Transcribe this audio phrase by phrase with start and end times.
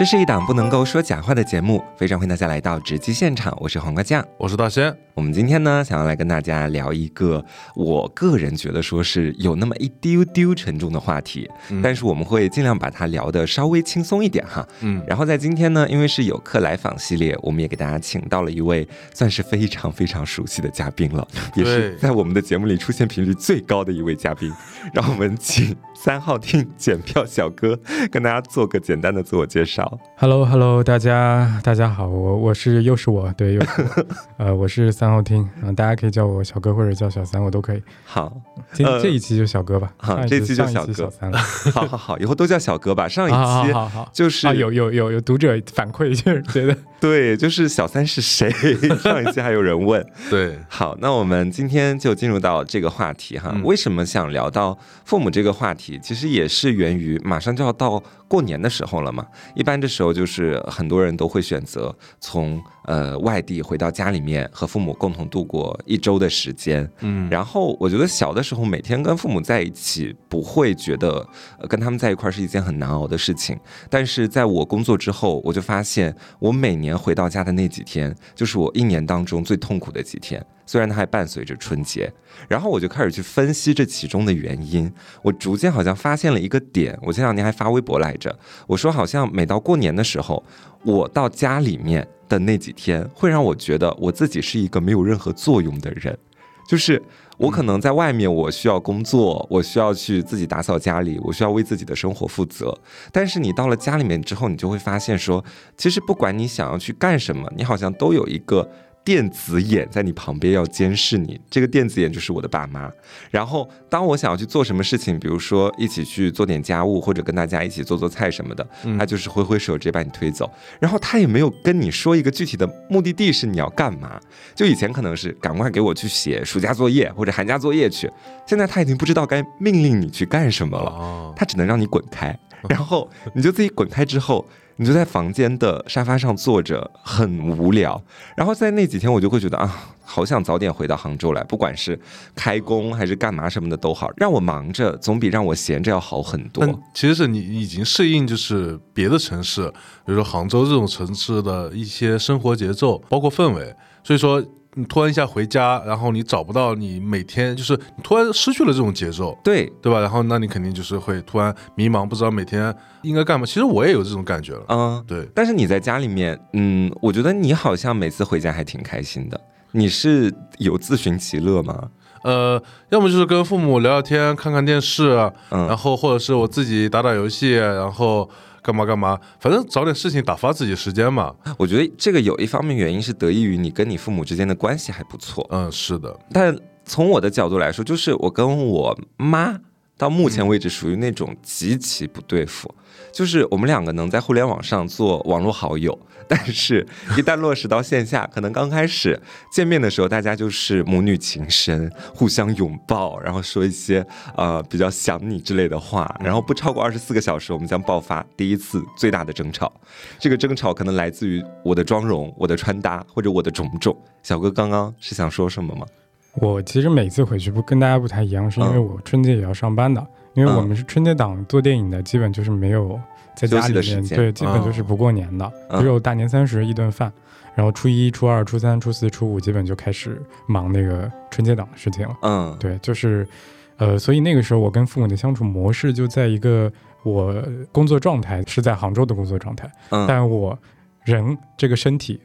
[0.00, 4.26] 这是一档不能够说假话的节目，非常欢迎大家来到直击现场，我是黄瓜酱。
[4.38, 7.44] 我是大仙，我们今天呢，想要来跟大家聊一个
[7.76, 11.46] 我个人觉得说是有那么一丢丢沉重的话题，
[11.82, 14.66] 但是我们会尽量把它聊得稍微轻松一点哈。
[14.80, 24.50] 嗯，然后在今天呢，因为是有客来访系列，我们也给大家请到了一位算是非常非常熟悉的嘉宾了，也是在我们的节目里出现频率最高的一位嘉宾。
[24.94, 27.78] 让我们请三号厅检票小哥
[28.10, 30.00] 跟大家做个简单的自我介绍。
[30.16, 34.06] Hello Hello，大家大家好，我我是又是我，对，又是我，
[34.46, 37.82] 呃，我是三号厅，啊、大家可以叫我小哥或者叫小三，我都可以。
[38.02, 38.32] 好，
[38.72, 41.38] 今、呃这一期就小哥吧，上一好这期就小哥小三了。
[41.38, 43.06] 好好好，以后都叫小哥吧。
[43.06, 43.36] 上一期
[43.74, 48.50] 好好，就是啊，有有有有读者反馈，就是觉得 对，就是小三是谁？
[49.02, 50.04] 上一期还有人问。
[50.28, 53.50] 对，好，那我们今天就进入到这个话题哈。
[53.54, 55.98] 嗯为什么想聊到父母这个话题？
[56.02, 59.26] 其实也是源于马上就要到过年的时候了嘛。
[59.54, 66.90] 一般这时候就是很多人都会选择从呃外地回到家里面和父母共同度过一周的时间。
[67.02, 71.24] 嗯，然后我觉得小的时候每天跟父母在一起，不会觉得、
[71.60, 73.56] 呃、跟他们在一块儿是一件很难熬的事情。
[73.88, 80.44] 但是在我工作之后，我就发现我每年回到家的那几天，就是我一年当中最痛苦的几天。
[80.66, 82.12] 虽然它还伴随着春节，
[82.48, 84.92] 然后我就开始去分析这其中的原因。
[85.20, 86.96] 我逐渐好像发现了一个点。
[87.02, 88.36] 我前两天还发微博来着，
[88.68, 90.44] 我说好像每到过年的时候，
[90.84, 96.18] 我到家里面的那几天，会让我觉得我自己是一个没有任何作用的人。
[96.66, 97.02] 就是
[97.36, 102.74] 我可能在外面，我需要工作，我需要去自己打扫家里，我需要为自己的生活负责。
[103.12, 105.44] 但是你到了家里面之后，你就会发现说，
[105.76, 108.66] 其实不管你想要去干什么，你好像都有一个。
[109.02, 112.90] 电子眼在你旁边要监视你，这个电子眼就是我的爸妈。
[113.30, 118.66] 然后，当我想要去做什么事情，比如说一起去做点家务，或者跟大家一起做做菜什么的，
[118.98, 120.50] 他就是挥挥手直接把你推走。
[120.78, 124.20] 然后他也没有跟你说一个具体的目的地是你要干嘛。
[124.54, 128.10] 就以前可能是赶快给我去写暑假作业或者寒假作业去，
[128.46, 132.38] 现在他已经不知道该命令你去干什么了，哦，他只能让你滚开。
[132.68, 134.46] 然后你就自己滚开之后，
[134.80, 138.02] 你就在房间的沙发上坐着，很无聊。
[138.34, 142.00] 然后在那几天，我就会觉得啊，好想早点回到杭州来，不管是
[142.34, 146.66] 开工还是干嘛什么的都好，让我忙着总比让我闲着要好很多。
[146.94, 149.68] 其实是你已经适应就是别的城市，
[150.06, 154.42] 比如说杭州这种城市的一些生活节奏，包括氛围，所以说。
[154.74, 160.00] 你突然一下回家，然后你找不到你每天，就是你突然失去了这种节奏，对，对吧？
[160.00, 163.44] 然后那你肯定就是会突然迷茫，不知道每天应该干嘛。
[163.44, 169.40] 其实我也有这种感觉了，嗯，对，但是你在家里面，嗯，我觉得你好像每次回家还挺开心的。
[169.72, 171.88] 你是有自寻其乐吗？
[172.22, 175.12] 呃，要么就是跟父母聊聊天，看看电视，
[175.50, 178.28] 嗯然后或者是我自己打打游戏，然后
[178.62, 181.34] 干嘛干嘛，反正找点事情打发自己时间嘛。
[181.58, 189.58] 我觉得这个有一方面原因是得益于你跟你父母之间的关系还不错，嗯，是的，但从我的角度来说，就是我跟我妈
[189.96, 192.74] 到目前为止属于那种极其不对付，
[193.12, 195.98] 就是我们两个能在互联网上做网络好友，
[196.28, 199.20] 但是一旦落实到线下，可能刚开始
[199.52, 204.04] 见面的时候，大家就是母女情深，互相拥抱，然后说一些
[204.36, 209.72] 呃比较想你之类的话，然后不超过二十四个小时，我们将爆发第一次最大的争吵。
[210.18, 213.96] 这个争吵可能来自于我的妆容、我的穿搭或者我的种种。
[214.22, 215.86] 小哥刚刚是想说什么吗？
[216.34, 220.06] 我其实每次回去不跟大家不太一样，是因为嗯我春节也要上班的，
[220.40, 220.68] 因为我嗯。
[220.68, 222.98] 们是春节档做电影的，基本就是没有
[223.34, 225.78] 在家里面，对，基本就是不过年的，嗯。
[225.80, 227.12] 只有大年三十一顿饭，
[227.54, 232.16] 然后初一、初二、初三、初四、初五基本就开始忙那个春节档的事情了。
[232.22, 233.28] 嗯，对，就是，
[233.76, 236.72] 呃，所以那个时候我跟父母的相处模式就在一个
[237.02, 237.34] 我
[237.70, 240.58] 工作状态是在杭州的工作状态，嗯，但我
[241.04, 242.18] 人这个身体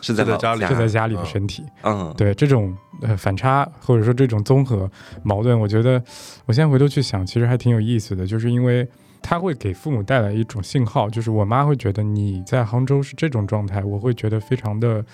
[0.00, 1.64] 是在家里是在家里嗯的身体。
[1.82, 4.90] 嗯，对这种呃反差或者说这种综合
[5.22, 6.02] 矛盾，我觉得
[6.46, 8.88] 我现在回头去想，其实还挺有意思的，就是因为
[9.20, 15.04] 它会给父母带来一种信号，就是我妈会觉得你在杭州是这种状态，我会觉得非常的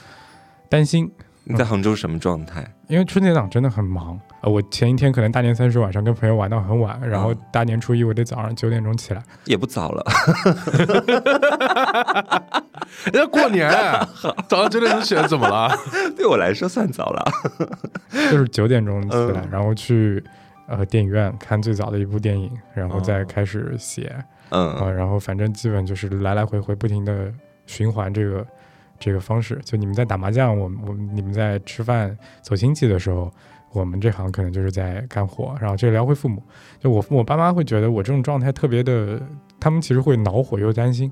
[0.68, 1.10] 担心。
[1.44, 2.70] 你在杭州什么状态？
[2.88, 10.04] 因为春节档真的很忙，呃，我前一天可能大年三十晚上跟朋友玩到很晚，然后嗯大年初一我得早上九点钟起来，也不早了，
[13.12, 13.70] 人家过年
[14.48, 15.70] 早上九点钟起来怎么了？
[16.16, 17.24] 对我来说算早了。
[18.10, 19.48] 就是九点钟起来，嗯。
[19.50, 20.22] 然后去
[20.66, 23.26] 呃电影院看最早的一部电影，然后再哦。
[23.28, 24.06] 开始写。
[24.48, 27.30] 啊、嗯然后反正基本就是来来回回不停的
[27.66, 28.46] 循环这个
[28.98, 29.60] 这个方式。
[29.64, 33.32] 就你们在打麻将，我我你们在吃饭走亲戚的时候，
[33.72, 35.56] 我们这行可能就是在干活。
[35.60, 36.42] 然后这个聊回父母，
[36.78, 39.20] 就我我爸妈会觉得我这种状态特别的，
[39.60, 41.10] 他们其实会恼火又担心。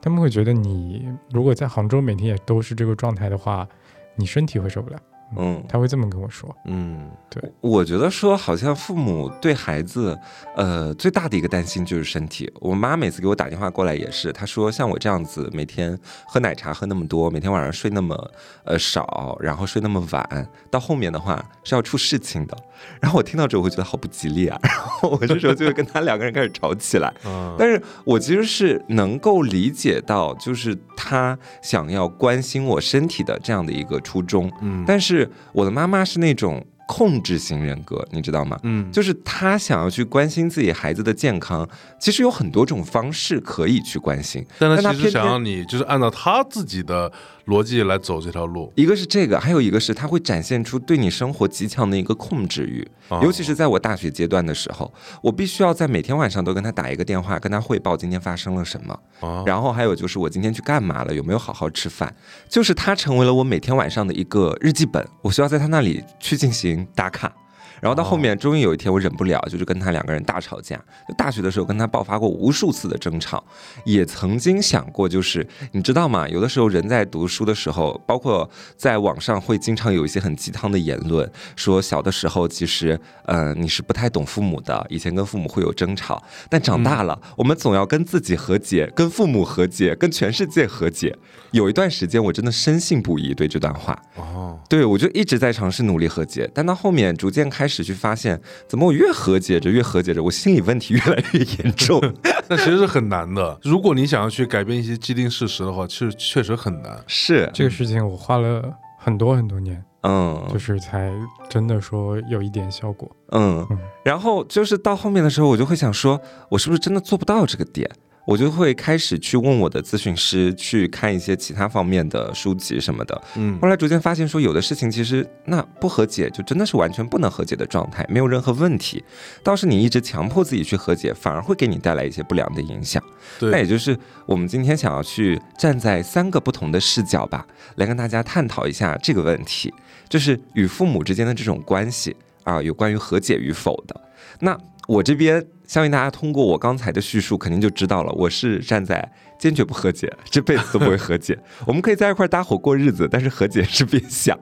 [0.00, 3.68] 他们会觉得你如果在杭州每天也都是这个状态的话，
[4.16, 4.96] 你身体会受不了。
[5.36, 6.54] 嗯，他会这么跟我说。
[6.66, 10.18] 嗯，对我觉得说好像父母对孩子，
[10.56, 12.52] 呃，最大的一个担心就是身体。
[12.60, 18.30] 我妈每次给我打电话过来也是，她说像我这样子每天喝奶茶喝那么多，每天晚上睡那么
[18.64, 22.56] 呃少，然后睡那么晚，到后面的话是要出事情的。
[23.00, 27.08] 然后我听到之后会觉得好不吉利啊， 然后我这时候就会跟他两个人开始吵起来。
[27.24, 34.50] 啊，但是我其实是能够理解到，就是他想要关心我身体的这样的一个初衷。
[34.60, 35.21] 嗯，但是
[35.52, 38.58] 我的妈妈是那种控制型人格，你知道吗？
[38.64, 41.66] 嗯，就是她想要去关心自己孩子的健康，
[41.98, 44.44] 其实有很多种方式可以去关心。
[44.58, 47.10] 但她其实想要你就是按照她自己的
[47.46, 54.92] 逻辑来走这条路，一个是这个，还有一个是他会展现出对你生活极强的一个控制欲，啊尤其是在我大学阶段的时候，
[55.22, 58.98] 我必须要在每天晚上都跟他打一个电话，跟他汇报今天发生了什么。
[59.20, 62.14] 啊，然后还有就是我今天去干嘛了，有没有好好吃饭，
[62.48, 67.32] 就是它成为了我每天晚上的一个日记本，我需要在他那里去进行打卡。
[67.82, 70.76] 然后到后面，终于有一天我忍不了，就是跟他两个人大吵架。
[71.08, 73.42] 就大学的时候跟他爆发过无数次的争吵，
[73.84, 76.28] 也曾经想过，就是你知道吗？
[76.28, 91.18] 有的时候人在读书的时候，包括在网上会经常有一些很鸡汤的言论，说小的时候其实，呃，你是不太懂父母的，以前跟父母会有争吵，但长大了，我们总要跟自己和解，跟父母和解，跟全世界和解。
[91.50, 94.00] 有一段时间，我真的深信不疑对这段话。
[94.16, 102.00] 哦，对，我就一直在尝试努力和解，但到后面逐渐开始去发现，怎么我越和解着越和解着，我心理问题越来越严重。
[102.50, 103.56] 那其实是很难的。
[103.62, 107.00] 如果你想要去改变一些既定事实的话，其实确实很难。
[107.06, 111.12] 是，这个事情我花了很多很多年，嗯，就是才
[111.48, 113.08] 真的说有一点效果。
[113.30, 117.88] 嗯嗯，然后就是到后面的时候，我就会想说，我是不是真的做不到这个点？
[118.24, 123.22] 我就会开始去问我的咨询师，去看一些其他方面的书籍什么的。
[123.36, 129.02] 嗯后来逐渐发现，说有的事情其实那不和解，就真的是完全不能和解的状态，没有任何问题。
[129.42, 133.02] 倒是你一直强迫自己去和解，反而会给你带来一些不良的影响。
[133.40, 137.46] 那也，就是我们今天想要去站在三个不同的视角吧，
[137.76, 139.72] 来跟大家探讨一下这个问题，
[140.08, 142.14] 就是与父母之间的这种关系
[142.44, 144.00] 啊，有关于和解与否的。
[144.38, 144.56] 那
[144.88, 151.38] 我这边相信大家通过我刚才的叙述，肯定就知道了，我是站在坚决不和解，这辈子都不会和解。
[151.66, 154.38] 我们可以在一块儿搭伙过日子，但是和解是别想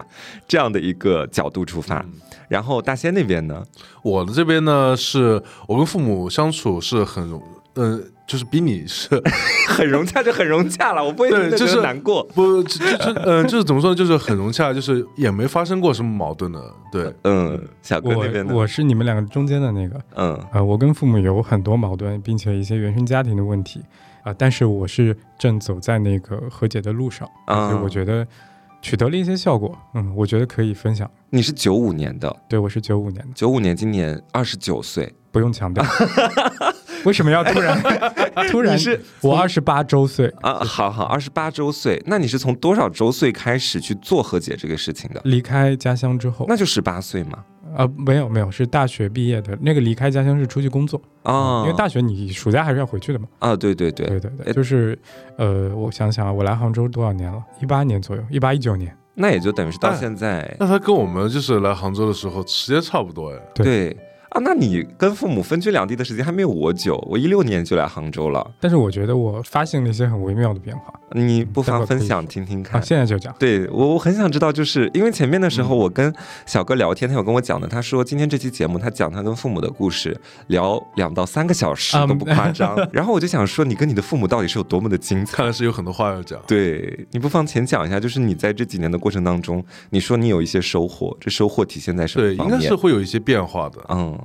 [0.48, 2.04] 这样的一个角度出发。
[2.48, 3.62] 然后大仙那边呢？
[4.02, 7.40] 我的这边呢，是我跟父母相处是很
[7.74, 9.08] 嗯，呃，就是比你是
[9.68, 12.22] 很融洽就很融洽了，我不会觉对就是得难过。
[12.32, 16.62] 不就就就嗯、就是怎么说呢，就是很融洽，就是也没发生过什么矛盾的。
[16.92, 18.54] 对，嗯，小哥那边呢？
[18.54, 23.82] 我我是你们两个中间的那个，嗯呃，我跟父母有很多矛盾，并且一些原生家庭的问题，
[24.22, 28.24] 啊、但是我是正走在那个和解的路上，啊所以我觉得
[28.80, 31.10] 取得了一些效果，嗯，我觉得可以分享。
[31.30, 35.84] 你是九五年的，对，我是九五年的，九五年今年二十九岁，不用强调。
[37.05, 37.81] 为什么要突然
[38.50, 38.79] 突然？
[38.79, 45.20] 是我二十八周岁，啊，好好，二十八周岁，那你是从多少周岁开始去做和解这个事情的？
[45.25, 47.44] 离开家乡之后，那就十八岁嘛。
[47.76, 53.28] 啊、没有没有，是大学毕业的那个离开家乡是出去工作，啊，因为大学你暑假还是要回去的嘛。
[53.38, 54.99] 啊，对对对，对对对，哎就是
[55.37, 57.40] 呃，我想想啊，我来杭州多少年了？
[57.62, 58.92] 一八年左右，一八一九年。
[59.14, 63.38] 那也就等于是到哎现在，那他跟我们就是来杭州的时候时间差不多哎。
[63.54, 63.97] 对对
[64.30, 72.80] 啊，那你跟父母分居两地的时间还没有我久，我一六年就来杭州了，但是我觉得我发现了一些很微妙的变化你不妨分享听听看。
[72.80, 73.34] 现在就讲。
[73.40, 76.14] 对我，我很想知道，就是因为前面的时候，嗯我跟
[76.46, 82.76] 小哥聊天，他有跟我讲的，他说今天这期节目他讲他跟父母的故事，聊两到三个小时嗯都不夸张。
[82.92, 85.38] 然后我就想说，你跟你的父母到底是有多么的精彩？
[85.38, 86.38] 看来是有很多话要讲。
[86.46, 92.56] 对你不妨浅讲一下，就是你在这几年的过程当中，你说你有一些收获，这收获体现在什么对，方面？
[92.56, 93.80] 应该是会有一些变化的。
[93.88, 94.16] 嗯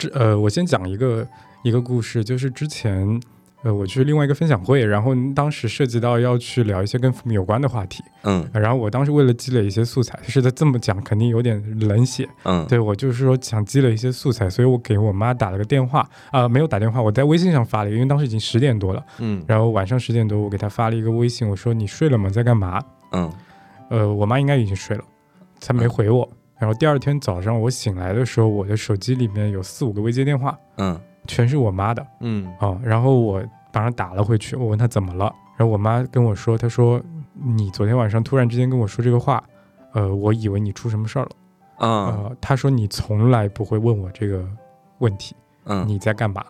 [0.00, 1.26] 这呃，我先讲一个
[1.62, 3.20] 一个故事，就是之前
[3.62, 22.30] 呃我去另外一个分享会，然后当时涉及到要去聊一些跟父母有关的话题，嗯然后我当时为了积累一些素材，是的这么讲肯定有点冷血，嗯，对我就是说想积累一些素材，所以我给我妈打了个电话，啊、没有打电话，我在微信上发了一个，因为当时已经十点多了，嗯，然后晚上十点多我给她发了一个微信，我说你睡了吗？
[22.30, 22.82] 在干嘛？
[23.12, 23.30] 嗯
[23.90, 25.04] 呃，我妈应该已经睡了，
[25.60, 26.26] 她没回我。
[26.60, 37.00] 然后第二天早上我醒来的时候，我的手机里面有四五个未接电话，嗯全是我妈的嗯啊、然后我马上打了回去，我问她怎么了，然后我妈跟我说，她说
[37.34, 39.42] 你昨天晚上突然之间跟我说这个话，
[39.92, 41.30] 呃，我以为你出什么事儿了。
[41.76, 44.46] 啊呃，她说你从来不会问我这个
[44.98, 46.44] 问题，嗯，你在干嘛？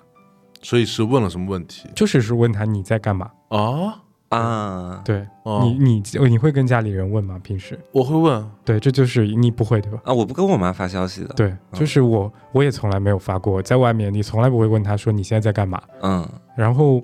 [0.62, 3.31] 所以是问了什么问题就是是问她你在干嘛。
[3.49, 4.02] 啊？
[4.30, 7.38] 啊，对、哦你，你你会跟家里人问吗？
[7.42, 7.78] 平时？
[7.92, 10.00] 我会问，对，这就是你不会对吧？
[10.04, 17.02] 啊，我不跟我妈发消息的。，对，就是我我也从来没有发过，在外面你从来不会问他说你现在在干嘛，嗯然后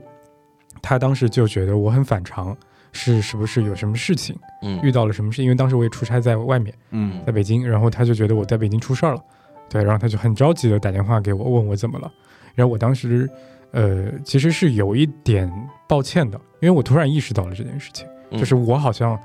[0.80, 2.56] 他当时就觉得我很反常，
[2.92, 5.42] 是是不是有什么事情嗯遇到了什么事？
[5.42, 9.20] 因为当时我也出差在外面，嗯在北京，然后他就觉得我在北京出事儿了，
[9.68, 12.08] 对，然后他就很着急的打电话给我，问我怎么了。
[12.54, 13.28] 然后我当时，
[13.72, 15.50] 呃，其实是有一点
[15.88, 19.18] 抱歉的，因为我突然意识到了这件事情，嗯就是我好像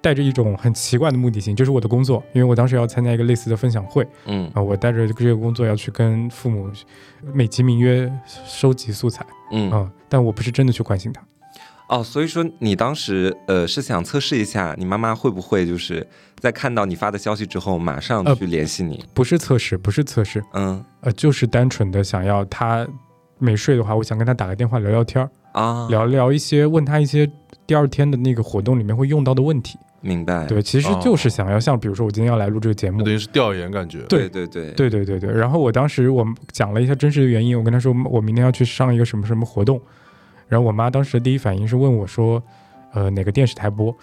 [0.00, 6.70] 带着一种很奇怪的目的性，就是我的工作，因为我当时要参加一个类似的分享会嗯啊、我带着这个工作要去跟父母
[7.34, 8.10] 美其名曰
[8.46, 11.22] 收集素材嗯啊、但我不是真的去关心他。
[11.88, 16.04] 哦，所以说你当时呃是想测试一下你妈妈会不会就是
[16.38, 19.04] 在看到你发的消息之后马上呃去联系你？
[19.14, 22.86] 不是测试，不是测试，嗯呃，就是单纯的想要他
[23.38, 25.30] 没睡的话，我想跟他打个电话聊聊天儿。
[25.52, 27.30] 啊，聊聊一些，问他一些
[27.66, 29.78] 第二天的那个活动里面会用到的问题。
[30.00, 30.46] 明白。
[30.46, 34.00] 对，其实就是想要像比如说我今天要来录这个节目等，于是调研感觉。
[34.08, 35.32] 对对对对对对对。
[35.32, 39.80] 然后我当时我讲了一下真实的原因，我跟他说我明天要去上一个什么什么活动，
[40.48, 42.42] 然后我妈当时的第一反应是问我说。
[42.92, 43.94] 呃，哪个电视台播？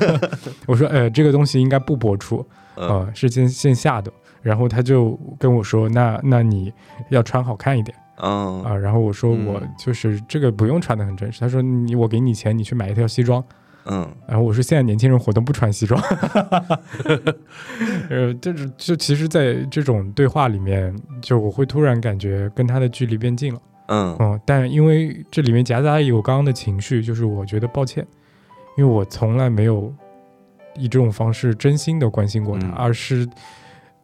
[0.66, 4.12] 我说，呃，这个东西应该不播出，嗯呃，是线线下的。
[4.42, 6.70] 然后他就跟我说，那那你
[7.08, 8.76] 要穿好看一点嗯啊。
[8.76, 11.40] 然后我说，嗯我就是这个不用穿的很正式。
[11.40, 13.42] 他说，你我给你钱，你去买一条西装。
[13.86, 16.00] 嗯然后我说现在年轻人活动不穿西装，
[18.08, 28.06] 呃，就是就其实，在这种对话里面，就我会突然感觉跟他的距离变近了，嗯嗯，但因为这里面夹杂有刚刚的情绪，就是我觉得抱歉，
[28.78, 29.94] 因为我从来没有
[30.76, 33.28] 以这种方式真心的关心过他，嗯而是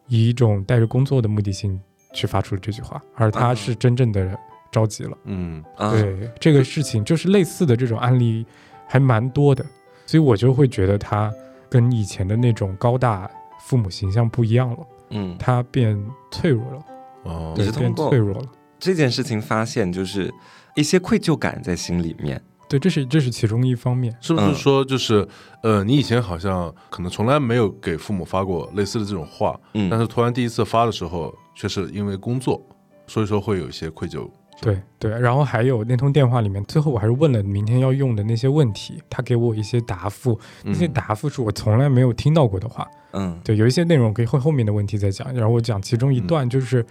[0.07, 1.81] 以一种带着工作的目的性
[2.13, 4.37] 去发出了这句话，而他啊是真正的
[4.71, 5.17] 着急了。
[5.25, 8.45] 嗯啊对这个事情，就是类似的这种案例
[8.87, 9.65] 还蛮多的，
[10.05, 11.31] 所以我就会觉得他
[11.69, 13.29] 跟以前的那种高大
[13.65, 14.77] 父母形象不一样了，
[15.11, 15.97] 嗯，他变
[16.31, 16.85] 脆弱了，
[17.23, 18.47] 哦你是对，变脆弱了。
[18.79, 20.33] 这件事情发现就是
[20.75, 22.41] 一些愧疚感在心里面。
[22.67, 24.15] 对，这是这是其中一方面。
[24.21, 25.27] 是不是嗯说就是
[25.61, 32.61] 呃，你以前好像可能从来没有给父母发过类似的这种话，嗯，但是突然第一次发的时候，却是因为工作，
[33.07, 34.29] 所以说会有一些愧疚。
[34.61, 42.87] 对对，然后还有那通电话里面，最后我还是问了明天要用的那些问题，他给我一些答复，那些嗯答复是我从来没有听到过的话。
[43.13, 46.85] 嗯对，有一些内容可以后后面的问题再讲，然后我讲其中一段就是，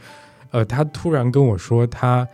[0.51, 2.27] 呃，他突然跟我说他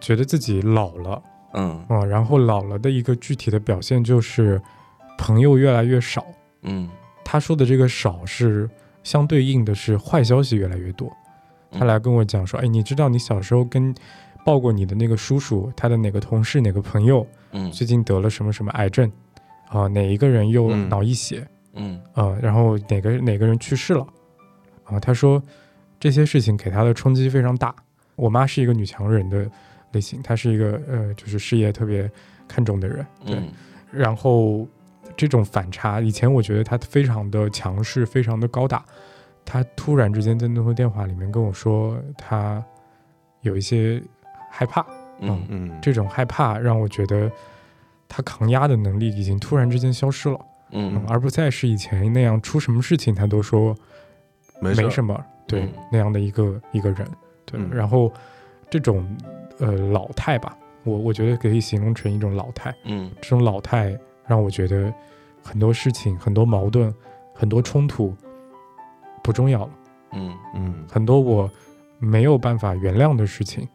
[0.00, 1.22] 觉得自己老了。
[1.58, 4.60] 嗯啊、然后老了的一个具体的表现就是
[5.16, 6.22] 朋友越来越少。
[6.62, 6.86] 嗯，
[7.24, 8.68] 他说的这个少是
[9.02, 11.10] 相对应的是坏消息越来越多。
[11.78, 13.94] 他来跟我讲说，哎，你知道你小时候跟
[14.44, 19.10] 抱过你的那个叔叔，他的哪个同事、哪个朋友嗯最近得了什么什么癌症
[19.68, 24.06] 啊、哪一个人又嗯脑溢血嗯啊、然后哪个哪个人去世了
[24.84, 24.98] 啊？
[25.00, 25.42] 他说
[26.00, 27.74] 这些事情给他的冲击非常大。
[28.14, 29.46] 我妈是一个女强人的
[29.92, 32.10] 类型，她是一个呃，就是事业特别
[32.48, 33.36] 看重的人，对。
[33.36, 33.48] 嗯
[33.92, 34.66] 然后
[35.16, 38.84] 这种反差，以前我觉得他非常的强势，非常的高大，
[39.46, 42.62] 他突然之间在那通电话里面跟我说，他
[43.42, 44.02] 有一些
[44.50, 44.84] 害怕，
[45.20, 47.30] 嗯嗯，这种害怕让我觉得
[48.08, 50.38] 他抗压的能力已经突然之间消失了，
[50.72, 53.74] 嗯而不再是以前那样出什么事情他都说
[54.60, 55.72] 没没什么，对、嗯。
[55.92, 57.06] 那样的一个一个人，
[57.44, 57.70] 对，嗯。
[57.72, 58.12] 然后
[58.68, 59.06] 这种
[59.58, 62.74] 呃老态吧，我我觉得可以形容成一种老态。
[62.84, 63.10] 嗯。
[63.20, 64.92] 这种老态让我觉得
[65.42, 66.92] 很多事情、很多矛盾、
[67.32, 68.12] 很多冲突
[69.26, 69.70] 不重要了，
[70.12, 71.50] 嗯嗯很多我
[71.98, 73.68] 没有办法原谅的事情，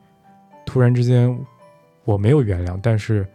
[0.66, 1.38] 突然之间
[2.06, 3.28] 我没有原谅，但是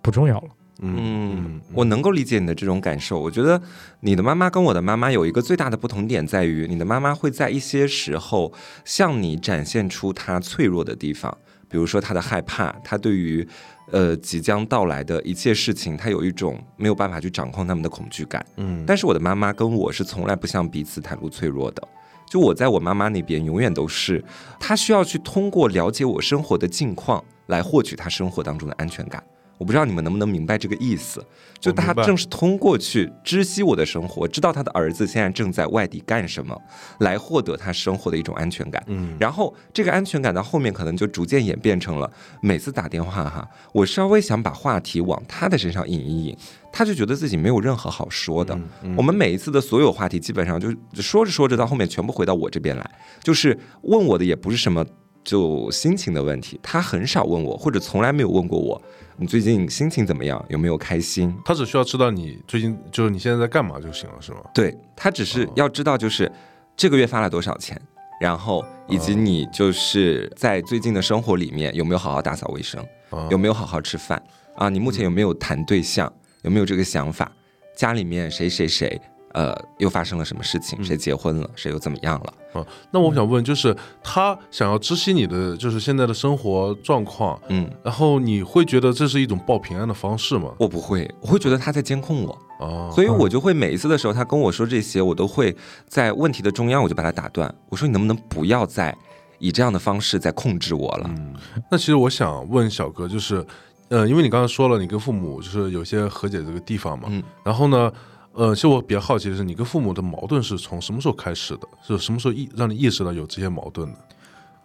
[0.00, 0.48] 不重要了。
[0.78, 3.18] 嗯，我能够理解你的这种感受。
[3.18, 3.60] 我觉得
[3.98, 8.52] 你的妈妈跟我的妈妈有一个最大的不同点在于，你的妈妈会在一些时候
[8.84, 11.36] 向你展现出她脆弱的地方，
[11.68, 13.48] 比如说她的害怕，她对于
[13.92, 18.44] 呃即将到来的一切事情，他有一种没有办法去掌控他们的恐惧感。
[18.56, 21.88] 嗯，但是我的妈妈跟我是从来不向彼此袒露脆弱的。
[22.28, 24.24] 就我在我妈妈那边，永远都是
[24.58, 29.22] 她需要去通过了解我生活的近况来获取她生活当中的安全感。
[29.58, 31.24] 我不知道你们能不能明白这个意思，
[31.58, 36.60] 就她我明白正是通过去知悉我的生活，知道他的儿子现在正在外地干什么，
[37.00, 38.82] 来获得他生活的一种安全感。
[38.86, 42.10] 嗯，然后这个安全感到后面可能就逐渐演变成了，
[42.40, 46.36] 每次打电话哈，我稍微想把话题往他的身上引一引，
[46.72, 48.54] 他就觉得自己没有任何好说的。
[48.54, 52.90] 嗯嗯我们每一次的所有话题，基本上就说着说着到后面全部回到我这边来，
[53.22, 54.84] 就是问我的也不是什么
[55.26, 58.80] 就心情的问题，他很少问我，或者从来没有问过我，
[59.16, 61.36] 你最近心情怎么样，有没有开心？
[61.44, 64.38] 他只需要知道你最近就是你现在在干嘛就行了，是吗？
[64.54, 66.30] 对他只是哦要知道，就是
[66.76, 67.76] 这个月发了多少钱，
[68.20, 72.80] 然后以及哦你就是在最近的生活里面有没有好好打扫卫生，
[73.10, 74.22] 啊有没有好好吃饭
[74.54, 74.68] 啊？
[74.68, 76.10] 你目前有没有谈对象？
[76.42, 77.30] 有没有这个想法？
[77.74, 79.00] 家里面谁谁谁，
[79.36, 80.78] 呃，又发生了什么事情？
[80.80, 81.50] 嗯谁结婚了？
[81.54, 82.32] 谁又怎么样了？
[82.58, 90.54] 啊，那我想问，就是他想要知悉你的就是现在的生活状况，嗯，然后你会觉得这是一种报平安的方式吗？
[90.58, 92.32] 我不会，我会觉得他在监控我，
[92.64, 95.54] 啊，所以我就会每一次的时候，他跟我说这些，我都会
[95.86, 97.54] 在问题的中央，我就把他打断。
[97.68, 98.96] 我说你能不能不要再
[99.38, 101.10] 以这样的方式在控制我了？
[101.10, 101.34] 嗯，
[101.70, 103.44] 那其实我想问小哥，就是，
[103.90, 107.92] 呃，因为你刚才说了，你跟父母就是有些和解这个地方嘛，嗯然后呢，
[108.36, 111.66] 呃，其实我比较好奇的是，你跟父母的矛盾是从什么时候开始的？
[111.82, 113.98] 是什么时候意让你意识到有这些矛盾的？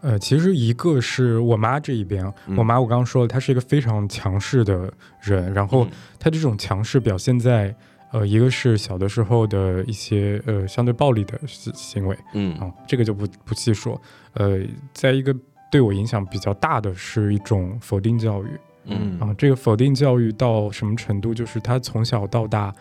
[0.01, 7.73] 呃，其实一个是我妈这一边，嗯我妈我刚刚说了，她是一个非常强势的人，然后嗯她这种强势表现在，
[8.11, 14.01] 呃，一个是小的时候的一些呃相对暴力的行行为嗯啊、这个就不不细说，
[14.33, 14.59] 呃，
[14.91, 15.33] 在一个
[15.71, 18.47] 对我影响比较大的是一种否定教育
[18.85, 21.33] 嗯啊、这个否定教育到什么程度？
[21.33, 22.73] 就是她从小到大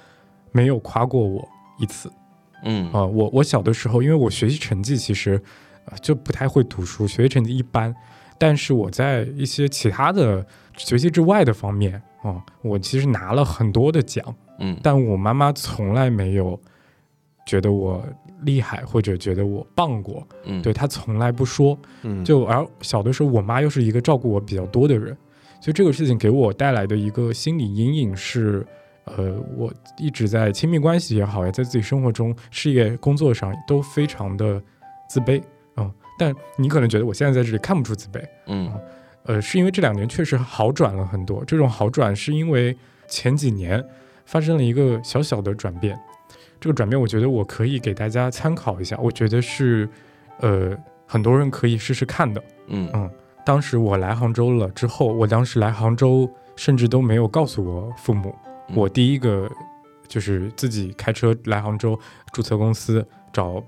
[0.52, 1.47] 没有夸过我
[1.78, 2.11] 一次，
[2.64, 2.90] 嗯。
[2.92, 5.40] 啊、我我小的时候，因为我学习成绩其实
[5.87, 7.95] 呃就不太会读书，学习成绩一般，
[8.38, 10.45] 但是我在一些其他的
[10.76, 14.23] 学习之外的方面啊、我其实拿了很多的奖，
[14.59, 14.78] 嗯。
[14.83, 16.61] 但我妈妈从来没有
[17.47, 18.04] 觉得我
[18.42, 20.61] 厉害或者觉得我棒过，嗯。
[20.61, 21.78] 对她从来不说。
[22.02, 25.16] 嗯，就而小的时候，我妈又是一个照顾我比较多的人，
[25.62, 28.66] 所以这个事情给我带来的一个心理阴影是，
[29.04, 34.62] 呃，我一直在亲密关系也好，也在自己生活中、事业、工作上都非常的
[35.09, 35.42] 自卑，
[35.76, 38.72] 嗯，但你可能觉得我现在在这里看不出自卑，嗯
[39.25, 41.44] 呃，是因为这两年确实好转了很多。
[41.44, 42.77] 这种好转是因为
[43.09, 43.85] 前几年
[44.25, 45.98] 发生了一个小小的转变，
[46.59, 49.88] 这个转变我觉得我可以给大家参考一下，我觉得是
[50.38, 52.42] 呃很多人可以试试看的。
[52.68, 53.11] 嗯嗯，
[53.44, 58.39] 当时我来杭州了之后，我当时来杭州甚至都没有告诉我父母，嗯
[58.74, 59.50] 我第一个
[60.09, 61.98] 就是自己开车来杭州，
[62.33, 63.62] 注册公司，找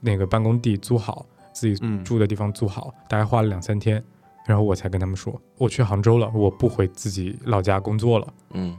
[0.00, 4.02] 那个办公地租好，自己嗯住的地方租好，大概花了两三天，
[4.46, 8.76] 然后我才跟他们说我去杭州了，我不回自己老家工作了，嗯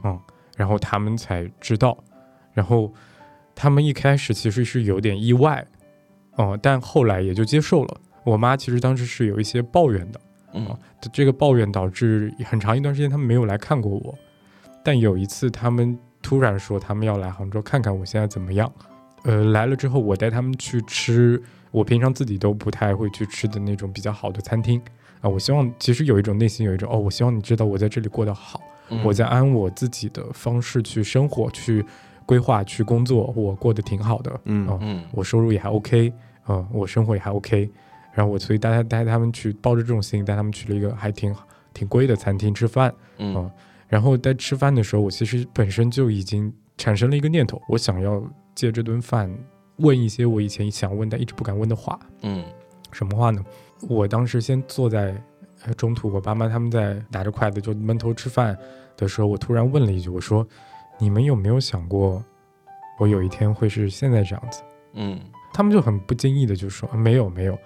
[0.56, 1.96] 然后他们才知道，
[2.52, 2.92] 然后
[3.54, 5.66] 他们一开始其实是有点意外，
[6.36, 8.00] 哦、但后来也就接受了。
[8.24, 10.20] 我妈其实当时是有一些抱怨的，
[10.54, 10.76] 嗯
[11.12, 14.14] 这个抱怨导致很长一段时间他们没有来看过我，
[14.82, 18.70] 但有一次他们突然说他们要来杭州看看我现在怎么样，
[19.24, 24.80] 呃，来了之后我带他们去吃我平常自己都不太会去吃的那种比较好的餐厅。
[25.20, 28.60] 啊、我希望其实有一种内心有一种哦，我希望你知道我在这里过得好。
[28.88, 29.04] 嗯。
[29.04, 31.84] 我在按我自己的方式去生活、去
[32.24, 36.12] 规划、去工作，我过得挺好的，嗯我收入也还 OK，
[36.48, 37.70] 嗯、我生活也还 OK，
[38.14, 41.34] 然后我所以带他带他们去，抱着这种心带他们去了一个还挺
[41.74, 43.50] 挺贵的餐厅吃饭，嗯
[43.90, 48.22] 然后在吃饭的时候，我其实本身就已经产生了一个念头，我想要
[48.54, 49.30] 借这顿饭
[49.76, 52.42] 问一些我以前想问但一直不敢问的话，嗯
[52.92, 53.44] 什么话呢？
[53.88, 55.14] 我当时先坐在
[55.64, 58.56] 呃中途，我爸妈他们在拿着筷子就闷头吃饭
[58.96, 60.46] 的时候，我突然问了一句，我说
[60.98, 62.24] ：“你们有没有想过，
[62.98, 64.62] 我有一天会是现在这样子
[64.94, 65.18] 嗯？”
[65.52, 67.58] 他们就很不经意的就说：“啊没有，没有，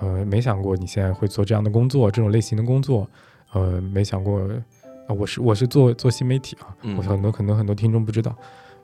[0.00, 3.08] 呃，没想过你现在会做这样的工作，这种类型的工作，
[3.52, 4.48] 呃，没想过，
[5.06, 8.34] 啊、我是我是做做新媒体啊，嗯我很多可能很多听众不知道。”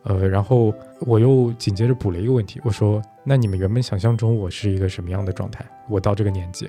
[0.05, 5.65] 呃，然后我又紧接着补了一个问题，我说：“那你们原本想象中我是一个什么样的状态？
[5.89, 6.69] 我到这个年纪？”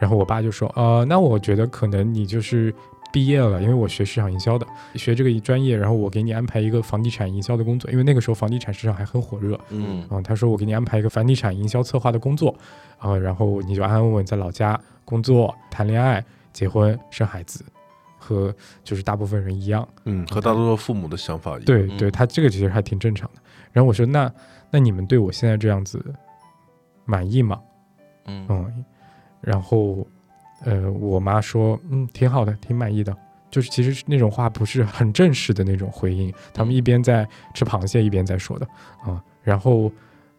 [0.00, 2.74] 然后我爸就说：“呃，那我觉得可能你就是
[3.12, 12.52] 毕业了，因为我学市场营销的，学这个专业，然后我给你安排一个房地产营销的工作，因为那个时候房地产市场还很火热嗯啊、他说我给你安排一个房地产营销策划的工作，
[12.98, 17.64] 啊、然后你就安安稳稳在老家工作、谈恋爱、结婚、生孩子，
[18.22, 18.54] 和
[18.84, 21.64] 就是大部分人一样。”嗯，和大多数父母的想法一样。
[21.64, 23.40] 对嗯对，他这个其实还挺正常的。
[23.72, 24.32] 然后我说，那
[24.70, 26.02] 那你们对我现在这样子
[27.04, 27.60] 满意吗？
[28.26, 28.84] 嗯嗯，
[29.40, 30.06] 然后
[30.64, 33.16] 呃，我妈说，嗯，挺好的，挺满意的。
[33.50, 38.66] 就是其实是那种话不是很正式的那种回应，他们一边在吃螃蟹一边在说的
[39.04, 39.92] 啊、然后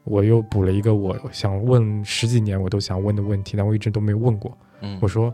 [0.04, 4.58] 我又补了一个我想问十几年我都想问的问题，但我一直都没有问过。
[4.82, 5.32] 嗯我说，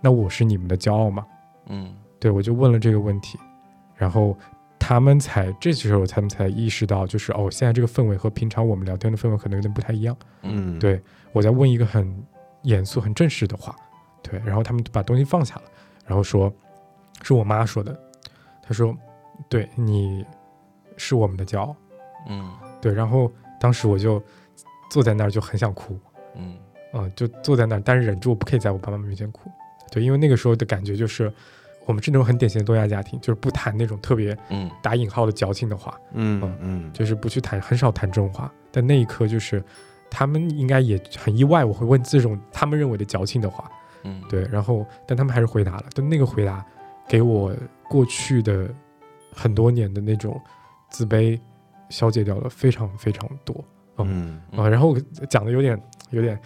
[0.00, 1.26] 那我是你们的骄傲吗？
[1.66, 1.94] 嗯。
[2.18, 3.38] 对，我就问了这个问题，
[3.96, 4.36] 然后
[4.78, 10.16] 他们才这时候他们才意识到，就是哦，现在这个氛围和平常我们聊天的氛围可能有点不太一样。
[10.42, 12.24] 嗯，对我在问一个很
[12.62, 13.74] 严肃、很正式的话，
[14.22, 15.62] 对，然后他们把东西放下了，
[16.06, 16.52] 然后说，
[17.22, 17.98] 是我妈说的，
[18.62, 18.96] 她说，
[19.48, 20.24] 对你
[20.96, 21.76] 是我们的骄傲，
[22.28, 22.52] 嗯。
[22.80, 24.22] 对，然后当时我就
[24.90, 25.98] 坐在那儿就很想哭，
[26.36, 26.56] 嗯。
[26.94, 29.50] 嗯，就坐在那儿，但是忍住不可以在我爸妈面前哭，
[29.92, 31.30] 对，因为那个时候的感觉就是，
[31.84, 38.50] 我们是那种很典型的东亚家庭，就是不谈那种特别嗯打引号的矫情的话，嗯嗯，就是不去谈，很少谈这种话。
[38.70, 39.62] 但那一刻，就是
[40.10, 43.70] 他们应该也很意外，我会问这种他们认为的矫情的话，
[44.04, 46.64] 嗯，对，然后但他们还是回答了，但那个回答
[47.06, 47.54] 给我
[47.88, 48.74] 过去的
[49.30, 50.40] 很多年的那种
[50.90, 51.38] 自卑
[51.90, 53.62] 消解掉了非常非常多
[53.98, 54.68] 嗯啊。
[54.68, 56.38] 然后我讲的有点有点，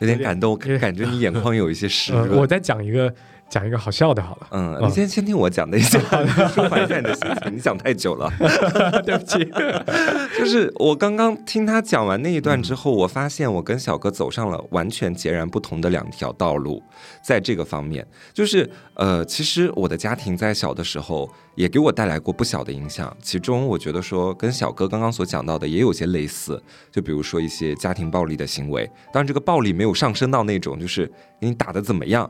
[0.00, 2.38] 有点感动，感觉你眼眶有一些湿呃，润。
[2.38, 3.12] 我再讲一个
[3.52, 5.98] 讲一个好笑的好了，嗯，嗯你先先听我讲的一下，
[6.48, 7.54] 舒缓一下你的心情。
[7.54, 8.32] 你讲太久了，
[9.04, 9.44] 对不起，
[10.38, 16.82] 就是我刚刚听他讲完那一段之后，我发现我跟小哥走上了完全截然不同的两条道路。
[17.22, 26.58] 在这个方面，就是呃，其实我的家庭在小的时候也给我带来过不小的影响，其中我觉得说跟小哥刚刚所讲到的也有些类似，
[26.90, 31.06] 就比如说一些家庭暴力的行为，当然这个暴力没有上升到那种就是
[31.38, 32.28] 给你打的怎么样，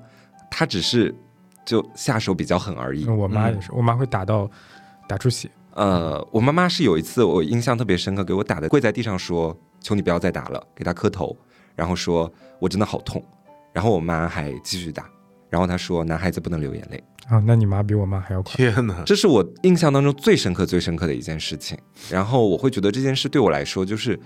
[0.52, 1.14] 他只是
[1.64, 3.06] 就下手比较狠而已。
[3.08, 4.48] 我妈也是，我妈会打到
[5.08, 11.36] 打出血，呃，我妈妈是有一次我印象特别深刻，给我打的跪在地上说：“求你不要再打了。”给她磕头，
[11.74, 13.24] 然后说我真的好痛。
[13.72, 15.08] 然后我妈还继续打，
[15.48, 21.78] 然后她说男孩子不能流眼泪，啊，那你妈比我妈还要快，天哪，这是我印象当中最深刻、最深刻的一件事情。
[22.10, 24.20] 然后我会觉得这件事对我来说，就是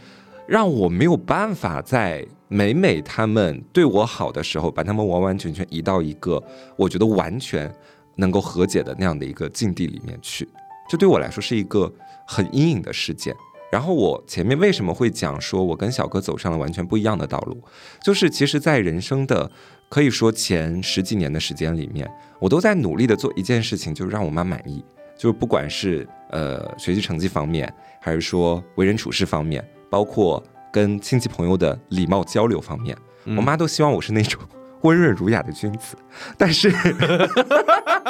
[0.46, 6.42] 让我没有办法在每每他们对我好的时候，把他们完完全全移到一个
[6.76, 7.72] 我觉得完全
[8.16, 10.48] 能够和解的那样的一个境地里面去。
[10.88, 11.92] 这对我来说是一个
[12.26, 13.34] 很阴影的事件。
[13.72, 17.60] 然后我前面为什么会讲说我跟小哥走上了完全不一样的道路，
[18.00, 19.50] 就是其实，在人生的
[19.88, 24.82] 可以说前十几年的时间里面，我都在努力的做一件事情，就是让我妈满意。
[25.18, 32.96] 就是不管是呃学习成绩方面，还是说为人处事方面，包括跟亲戚朋友的礼貌交流方面，
[33.36, 34.40] 我妈都希望我是那种
[34.82, 35.96] 温润儒雅的君子。
[36.36, 36.84] 但是， 但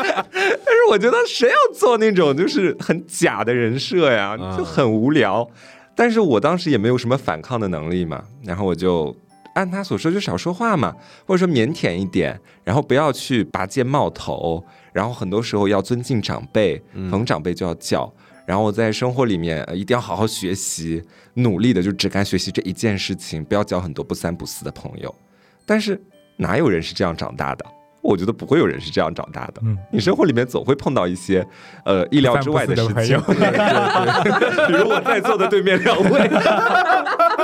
[0.04, 5.48] 是我觉得谁要做那种就是很假的人设呀，就很无聊。
[5.94, 9.14] 但是我当时也没有什么反抗的能力嘛，然后我就。
[9.54, 14.62] 按他所说，就少说话嘛，或者说腼腆一点，然后不要去拔尖冒头，
[14.92, 16.78] 然后很多时候要尊敬长辈，
[17.10, 18.12] 逢长辈就要叫。
[18.46, 21.02] 然后在生活里面呃一定要好好学习，
[21.34, 25.14] 努力的就只干学习这一件事情，不要交很多不三不四的朋友。
[25.66, 26.00] 但是
[26.36, 27.66] 哪有人是这样长大的？
[28.02, 29.54] 我觉得不会有人是这样长大的。
[29.64, 31.44] 嗯，你生活里面总会碰到一些
[31.84, 33.20] 呃意料之外的事情，
[34.68, 36.30] 比如我在座的对面两位。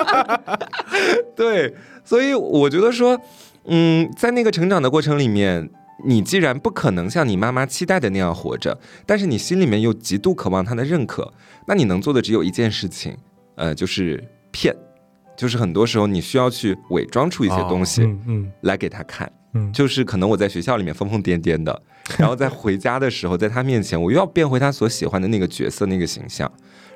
[1.34, 3.20] 对，所以我觉得说，
[3.64, 5.68] 嗯，在那个成长的过程里面，
[6.04, 11.32] 你既然不可能像你妈妈期待的那样活着，但是你心里面又极度渴望她的认可，
[11.66, 13.16] 那你能做的只有一件事情，
[13.56, 14.74] 呃，就是骗，
[15.36, 19.30] 就是很多时候你需要去伪装出一些东西嗯嗯来给她看。
[19.54, 21.82] 嗯，就是可能我在学校里面疯疯癫癫的，
[22.18, 26.50] 然后在回家的时候，在她面前，我又要变回她所喜欢的那个角色、那个形象，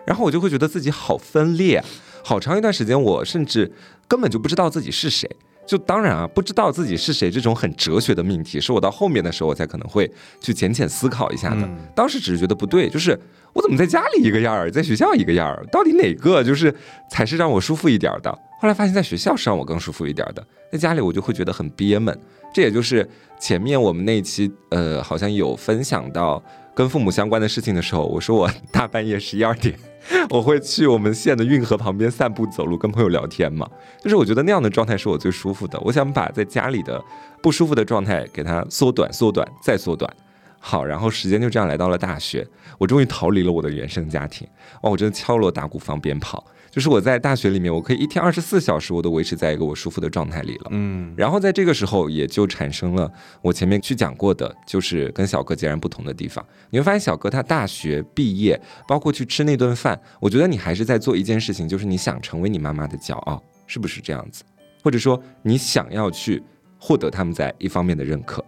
[0.07, 1.85] 然后我就会觉得自己好分裂啊。
[2.25, 3.71] 好长一段时间，我甚至
[4.09, 5.31] 根本就不知道自己是谁。
[5.67, 11.63] 就当然啊，不知道自己是谁这种很哲学的命题，是我到后面的时候我才可能会去浅浅思考一下的。
[11.63, 13.19] 嗯当时只是觉得不对，就是
[13.53, 16.75] 我怎么在家里一个样儿，在学校一个样儿，到底哪个就是
[17.11, 18.31] 才是让我舒服一点儿的？
[18.61, 22.17] 后来发现，在学校是让我更舒服一点儿的，在家里我就会觉得很憋闷。
[22.55, 23.07] 这也就是
[23.39, 26.43] 前面我们那一期呃，好像有分享到
[26.75, 29.79] 跟父母相关的事情的时候，我说我大半夜十一二点，
[30.31, 33.69] 我会去我们县的运河旁边散步走路，跟朋友聊天嘛。
[34.01, 35.79] 就是我觉得那样的状态是我最舒服的。
[35.81, 37.03] 我想把在家里的
[37.43, 40.11] 不舒服的状态给它缩短、缩短再缩短。
[40.59, 42.47] 好，然后时间就这样来到了大学，
[42.79, 44.47] 我终于逃离了我的原生家庭。
[44.83, 46.45] 哇，我真的敲锣打鼓放鞭炮，
[46.77, 50.67] 就是我在大学里面，我可以一天二十四小时，我都维持在一个我舒服的状态里了。
[50.73, 53.11] 嗯然后在这个时候，也就产生了
[53.41, 56.45] 我前面去讲过的，就是跟小哥截然不同的地方。
[56.69, 64.45] 你会发现，小哥他大学毕业，包括去吃那顿饭，我觉得你还是在做一件事情，就是你想成为你妈妈的骄傲，是不是这样子？
[64.85, 66.43] 或者说，你想要去
[66.79, 68.45] 获得他们在一方面的认可。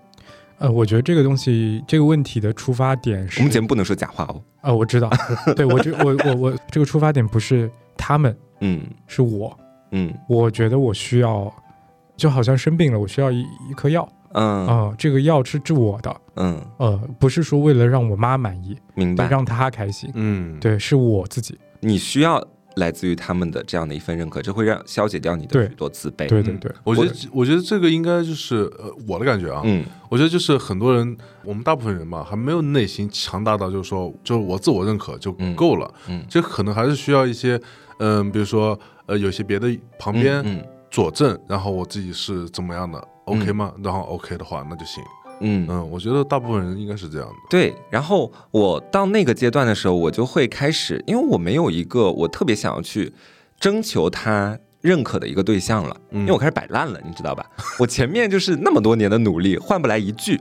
[0.59, 4.43] 呃，我觉得这个东西这个问题的出发点是我们节目不能说假话哦。
[4.61, 5.09] 啊，我知道，
[5.57, 8.81] 对我这我我我这个出发点不是他们，嗯。
[9.07, 9.55] 是我，
[9.91, 10.15] 嗯。
[10.29, 11.53] 我觉得我需要，
[12.17, 14.09] 就好像生病了，我需要一一颗药。
[14.33, 14.67] 嗯。
[14.67, 19.29] 啊、这个药是治我的，嗯，呃，不是说为了让我妈满意，明白。
[19.29, 25.67] 让她开心，嗯，对，是我自己，你需要来自于他们的这样的一份认可，这会让消解掉你的对。
[25.69, 26.27] 许多自卑。
[26.27, 26.29] 嗯。
[26.29, 26.55] 对对。
[26.59, 29.83] 对，我觉得我觉得这个应该就是呃我的感觉啊，嗯。
[30.11, 35.55] 我觉得就是很多人，我们大部分人吧，还没有内心强大到就是说，就是我自我认可就嗯。
[35.57, 35.91] 够了。
[36.07, 36.23] 嗯。
[36.29, 37.59] 这可能还是需要一些，
[37.99, 43.73] 嗯、比如说呃，有些别的旁边嗯佐证，然后我自己是怎么样的，OK 嗯吗？
[43.83, 45.03] 然后 OK 的话，那就行。
[45.41, 47.35] 嗯嗯，嗯，我觉得大部分人应该是这样的。
[47.49, 47.73] 对。
[47.91, 53.13] 然后我到那个阶段的时候，我就会开始，因为我没有一个我特别想要去
[53.61, 57.45] 征求他认可的一个对象了，嗯因为我开始摆烂了，你知道吧？
[57.79, 60.41] 我前面就是那么多年的努力，换不来一句。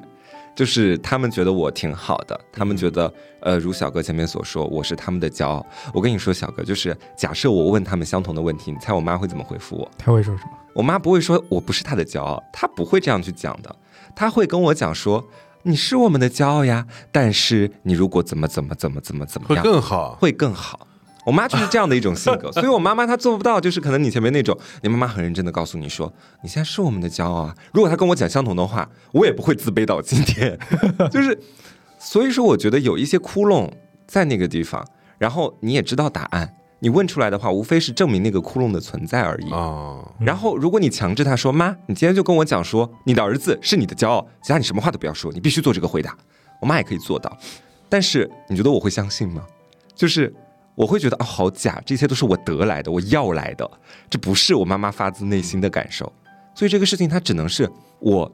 [0.57, 5.63] 就是他们觉得我挺好的，他们觉得，呃，如小哥前面所说，我是他们的骄傲。
[5.93, 9.91] 我跟你说，小哥，就是假设我问他们相同的问题，你猜我妈会怎么回复我？
[9.99, 10.49] 她会说什么？
[10.73, 13.75] 我妈不会说我不是她的骄傲，她不会这样去讲的，
[14.15, 15.23] 她会跟我讲说
[15.61, 20.17] 你是我们的骄傲呀，但是你如果怎么怎么怎么怎么怎么会样，更好。
[20.19, 20.87] 会更好。
[21.27, 26.11] 我妈就是这样的一种性格，所以我妈妈她做不到，就是可能你前面那种，你妈妈很认真的告诉你说，
[26.41, 27.53] 你现在是我们的骄傲啊。
[27.73, 30.57] 如果她跟我讲相同的话，我也不会自卑到今天，
[31.11, 31.37] 就是，
[31.99, 33.69] 所以说我觉得有一些窟窿
[34.07, 34.87] 在那个地方，
[35.17, 39.51] 然后你也知道答案，你问出来的话，无非是证明那个窟窿的存在而已。
[39.51, 46.15] 啊，然后，如果你强制他说：“妈，你今天就跟我讲说，你的儿子是你的骄傲，其他你什么话都不要说，你必须做这个回答。”
[46.61, 47.37] 我妈也可以做到，
[47.89, 49.43] 但是你觉得我会相信吗？
[49.93, 50.33] 就是
[50.77, 53.67] 我会觉得啊、好假，这些都是我得来的，我要来的，
[54.11, 56.13] 这不是我妈妈发自内心的感受。
[56.53, 57.67] 所以这个事情它只能是
[57.99, 58.31] 我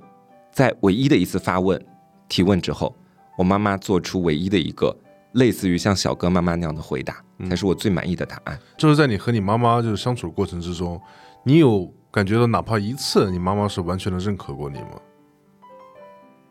[0.51, 1.81] 在唯一的一次发问
[2.27, 2.93] 提问之后，
[3.37, 4.93] 我妈妈做出唯一的一个
[5.35, 8.59] 类似于像小哥妈妈那样的回答，才是我最满意的答案。
[8.77, 10.99] 就是在你和你妈妈就是相处的过程之中，
[11.43, 14.99] 你有感觉到哪怕一次你妈妈是完全的认可过你吗？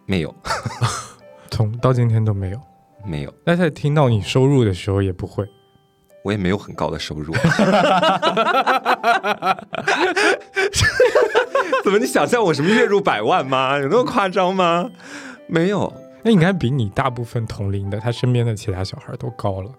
[0.07, 0.35] 没有，
[1.53, 2.59] 从到今天都没有。
[3.05, 3.35] 没有。
[3.45, 5.47] 那在听到你收入的时候也不会。
[6.25, 7.33] 我也没有很高的收入。
[11.83, 11.99] 怎么？
[11.99, 13.77] 你想象我什么月入百万吗？
[13.79, 14.91] 有那么夸张吗？
[15.47, 15.93] 没有。
[16.23, 19.71] 那应该比你大部分同龄的他身边的其他小孩都高了。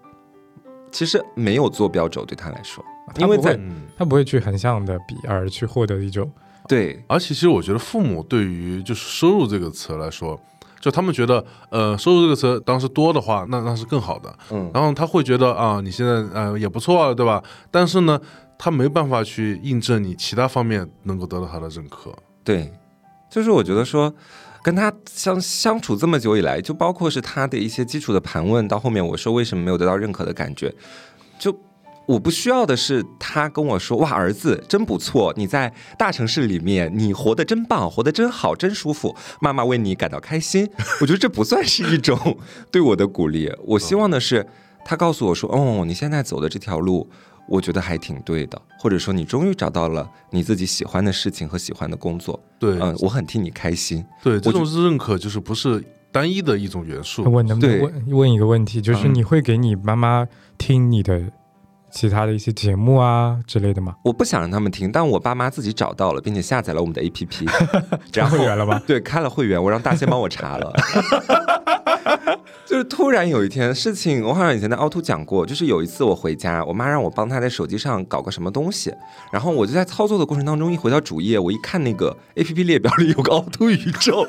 [0.90, 6.30] 其实没有坐标轴对他来说，他不会因为在嗯，他不会去横向的比，而去获得一种
[6.68, 10.38] 对而且其实我觉得父母对于就是收入这个词来说，
[10.84, 14.38] 就他们觉得呃收入这个词当时多的话，那那是更好的。
[14.50, 17.42] 嗯然后他会觉得啊，你现在呃也不错了，对吧？
[17.70, 18.20] 但是呢，
[18.58, 22.12] 他没办法去印证你其他方面能够得到他的认可。
[22.44, 22.70] 对，
[23.30, 24.12] 就是我觉得说。
[24.62, 30.74] 跟他相相处这么久以来，就包括是他的一些基础的盘问，到后面我说为什么没有得到认可的感觉，
[31.38, 31.54] 就
[32.06, 40.68] 我不需要的是他跟我说哇儿子真不错，你在大城市里面你活得真棒，活得真好，真舒服，妈妈为你感到开心。
[41.00, 42.38] 我觉得这不算是一种
[42.70, 44.46] 对我的鼓励，我希望的是
[44.84, 47.08] 他告诉我说哦，你现在走的这条路。
[47.46, 54.02] 我觉得还挺对的，或者说你终于找到了你自己喜欢的事情和喜欢的工作，对，嗯，我很替你开心。
[54.22, 57.22] 对，这我种认可就是不是单一的一种元素。
[57.30, 58.80] 我能不能问问一个问题？
[58.80, 61.22] 就是嗯你会给你妈妈听你的
[61.94, 63.94] 其他的一些节目啊之类的吗？
[64.02, 67.48] 我不想让他们听，但我爸妈自己找到了，并且下载了我们的 APP，
[68.12, 68.82] 然 开后会员了吗？
[68.84, 70.72] 对开了会员，我让大仙帮我查了。
[72.66, 78.92] 就是突然有一天事情，我好像以前在凹凸讲过，就是有一次我回家，我妈让我帮她在手机上搞个什么东西，
[79.30, 84.26] 然后我就在操作的过程当中，一回到主页，我一看那个 A P P 列表里有个凹凸宇宙，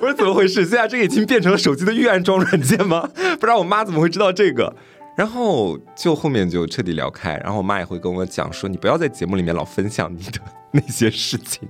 [0.00, 0.64] 我说怎么回事？
[0.64, 3.08] 现在这个已经变成了手机的预安装软件吗？
[3.38, 4.74] 不然我妈怎么会知道这个？
[5.16, 10.40] 然后就后面就彻底聊开，然后我妈也会跟我讲说，你不要在节目里面老分享你的
[10.72, 11.66] 那些事情，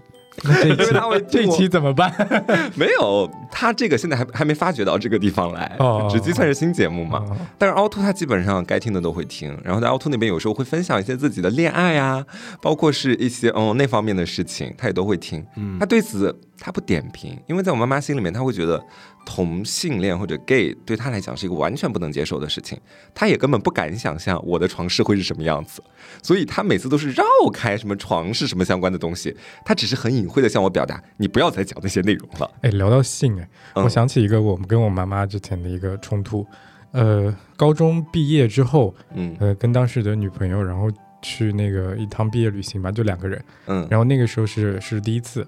[0.65, 2.13] 因为她会这一期怎么办？
[2.75, 7.21] 没有，他这个现在还还没发掘到这个地方来，哦直击算是新节目嘛。
[7.29, 12.25] 哦但是凹凸他基本上该听的都会听，然后在凹凸那边有时候会分享一些自己的恋爱啊，
[12.61, 15.45] 包括是一些嗯那方面的事情，他也都会听。
[15.57, 18.83] 嗯他对此他不点评，因为在我妈妈心里面，他会觉得
[19.27, 22.81] 同性恋或者 gay 对他来讲是一个完全不能接受的事情，
[23.13, 25.83] 他也根本不敢想象我的床是会是什么样子，
[26.23, 32.51] 所以他每次都是绕开什么床是什么相关的东西，他只是很隐晦的向我表达，你不要再讲那些内容了。
[32.63, 33.85] 哎，聊到性，哎，嗯。
[33.85, 36.47] 我想起一个我们跟我妈妈之前的一个冲突。
[36.93, 39.37] 呃，高中毕业之后，嗯。
[39.41, 40.89] 呃，跟当时的女朋友，然后
[41.21, 43.45] 去那个一趟毕业旅行吧，就两个人。
[43.67, 43.87] 嗯。
[43.91, 45.47] 然后那个时候是是第一次，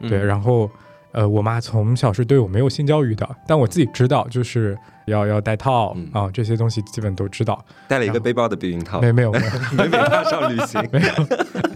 [0.00, 0.26] 对，嗯。
[0.26, 0.68] 然后
[1.12, 7.62] 呃，我妈从小是对我没有性教育的，但我自己知道，就是要要戴套嗯啊，这些东西基本都知道。
[7.88, 11.08] 带了一个背包的避孕套，没 没有没有上旅行，没有，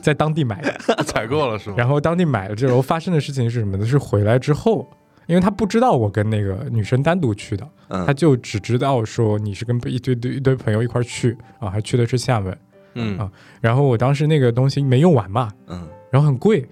[0.03, 0.73] 在当地买的。
[1.05, 1.77] 采购了是吗？
[1.79, 3.85] 然后当地买了之后发生的事情是什么呢？
[3.85, 4.88] 是回来之后，
[5.27, 12.57] 因为他不知道我跟那个女生单独去的，嗯他就只知道说你是跟一堆堆一堆朋友一块去啊，还去的是厦门。
[12.97, 13.29] 嗯啊
[13.61, 16.64] 然后我当时那个东西没用完嘛，嗯然后很贵，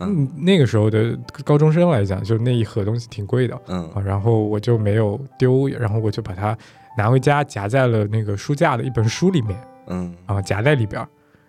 [0.00, 0.24] 嗯。
[0.24, 3.88] 嗯，那个时候的高中生来讲，就那一盒东西挺贵的嗯。
[3.94, 6.56] 啊，然后我就没有丢，然后我就把它
[6.98, 10.14] 拿回家夹在了那个书架的一本书里面嗯。
[10.26, 11.00] 啊，夹在里边。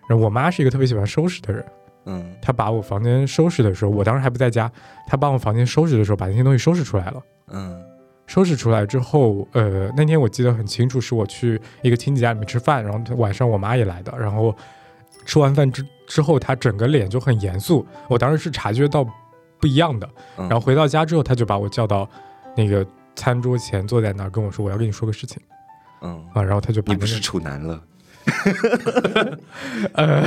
[0.08, 1.64] 然后我妈是一个特别喜欢收拾的人，
[2.06, 2.32] 嗯。
[2.40, 4.70] 她把我房间收拾的时候，我当时还不在家，
[5.06, 7.22] 她把我房间收拾的时候，把那些东西收拾出来了。
[7.52, 7.82] 嗯。
[8.26, 14.54] 收拾出来之后，呃，那天我记得很清楚，是我去一个亲戚家里面吃饭，然后晚上我妈也来的，然后
[15.24, 19.04] 吃完饭之之后，他整个脸就很严肃，我当时是察觉到
[19.60, 20.08] 不一样的。
[20.36, 22.08] 嗯，然后回到家之后，他就把我叫到
[22.56, 25.40] 那个餐桌前，坐在那儿跟我说：“我要跟你说个事情
[26.02, 27.82] 嗯，啊。”然后他就你不是处男了，
[29.94, 30.24] 呃，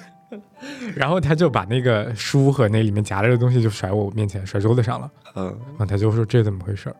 [0.94, 5.10] 然后他就把那个书和那里面夹着的东西就甩我面前，甩桌子上了。
[5.36, 5.46] 嗯
[5.78, 6.96] 啊，他就说：“这怎么回事儿？”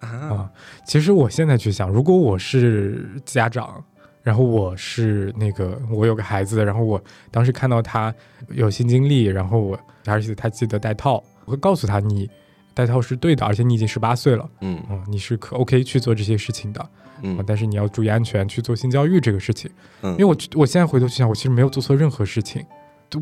[0.00, 0.50] 啊啊，
[0.86, 3.84] 其实我现在去想，如果我是家长，
[4.28, 8.14] 然后我是那个我有个孩子，然后我当时看到他
[8.50, 12.28] 有性经历，然后我而且他记得戴套，我会告诉他你
[12.74, 14.76] 戴套是对的，而且你已经十八岁了，嗯。
[14.80, 16.90] 啊，你是可 OK 去做这些事情的，啊，
[17.22, 17.42] 嗯。
[17.46, 19.70] 但是你要注意安全，去做性教育这个事情，
[20.02, 20.12] 嗯。
[20.12, 22.62] 因为我我现在回头去想，我其实没有做错任何事情。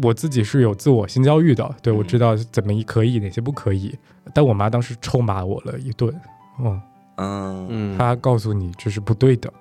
[0.02, 2.06] 我自己是有自我性教育的，对我嗯。
[2.08, 3.96] 知道怎么可以，哪些不可以。
[4.34, 6.12] 但我妈当时臭骂我了一顿，
[6.58, 6.82] 嗯，
[7.68, 7.96] 嗯。
[7.96, 9.52] 她，告诉你这是不对的，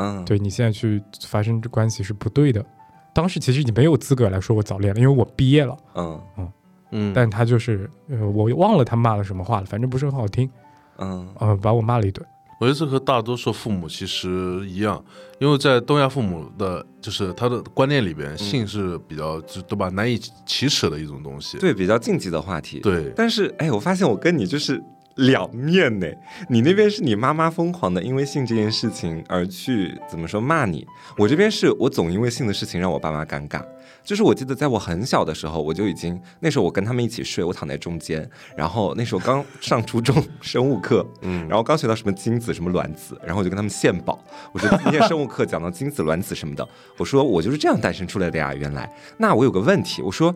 [0.00, 2.64] 嗯，对你现在去发生这关系是不对的。
[3.12, 5.76] 当时其实你没有资格来说我早恋了，因为我毕业了。
[5.94, 6.52] 嗯嗯
[6.92, 10.50] 嗯，但他就是，呃，我忘了他骂了什么话了，反正不是很好听，
[10.98, 12.26] 嗯呃，把我骂了一顿。
[12.60, 15.02] 我觉得这和大多数父母其实一样，
[15.38, 21.58] 因为在东亚父母的，就是他的观念里边，性是比较就对吧难以启齿的一种东西。
[21.58, 24.82] 对，比较禁忌的话题。，对，但是哎，我发现我跟你就是
[25.20, 26.06] 两面呢。
[26.48, 33.62] 你那边是你妈妈疯狂的因为性这件事情而去怎么说骂你，我这边是我总因为性的事情让我爸妈尴尬。
[34.02, 44.18] 就是我记得在我很小的时候，我就已经那时候我跟他们一起睡，我躺在中间，然后那时候刚上初中生物课， 嗯，然后刚学到什么精子什么卵子，然后我就跟他们献宝，
[44.52, 48.90] 我说今天生物课讲到精子卵子什么的，我说我就是这样诞生出来的呀，原来。
[49.18, 50.34] 那我有个问题，我说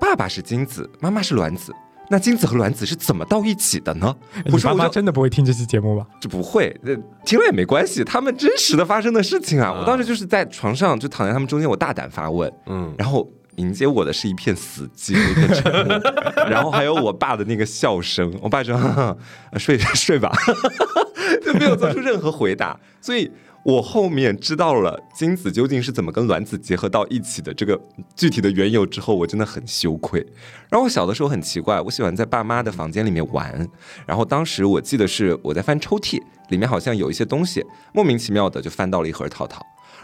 [0.00, 1.72] 爸爸是精子，妈妈是卵子。
[2.10, 4.14] 那精子和卵子是怎么到一起的呢？
[4.46, 6.06] 我你爸妈说我就真的不会听这期节目吧？
[6.20, 9.68] 这不会，呃听了也没关系，他们真实的发生的事情啊！
[9.68, 16.00] 啊我当时就是在床上就躺在他们中间，我大胆发问，嗯，然后迎接我的是一片死寂和一片沉默，
[16.48, 18.32] 然后还有我爸的那个笑声。
[18.40, 18.88] 我爸说：“呵
[19.52, 20.32] 呵睡睡吧。
[21.44, 22.78] ”就没有做出任何回答。
[23.00, 23.30] 所以
[23.68, 27.78] 我后面知道了精子究竟是怎么跟卵子结合到一起的这个
[28.16, 30.26] 具体的缘由之后，我真的很羞愧。
[30.70, 33.68] 然后我小的时候很奇怪，我喜欢在爸妈的房间里面玩。
[34.06, 39.60] 然后当时我记得是我在翻抽屉，里面好像有一些东西，莫名其妙的就翻到了一盒套套。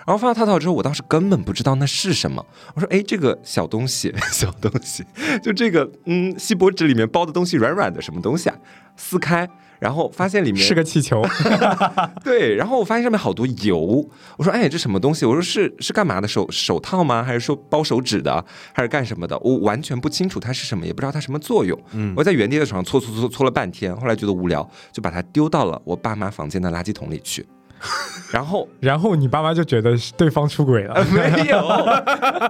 [0.07, 2.45] 然后翻到套套之后，我当时根本不知道那是什么。
[2.75, 5.03] 我说：“哎，这个小东西，小东西，
[5.43, 8.57] 就这个，嗯，锡箔纸里面包的东西软软的，什么东西啊？
[8.97, 9.49] 撕开，
[9.79, 11.23] 然后发现里面是个气球，
[12.25, 15.25] 对，然后我发现上面好多油，我说哎这什么东西？
[15.27, 17.23] 我说是是干嘛的手手套吗？
[17.23, 18.45] 还是说包手指的？
[18.73, 19.39] 还是干什么的？
[19.41, 21.79] 我完全不清楚它是什么，也不知道它什么作用。
[21.93, 27.47] 嗯我在原地在床上搓搓搓搓了半天，后来觉得无聊，就把它丢到了我爸妈房间的垃圾桶里去。
[28.33, 31.05] 然后然后你爸妈就觉得是对方出轨了。
[31.13, 31.69] 没有，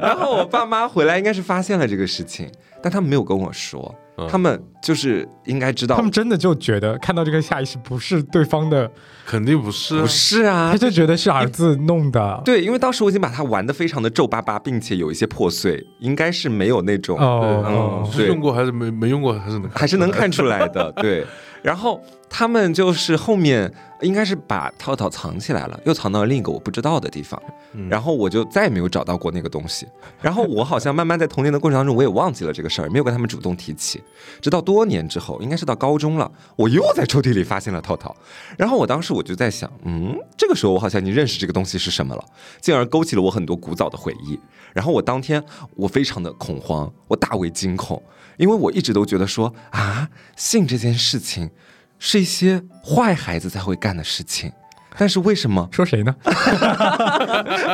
[0.01, 2.49] 然后我爸妈回来应该是发现了这个事情，
[2.81, 8.89] 但他们没有跟我说，嗯他们就是应该知道他们真的就觉得看到这个下意识不是对方的，
[9.27, 12.41] 肯定不是啊，不是啊他，就觉得是儿子弄的。
[12.45, 20.93] 对，因为当时我已经把它玩的非常的皱巴巴，并且有一些破碎，应该是没有那种，哦嗯哦，是用过还是没没用过还是能还是能看出来的。
[20.93, 21.27] 对，
[21.65, 21.99] 然后
[22.29, 23.73] 他们就是后面
[24.03, 29.87] 应该是把套套藏起来了，又藏到了另一个我不知道的地方，嗯然后我就再也没有找到过那个东西。
[30.21, 34.03] 然后我好像慢慢在童年的过程当中，我也忘记了这个事儿，没有跟他们主动提起。
[34.43, 38.15] 直到多年之后，应该是到高中了，我又在抽屉里发现了套套。
[38.59, 42.23] 然后我当时我就在想，嗯，这个时候我好像已经认识这个东西是什么了，
[42.61, 44.39] 进而勾起了我很多古早的回忆。
[44.75, 45.43] 然后我当天
[45.77, 48.03] 我非常的恐慌，我大为惊恐，
[48.37, 51.51] 因为我一直都觉得说啊，性这件事情
[51.99, 54.53] 是一些坏孩子才会干的事情。
[54.97, 55.69] 但是为什么？
[55.73, 56.15] 说谁呢？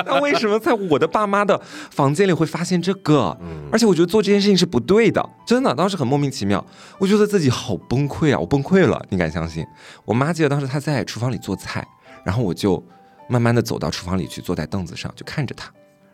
[0.06, 3.36] 那为什么在我的爸妈的房间里会发现这个？
[3.70, 6.64] 而且我觉得做这件事情是不对的，真的，当时很莫名其妙，
[6.98, 9.66] 我觉得自己好崩溃啊，我崩溃了，你敢相信？
[10.06, 11.86] 我妈记得当时她在厨房里做菜，
[12.24, 12.82] 然后我就
[13.28, 15.70] 慢慢的走到厨房里去，坐在凳子上就看着她，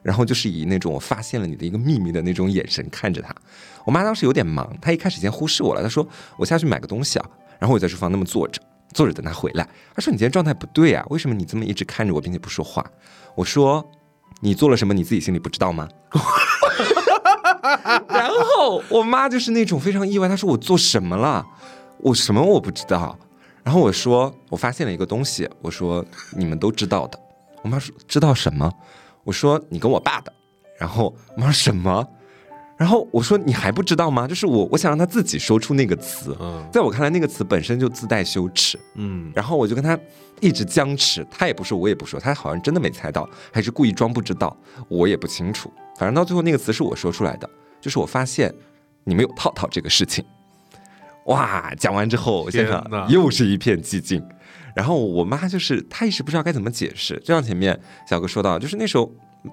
[0.06, 3.34] 然后就是以那种我发现了你的一个秘密的那种眼神看着她。
[3.84, 7.28] 我妈当时有点忙，她一开始先忽视我了，她说我下去买个东西啊，
[7.58, 8.62] 然后我在厨房那么坐着。
[8.94, 12.82] 坐着等她回来，她说：“你今天状态不对啊，为什么你这么一直看着我，并且不说话？”
[13.34, 13.84] 我说
[14.40, 15.86] ：“你做了什么你自己心里不知道吗？
[18.08, 21.44] 然后我妈就是那种非常意外，她说我做什么了？
[21.98, 23.18] 我什么我不知道。
[23.62, 26.02] 然后我说我发现了一个东西，我说
[26.34, 27.18] 你们都知道的。
[27.62, 28.72] 我妈说知道什么？
[29.26, 30.32] 我说你跟我爸的。
[30.78, 32.06] 然后我妈说什么？
[32.78, 34.28] 然后我说你还不知道吗？
[34.28, 38.78] 就是我我想让他自己说出那个词，嗯在我看来那个词本身就自带羞耻。
[38.96, 39.98] 嗯，然后我就跟他
[40.40, 44.54] 一直僵持，他也不说，我也不说，他好像真的没猜到，还是故意装不知道，
[44.88, 45.72] 我也不清楚。
[45.98, 47.48] 反正到最后那个词是我说出来的，
[47.80, 48.54] 就是我发现
[49.04, 50.22] 你没有套套这个事情。
[51.24, 54.22] 哇，讲完之后，现场又是一片寂静。
[54.76, 59.10] 然后我妈就是她一时不知道该怎么解释，就像前面小哥说到，就是那时候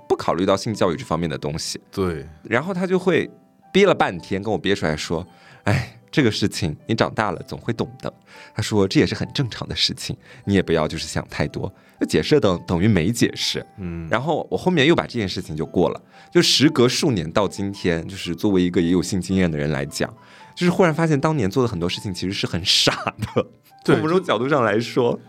[0.09, 3.31] 不考虑到性教育这方面的东西，对，然后她就会
[3.71, 5.25] 憋了半天，跟我憋出来说
[5.63, 8.13] ：“哎，这个事情你长大了总会懂的。”
[8.53, 10.15] 他说这也是很正常的事情，
[10.45, 11.73] 你也不要就是想太多。
[11.99, 13.65] 就解释等等于没解释。
[13.77, 16.01] 嗯，然后我后面又把这件事情就过了，
[16.31, 20.13] 就时隔数年到今天，就是作为一个也有性经验的人来讲，
[20.55, 22.93] 就是忽然发现当年做的很多事情其实是很傻
[23.35, 23.45] 的。
[23.83, 25.19] 从某种角度上来说，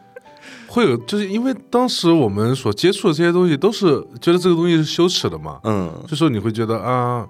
[0.67, 6.89] 会有，就是因为当时我们所接触的这些东西，都是觉得这个东西是羞耻的嘛，嗯，就说你会觉得啊。
[7.19, 7.29] 呃，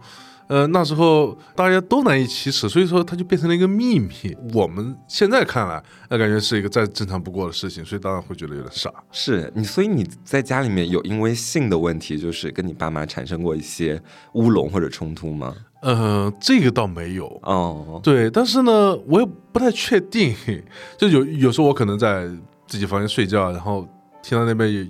[0.49, 4.11] 那时候大家都难以启齿，所以说它就变成了一个秘密。
[4.53, 8.91] 我们现在看来，那感觉是一个再正常不过的事情，所以当然会觉得有点傻。
[9.11, 14.01] 是你，所以你在家里面有因为性的问题，就是跟你爸妈产生过一些
[14.35, 15.55] 乌龙或者冲突吗？
[15.81, 20.35] 呃，这个倒没有，哦，对，但是呢，我也不太确定，
[20.97, 22.27] 就有有时候我可能在
[22.67, 23.87] 自己房间睡觉，然后
[24.23, 24.87] 听到那边有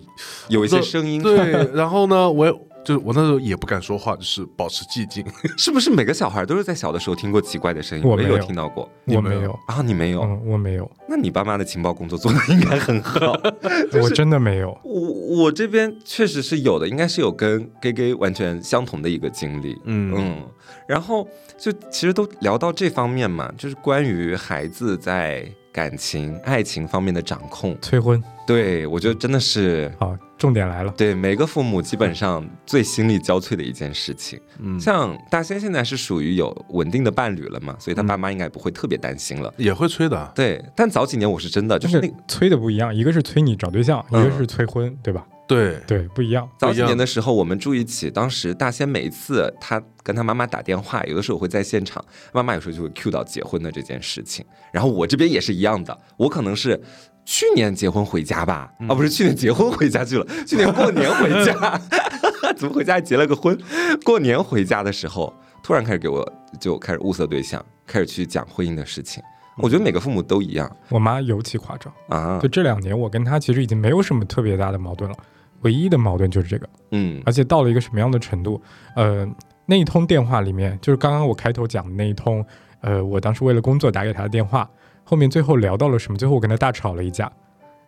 [0.60, 2.52] 有一些声音，对，然后呢，我也
[2.84, 5.24] 就是我那时候也不敢说话，就是保持寂静。
[5.56, 8.04] 是不是每个小孩都是在小的时候听过奇怪的声音？
[8.04, 10.22] 我没有有听到过我没有，啊，你没有？
[10.22, 13.32] 嗯，我没有，那你爸妈的情报工作做的应该很好。
[14.00, 14.76] 我真的没有。
[14.84, 15.00] 我
[15.44, 19.74] 我这边确实是有的，应该是有跟 gay gay 完全相同的一个经历。
[19.84, 20.42] 嗯嗯，
[20.86, 21.26] 然后
[21.56, 27.76] 就其实都聊到这方面嘛，就是关于孩子在感情、爱情方面的掌控。
[27.82, 29.92] 催婚，对我觉得真的是。
[29.98, 30.94] 好，重点来了。
[30.96, 39.52] 对每个父母基本上最心力交瘁的一件事情，嗯，像大仙现在是属于有稳定的伴侣了嘛，所以他爸妈应该不会特别担心了。
[39.56, 40.32] 也会催的。
[40.32, 45.26] 对，但早几年我是真的，就是那催的不一样，一个是催你找对象，一嗯个是催婚，对吧？
[45.46, 46.48] 对，对，不一样。
[46.58, 54.44] 早几年的时候，我们住一起，当时大仙每一次他跟他妈妈打电话，有的时候我会在现场，妈妈有时候就会 cue 到结婚的这件事情。
[54.72, 56.80] 然后我这边也是一样的，我可能是
[57.24, 61.80] 去年结婚回家吧，啊不是去年结婚回家去了， 去年过年回家，
[62.56, 63.58] 怎么回家还结了个婚？
[64.02, 65.32] 过年回家的时候，
[65.62, 66.26] 突然开始给我
[66.58, 69.22] 就开始物色对象，开始去讲婚姻的事情。
[69.58, 75.16] 我觉得每个父母都一样我妈尤其夸张，啊就，这两年我跟她其实已经没有什么特别大的矛盾了，
[75.64, 78.60] 唯一的矛盾就是这个，嗯而且到了一个什么样的程度？
[78.94, 79.26] 呃，
[79.66, 82.44] 那一通电话里面，就是刚刚我开头讲的那一通，
[82.80, 84.70] 呃，我当时为了工作打给他的电话，
[85.02, 86.16] 后面最后聊到了什么？
[86.16, 87.30] 最后我跟他大吵了一架，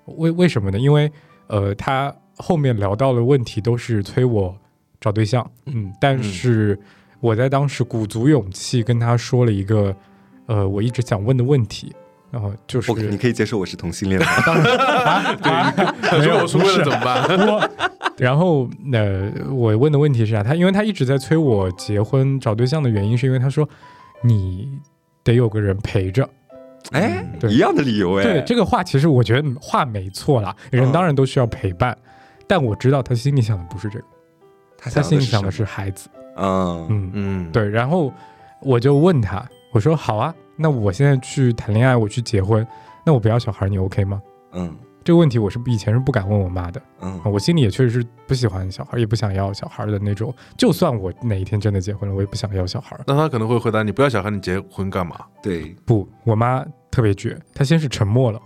[0.06, 0.78] 为为什么呢？
[0.78, 1.10] 因为
[1.48, 4.56] 呃，他后面聊到的问题都是催我
[5.00, 6.78] 找对象，嗯，但是
[7.20, 9.94] 我在当时鼓足勇气跟他说了一个，
[10.46, 11.94] 呃，我一直想问的问题。
[12.30, 14.26] 然后就是你可以接受我是同性恋吗？
[16.02, 17.24] 可 是我出柜了怎么办？
[17.46, 17.70] 我，
[18.18, 23.68] 然后呃，我问的问题是啊，他因为他一直在催我结婚找对象的原因，是因为他说
[24.22, 24.68] 你
[25.24, 26.28] 得有个人陪着。
[26.92, 31.96] 哎，对一样的理由哎，对这个话，其实我觉得话没错啦，人嗯当然都需要陪伴，
[32.46, 34.04] 但我知道他心里想的不是这个，
[34.78, 36.08] 他他心里想的是孩子。
[36.36, 37.68] 嗯嗯，嗯，对。
[37.68, 38.12] 然后
[38.60, 39.44] 我就问他，
[39.76, 42.66] 我说好啊，那我现在去谈恋爱，我去结婚，
[43.04, 44.22] 那我不要小孩，你 OK 吗？
[44.52, 44.74] 嗯
[45.04, 46.80] 这个问题我是以前是不敢问我妈的。
[47.02, 50.34] 嗯我心里也确实是不喜欢小孩，也不想要小孩的那种。
[50.56, 52.98] 就算我哪一天真的结婚了，我也不想要小孩。
[53.06, 55.20] 那他可能会回答你不要小孩，你结婚干嘛？
[55.42, 58.40] 对，不，我妈特别绝，她先是沉默了，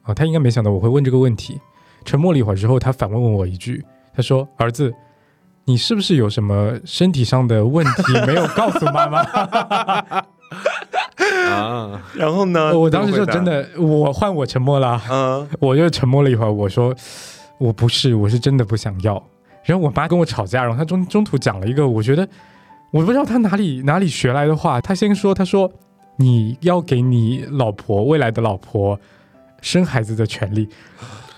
[0.00, 1.60] 啊，她应该没想到我会问这个问题。
[2.06, 4.90] 沉默了一会儿之后，她反问我一句，她说：“儿子，
[5.66, 9.22] 你是不是有什么身体上的问题没有告诉妈妈
[11.50, 12.78] 啊，然后呢？
[12.78, 16.94] 我当时就真的，我换我沉默了，嗯我就沉默了一会儿，我说
[17.58, 19.22] ：“我不是，我是真的不想要。”
[19.64, 22.26] 然后我妈跟我吵架，然后她中中途讲了一个，我觉得
[22.90, 24.80] 我不知道她哪里哪里学来的话。
[24.80, 25.70] 她先说：“她说
[26.16, 28.98] 你要给你老婆未来的老婆
[29.60, 30.68] 生孩子的权利。”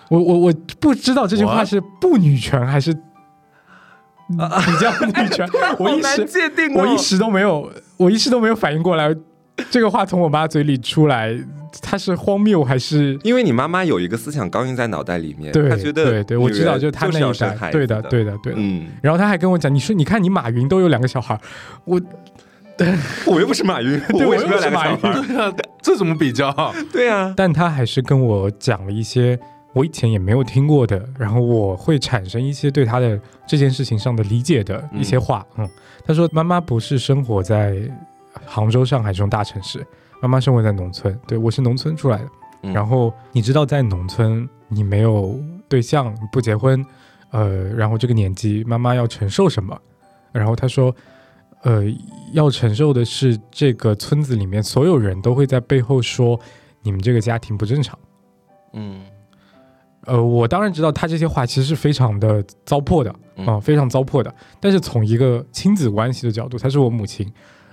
[0.08, 5.48] 我我我不知道这句话是不女权还是比较女权，
[5.80, 6.28] 我一时
[6.76, 9.14] 我一时都没有，我一时都没有反应过来，
[9.70, 11.36] 这个话从我妈嘴里出来
[11.80, 13.18] 她是荒谬还是？
[13.22, 18.58] 因为你妈妈有一个思想钢印在脑袋里面，对，她觉得对对，我知道，就他那一代，对的，对的，对的。
[18.58, 21.38] 嗯，然后她还跟我讲，你说你看你马云都有两个小孩，
[21.84, 22.00] 我，
[23.26, 25.26] 我又不是马云， 我为什么要两个小孩？
[25.26, 26.74] 对啊，这怎么比较？
[26.92, 29.38] 对啊，但她还是跟我讲了一些
[29.74, 35.46] 我以前也没有听过的，然后我会产生一些对她的这件事情上的理解的一些话。
[35.56, 35.68] 嗯，
[36.06, 37.76] 她说妈妈不是生活在
[38.46, 39.86] 杭州、上海这种大城市。
[40.20, 42.28] 妈妈生活在农村，对我是农村出来的。
[42.72, 45.36] 然后你知道，在农村你没有
[45.68, 46.86] 对象，不结婚，
[47.32, 49.76] 呃，然后这个年纪妈妈要承受什么？
[50.30, 50.94] 然后他说，
[51.62, 51.82] 呃，
[52.32, 56.38] 要承受的是这个村子里面所有人都会在背后说
[56.82, 57.98] 你们这个家庭不正常。
[58.74, 59.02] 嗯，
[60.04, 63.12] 呃，我当然知道他这些话其实是非常的糟粕的
[63.44, 64.32] 啊，非常糟粕的。
[64.60, 67.28] 但是从一个亲子关系的角度，她是我母亲。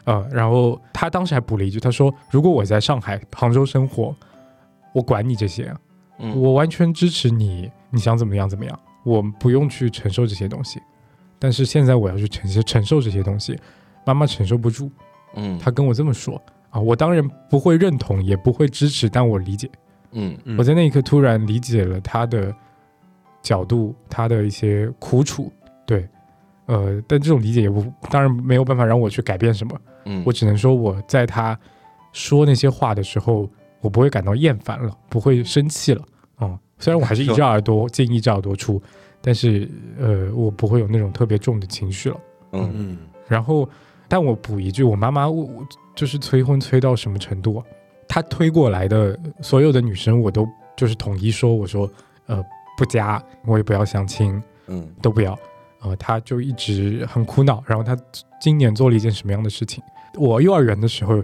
[0.10, 4.16] 呃，然后他当时还补了一句，他说：“如果我在上海、杭州生活，
[4.92, 5.72] 我管你这些，
[6.34, 10.82] 我完全支持你，你想怎么样怎么样，我不用去承受这些东西。
[11.38, 13.56] 但是现在我要去承承受这些东西，
[14.04, 14.90] 妈妈承受不住。”
[15.36, 16.42] 嗯，他跟我这么说
[16.72, 19.70] 啊，我当然不会认同，也不会支持，但我理解。
[20.14, 22.52] 嗯，我在那一刻突然理解了他的
[23.44, 25.52] 角度，他的一些苦楚。
[25.86, 26.10] 对，
[26.66, 29.80] 呃，但这种理解也不当然没有办法让我去改变什么。
[30.06, 31.58] 嗯，我只能说，我在他
[32.14, 33.50] 说那些话的时候，
[33.82, 36.02] 我不会感到厌烦了，不会生气了。
[36.42, 38.82] 嗯，虽然我还是一只耳朵进一只耳朵出，
[39.22, 39.70] 但是
[40.00, 42.18] 呃，我不会有那种特别重的情绪了。
[42.54, 42.98] 嗯嗯。
[43.28, 43.70] 然后，
[44.08, 47.64] 但我补一句，我妈妈我我就是催婚催到什么程度？
[48.08, 51.88] 她推过来的所有的女生，我都就是统一说，我说
[52.26, 52.44] 呃
[52.76, 55.38] 不加，我也不要相亲，嗯，都不要。
[55.82, 57.64] 呃，他就一直很苦恼。
[57.66, 57.98] 然后他
[58.42, 59.84] 今年做了一件什么样的事情？
[60.16, 61.24] 我幼儿园的时候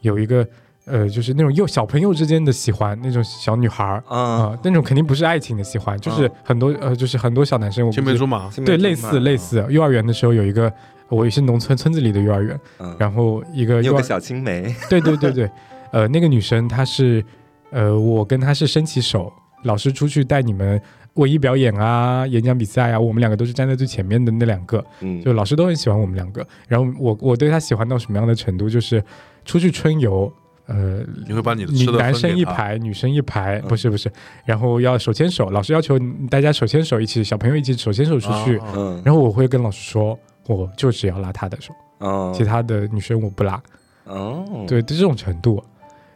[0.00, 0.46] 有一个
[0.84, 9.66] 呃，就是那种幼小朋友之间的喜欢，那种小女孩儿啊，那种肯定不是爱情的喜欢，就是很多呃，就是很多小男生，青梅竹马，对，类似类似。
[9.68, 10.72] 幼儿园的时候有一个，
[11.08, 12.60] 我也是农村村子里的幼儿园，
[12.98, 15.50] 然后一个有个小青梅， 对对对对，
[15.90, 17.24] 呃，那个女生她是
[17.72, 19.32] 呃，我跟她是伸起手，
[19.64, 20.80] 老师出去带你们。
[21.16, 26.46] 文艺表演啊，演讲比赛啊，我们两个都是站在最前面的那两个，嗯，就老师都很喜欢我们两个。
[26.68, 29.02] 然后我我对他喜欢到什么样的程度，就是
[29.44, 30.32] 出去春游，
[30.66, 34.12] 呃，你会把你的女男生一排，女生一排，不是不是，
[34.44, 35.98] 然后要手牵手，老师要求
[36.30, 43.62] 大家手牵手一起，小朋友一起手牵手出去，嗯，然后我会跟老师说，我就只要拉他的手，哦，其他的女生我不拉，
[44.04, 45.62] 哦，对，就这种程度。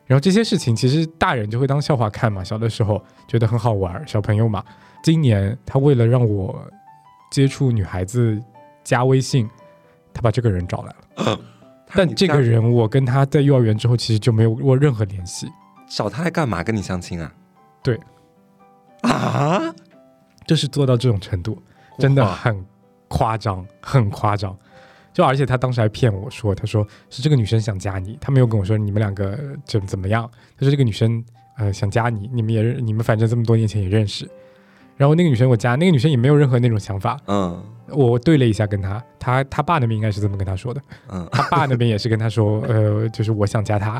[0.06, 4.62] 然后这些事情其实大人就会当笑话看嘛，小的时候觉得很好玩，小朋友嘛。
[5.02, 6.66] 今年他为了让我
[7.30, 8.40] 接触女孩子
[8.84, 9.48] 加微信，
[10.12, 11.40] 他把这个人找来了。
[11.92, 15.50] 但这个人我跟他在幼儿园之后其实就没有过任何联系。
[15.88, 16.62] 找他来干嘛？
[16.62, 17.32] 跟你相亲啊？
[17.82, 17.98] 对。
[19.02, 19.74] 啊？
[20.46, 21.60] 就是做到这种程度，
[21.98, 22.64] 真的很
[23.08, 24.56] 夸张，很夸张。
[25.12, 30.28] 就而且他当时还骗我说，他说是这个女生想加你，他没有跟我说你们两个怎怎么样。
[30.56, 31.24] 他说这个女生
[31.56, 34.28] 呃想加你，你们也你们反正这么多年前也认识。
[35.00, 37.18] 然后那个女生我加，那个女生也没有任何那种想法。
[37.26, 40.80] 嗯，我对了一下跟她，她她爸那边应该是这么跟她说的。
[41.08, 43.92] 嗯，她爸那边也是跟她说， 呃，就是我想加她。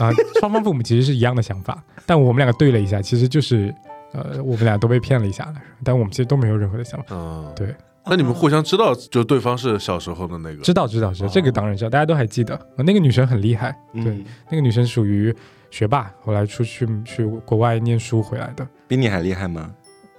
[0.00, 3.72] 啊，双方父母其实是一样的想法， 但我们两个对了一下，其实就是
[4.12, 7.06] 呃，我们俩都被骗了一下，但我们其实都没有任何的想法。
[7.10, 7.72] 嗯，对。
[8.06, 10.64] 那你们互相知道，就对方是小时候的那个？
[10.64, 12.58] 知道，知道，知道，这个当然知道，大家都还记得。
[12.76, 15.32] 那个女生很厉害，对，那个女生属于
[15.70, 18.66] 学霸，后来出去去国外念书回来的。
[18.88, 19.70] 比你还厉害吗？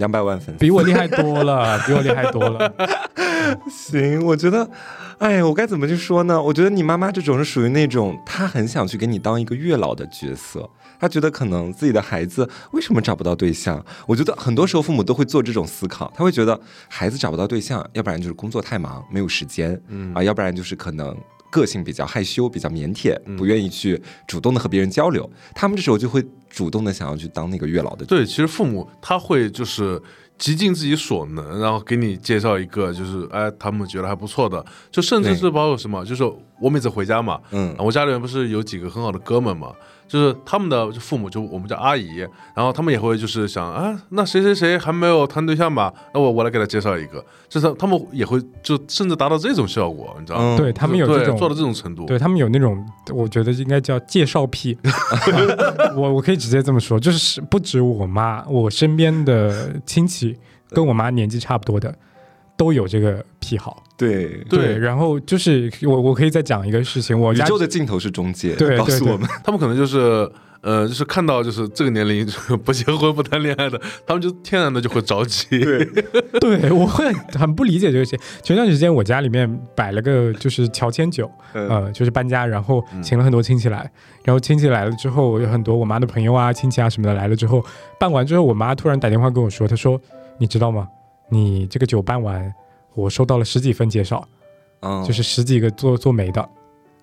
[0.02, 2.74] 两百万粉丝比我厉害多了， 比我厉害多了。
[3.70, 4.68] 行，我觉得，
[5.20, 6.42] 哎，我该怎么去说呢？
[6.42, 10.68] 我觉得你妈妈这种是属于那种，她很想去给你当一个月老的角色。
[11.00, 13.84] 她觉得可能自己的孩子为什么找不到对象？
[14.08, 21.16] 我觉得很多时候父母都会做这种思考，他会觉得孩子找不到对象，要不然就是工作太忙没有时间，嗯啊，要不然就是可能。
[21.54, 25.30] 个性比较害羞，比较腼腆，不愿意去主动的和别人交流。
[25.54, 28.06] 他们这时候就会主动的想要去当那个月老的。
[28.06, 30.00] 对，其实父母他会就是
[30.38, 36.24] 极尽自己所能，然后给你介绍一个，就是哎，他们觉得还不错的，就甚至是包括什么，就是
[36.60, 39.72] 我每次回家嘛，嗯，我家里面不是有几个很好的哥们嘛。
[40.12, 42.18] 就是他们的父母，就我们叫阿姨，
[42.54, 45.94] 然后他们也会就是想啊，那谁谁谁还没有谈对象吧？
[46.14, 50.58] 那我我来给他介绍一个，就是他们也会就甚至达到这种效果，你知道吗？
[50.58, 54.78] 对他们有这种做到这种程度，对他们有那种，我觉得应该叫介绍癖。
[55.96, 60.38] 我我可以直接这么说，就是不止我妈，我身边的亲戚
[60.72, 61.96] 跟我妈年纪差不多的。
[62.62, 70.30] 都有这个癖好，对对，然后就是我我可以再讲一个事情，我宇宙的尽头是中介，对，告诉我们， 他们可能就是
[70.62, 75.48] 呃，就是看到就是这个年龄就不结婚不谈恋爱的， 他们就天然的就会着急。
[75.58, 75.84] 对，
[76.40, 78.16] 对，我会很不理解这个事。
[78.44, 81.68] 前段时间我家里面摆了个就是乔迁酒，嗯。
[81.68, 83.90] 呃，就是搬家，然后请了很多亲戚来，
[84.24, 87.66] 然后亲戚来了之后，有很多我妈的朋友啊、亲戚啊什么的来了之后，
[88.00, 90.00] 办完之后，我妈突然打电话跟我说，她说
[90.38, 90.88] ：“你知道吗？
[91.32, 92.54] 你这个酒办完，
[92.94, 94.28] 我收到了十几份介绍，
[94.82, 96.42] 嗯，就是十几个做做媒的，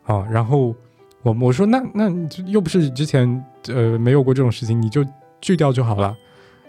[0.05, 0.75] 啊，然后
[1.23, 2.13] 我我说那那
[2.47, 5.05] 又不是之前呃没有过这种事情，你就
[5.41, 6.15] 拒掉就好了。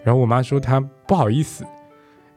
[0.02, 1.62] 然后我妈说她不好意思，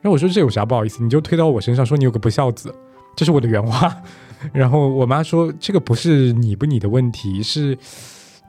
[0.01, 2.75] 然后我说这有啥不好意思，你就推到我身上说你有个不孝子，
[3.15, 3.95] 这是我的原话。
[4.51, 7.77] 然后我妈说这个不是你不你的问题，是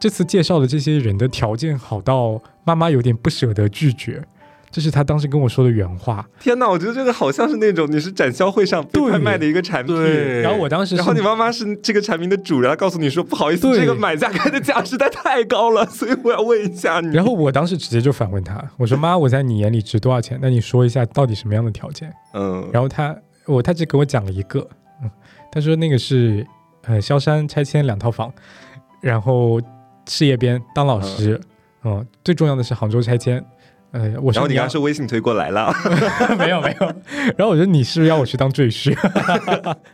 [0.01, 4.27] 这次介绍的这些人的条件好到妈妈有点不舍得拒绝，
[4.75, 6.29] 这是他当时跟我说的原话。
[6.41, 9.95] 天哪，我觉得这个好像是那种你是展销会上被对拍卖的一个产品。
[9.95, 17.15] 对然后我当时然后你妈妈是这个产品的主人，她告诉你说不好意思，这个买家开的价实在太高了，所以我要问一下你。
[17.15, 20.37] 然后我当时直接就反问他，我说妈，我在你眼里值多少钱？
[20.43, 22.13] 那你说一下到底什么样的条件？
[22.33, 23.17] 嗯，然后他
[23.47, 24.69] 我他只给我讲了一个，
[25.05, 25.11] 嗯，
[25.53, 26.45] 他说那个是
[26.83, 28.33] 呃萧山拆迁两套房，
[29.01, 29.61] 然后
[30.09, 31.41] 事业编当老师，
[31.85, 33.41] 嗯，最重要的是杭州拆迁。
[33.95, 35.73] 呃，我然后你刚是微信推过来了，
[36.37, 36.87] 没有没有，
[37.39, 38.93] 然后我觉得你是不是要我去当赘婿？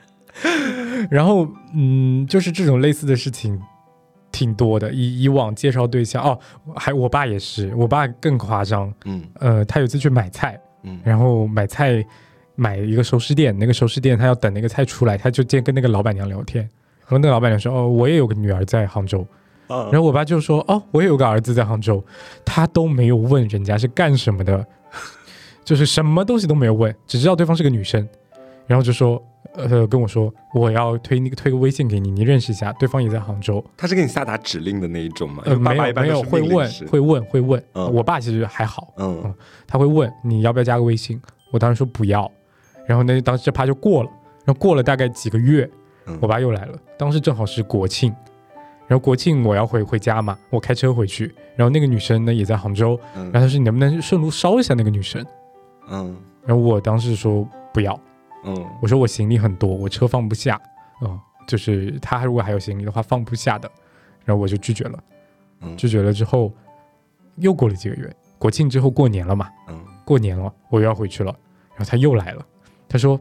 [1.11, 3.61] 然后嗯，就是这种类似的事情
[4.33, 4.91] 挺多的。
[4.91, 6.39] 以以往介绍对象哦，
[6.77, 8.91] 还我爸也是，我爸更夸张。
[9.05, 12.03] 嗯呃，他有一次去买菜，嗯然后买菜
[12.55, 16.63] 买一个熟食店，那个熟食店他要等那个菜出来，他就先跟那个老板娘聊天。
[17.03, 19.27] 然后那个老板娘说：“哦，我也有个女儿在杭州。”
[19.71, 22.03] 啊然后我爸就说：“哦，我也有个儿子在杭州。”
[22.45, 24.67] 他都没有问人家是干什么的，
[25.65, 28.07] 就是什么东西都没有问，只知道对方是个女生，
[28.67, 29.23] 然后就说
[29.55, 33.65] ：“呃，跟我说我要推那个推个微信给你，你认识一下，对方也在杭州。
[33.77, 35.43] 他是给你下达指令的那一种吗？
[35.47, 37.63] 没有没有会问会问会问。
[37.75, 39.35] 嗯我爸其实还好，嗯
[39.67, 41.21] 他会问你要不要加个微信，
[41.53, 42.31] 我当时说不要，
[42.87, 44.11] 然后那当时这趴就过了，
[44.45, 45.69] 然后过了大概几个月，
[46.07, 48.13] 嗯我爸又来了，当时正好是国庆，
[48.91, 53.23] 然后国庆我要回回家嘛，我开车回去，然后那个女生呢也在杭州，嗯。
[53.31, 55.25] 然后她说你能不能顺路捎一下那个女生，
[55.89, 56.17] 嗯。
[56.45, 57.97] 然后我当时说不要，
[58.45, 58.67] 嗯。
[58.83, 60.61] 我说我行李很多，我车放不下，
[61.03, 61.17] 嗯，
[61.47, 63.71] 就是她如果还有行李的话放不下的，
[64.25, 64.99] 然后我就拒绝了，
[65.61, 65.77] 嗯。
[65.77, 66.53] 拒绝了之后，
[67.37, 71.31] 又过了几个月，国庆之后过年了嘛，嗯，过年了，我又要回去了，
[71.77, 72.45] 然后他又来了，
[72.89, 73.21] 他说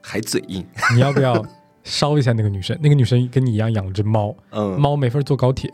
[0.00, 0.64] 还嘴硬，
[0.94, 1.44] 你要不要
[1.88, 2.78] 捎一下那个女生？
[2.82, 5.72] 那个女生跟你一样养了只猫，嗯猫没法坐高铁，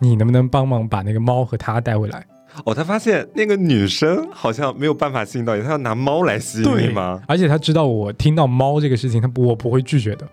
[0.00, 2.26] 你能不能帮忙把那个猫和它带回来？
[2.64, 7.20] 哦，他发现那个女生好像没有办法吸引到你，他要拿猫来吸引你吗？
[7.26, 10.26] 而且他知道我听到猫这个事情，他不我不会拒绝的。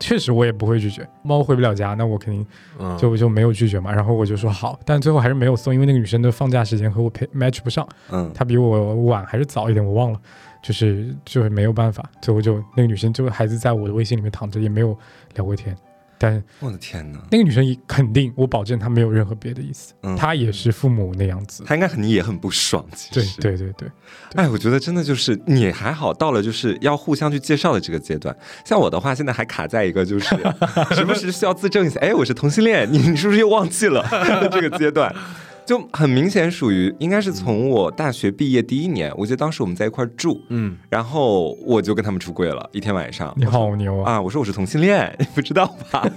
[0.00, 1.06] 确实，我也不会拒绝。
[1.22, 2.46] 猫回不了家，那我肯定
[2.78, 3.92] 嗯，就就没有拒绝嘛。
[3.92, 10.20] 然后我就说好，但最后还是没有送，因为那个女生的放假时间和我配 match 不上，嗯，她比我晚还是早一点，我忘了。
[10.62, 14.96] 就是就是没有办法，最后就那个女生就还是在我的微信里面躺着，也没有
[15.34, 15.76] 聊过天。
[16.20, 21.62] 但我的天哪，那个女生也肯定，我保证她没有任何别的意思，嗯她也是父母那样子。
[21.64, 23.40] 她应该肯定也很不爽，其对实。
[23.40, 23.88] 对对对，
[24.34, 28.36] 哎，我觉得真的就是你还好，到了就是要互相去介绍的这个阶段。
[28.64, 30.34] 像我的话，现在还卡在一个就是
[30.96, 34.04] 时不时需要自证一下，哎，我是同性恋，你你是不是又忘记了
[34.50, 35.14] 这个阶段？
[35.68, 43.34] 就很明显属于应该是从我大学毕业第一年，我记得当时我们在一块儿住，嗯，然后我就跟他们出柜了，一天晚上。
[43.36, 44.14] 你好牛啊！
[44.14, 44.22] 啊！
[44.22, 46.10] 我说我是同性恋， 你不知道吧？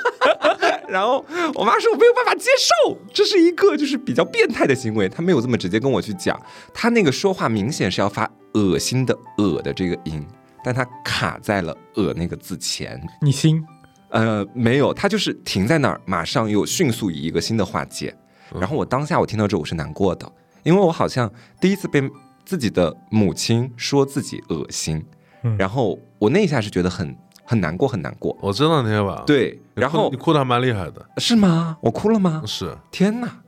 [0.90, 5.08] 然后我妈说我没有办法接受，这是一个就是比较变态的行为。
[5.08, 6.38] 她没有这么直接跟我去讲，
[6.74, 10.22] 她那个说话明显是要发恶心的“恶”的这个音，
[10.62, 13.00] 但她卡在了“恶”那个字前。
[13.22, 13.64] 你心
[14.10, 18.14] 呃，没有，她就是停在那儿，马上又迅速以一个新的话接。
[18.54, 20.30] 然后我当下我听到这我是难过的，
[20.62, 21.30] 因为我好像
[21.60, 22.02] 第一次被
[22.44, 25.04] 自己的母亲说自己恶心，
[25.42, 25.56] 嗯。
[25.56, 27.16] 然后我那一下是觉得很
[27.50, 28.36] 很难过，很难过。
[28.42, 31.78] 我知道那天晚上，对，然后你哭的还蛮厉害的，是吗？
[31.80, 32.42] 我哭了吗？
[32.44, 33.38] 是，天哪！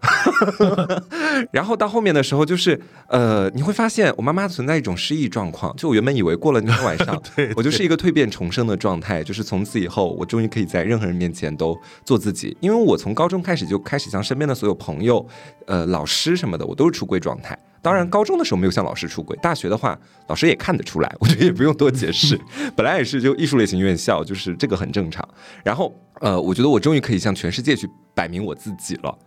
[1.53, 5.77] 然后到后面的时候，就是呃，你会发现我妈妈存在一种失忆状况。
[5.77, 12.57] 就我原本以为过了那天晚上， 对我就是一个蜕变重生的状态，就是从此以后，我终于可以在任何人面前都做自己。
[12.61, 15.27] 因为我从高中开始就开始向身边的所有朋友、
[15.67, 17.59] 呃老师什么的，我都是出柜状态。
[17.83, 22.39] 当然，高中的时候没有向老师出轨，大学的话，老师也看得出来， 我觉得也不用多解释。
[22.77, 25.27] 本来也是就艺术类型院校，就是这个很正常。
[25.65, 29.19] 然后，呃，我觉得我终于可以向全世界去摆明我自己了。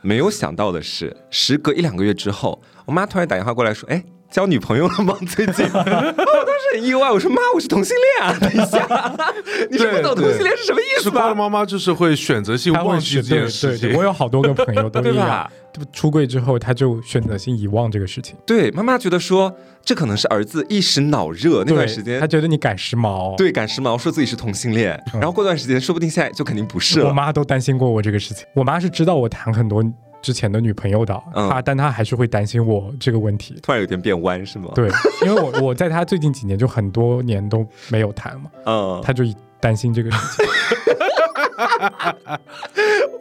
[0.00, 4.00] 没有想到的是，时隔一两个月之后，我妈突然打电话过来说：“哎，
[4.30, 5.16] 交女朋友了吗？
[5.26, 5.64] 最近？
[5.66, 8.36] 我当时很意外，我说妈，我是同性恋啊！
[8.38, 8.86] 等一下，
[9.70, 11.34] 你是不懂同性恋是什么意思吧？
[11.34, 14.04] 妈妈就是会选择性忘记这件事情对对，我。
[14.04, 15.50] 有好多个朋友都一样吧，？
[15.92, 18.34] 出柜之后他就选择性遗忘这个事情。
[18.46, 19.54] 对，妈妈觉得说
[19.84, 27.08] 这可能是儿子一时脑热那段时间他，觉得你赶时髦。，对赶时髦，说自己是同性恋，然后过段时间说不定现在就肯定不是了。
[27.08, 28.46] 我妈都担心过我这个事情。
[28.54, 29.82] 我妈是知道我谈很多
[30.20, 33.56] 之前的女朋友的，嗯她但她还是会担心我这个问题。
[33.62, 34.90] 突然有点变弯是吗？，对，
[35.24, 39.24] 因为我 我在她最近几年就很多年都没有谈嘛，嗯，她就
[39.60, 40.46] 担心这个事情。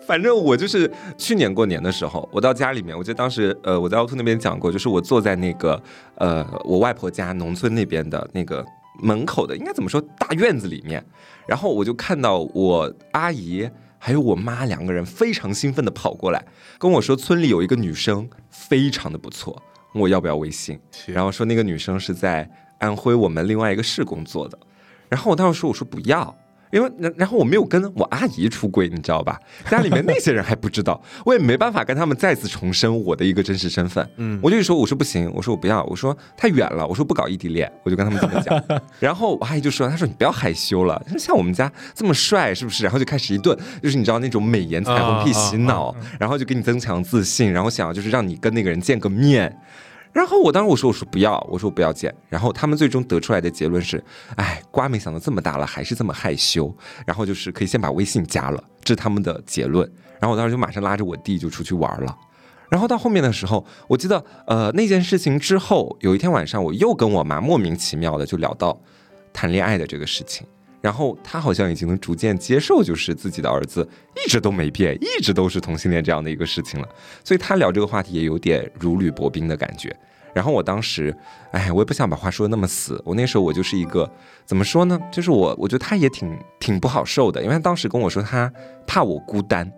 [0.07, 5.81] 反正我就是去年过年的时候，我到家里面，我记得当时呃我在凹凸那边讲过，就是我坐在那个
[6.15, 8.65] 呃我外婆家农村那边的那个
[9.01, 11.03] 门口的，应该怎么说大院子里面，
[11.45, 13.69] 然后我就看到我阿姨。
[13.99, 16.45] 还有我妈两个人非常兴奋的跑过来
[16.79, 19.59] 跟我说，村里有一个女生非常的不错，
[19.93, 22.47] 问我要不要微信，然后说那个女生是在
[22.77, 24.59] 安徽我们另外一个市工作的，
[25.09, 26.35] 然后我当时说我说不要，
[26.71, 29.39] 因为然然后我没有跟我阿姨出轨，你知道吧？
[29.69, 34.07] 家里面那些人还不知道，我也没办法跟他们再次重申我的一个真实身份。
[34.17, 38.61] 嗯，我就说我说不行，我说我不要，我说太远了，我说不搞异地恋，我就跟他们这么讲。
[38.99, 42.83] 然后我阿姨就说，她说你不要害羞了，像我们家这么帅是不是？
[42.83, 49.57] 然后就开始一顿就是你知道那种美颜彩虹屁洗脑，然后就给你增强自信，然后想要就是让你跟那个人见个面。
[50.17, 52.11] 然后我当时我说我说不要，我说我不要见。
[52.27, 54.03] 然后他们最终得出来的结论是，
[54.35, 56.75] 哎，瓜没想到这么大了还是这么害羞。
[57.05, 59.87] 然后就是可以先把微信加了，这是他们的结论。
[60.19, 62.17] 然后我当时就马上拉着我弟就出去玩了。
[62.67, 68.75] 然后到后面的时候，我记得呃那件事情之后，有一天晚上我又跟我妈莫名其妙的就聊到
[69.31, 70.47] 谈恋爱的这个事情。
[70.81, 76.89] 然后她好像已经能逐渐接受，就是自己的儿子一直都没变，一直都是同性恋这样的一个事情了。
[77.23, 79.95] 所以她聊这个话题也有点如履薄冰的感觉。
[80.33, 81.15] 然后我当时，
[81.51, 83.01] 哎，我也不想把话说的那么死。
[83.05, 84.09] 我那时候我就是一个
[84.45, 84.99] 怎么说呢？
[85.11, 88.51] 就是我，我觉得他也挺挺不好受的，因为他当时跟我说他
[88.85, 89.71] 怕我孤单。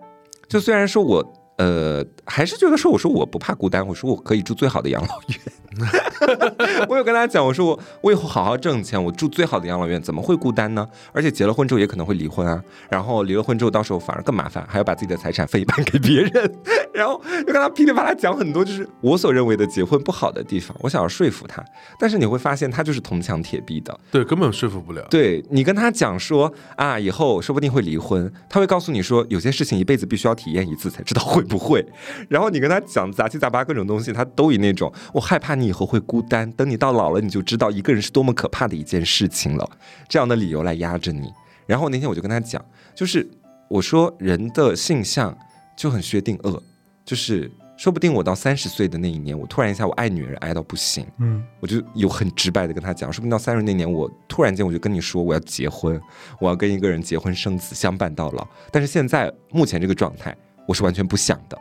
[0.48, 5.38] 就虽然说我呃，还是觉得说我说我不怕孤单，我说我可以住最好的养老院。
[6.88, 10.86] 我有跟他讲，我说我我以后好好挣钱，我住最好的养老院，怎么会孤单呢？
[11.12, 16.54] 而且结了婚之后也可能会离婚啊，然后离了婚之后，到时候反而更麻烦，还要把自己的财产分一半给别人，
[16.92, 21.64] 然后就跟他噼里啪啦讲很多，就是我所认为的结婚不好的地方，我想要说服他，
[21.98, 25.04] 但是你会发现他就是铜墙铁壁的，对，根本说服不了。
[25.10, 31.86] 对你跟他讲说啊，以后说不定会离婚，他会告诉你说有些事情一辈子必须要体验一次才知道会不会。
[32.28, 39.70] 然后你跟他讲杂七杂八各种东西，他都以那种我害怕你以后会孤单，等你到老了你就知道一个人是多么可怕的一件事情了，
[40.08, 41.32] 这样的理由来压着你。
[41.66, 42.64] 然后那天我就跟他讲，
[42.94, 43.28] 就是
[43.68, 45.36] 我说人的性向
[45.76, 46.60] 就很薛定谔，
[47.04, 51.06] 就是说不定我到三十岁的那一年，我突然一下我爱女人爱到不行。
[51.18, 55.98] 嗯，我就有很直白的跟他讲，说不定到三十那年，我突然间我就跟你说我要结婚，
[56.40, 58.46] 我要跟一个人结婚生子，相伴到老。
[58.70, 61.56] 但是现在目前这个状态，我是完全不想的，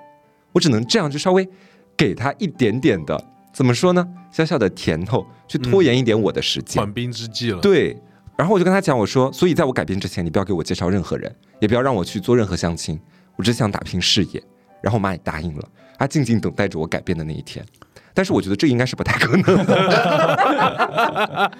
[0.51, 1.47] 我只能这样，就稍微
[1.95, 3.23] 给他一点点的，
[3.53, 6.81] 怎么说呢，小小的甜头，去拖延一点我的时间。
[6.81, 7.59] 缓兵之计了。
[7.61, 7.95] 对，
[8.37, 12.99] 然后我就跟他讲，我说，所以在我改变之前，你不要给我介绍任何人，也不要让我去做任何相亲，
[13.35, 14.41] 我只想打拼事业。
[14.81, 17.65] 然后我妈也答应了，她静静等待着我改变的那一天。
[18.13, 19.65] 但是我觉得这应该是不太可能的，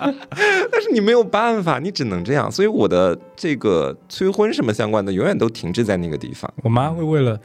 [0.72, 2.52] 但是你没有办法，你只能这样。
[2.52, 7.40] 所以我的这个催婚什么相关的，永远都停滞在那个地方我妈会为了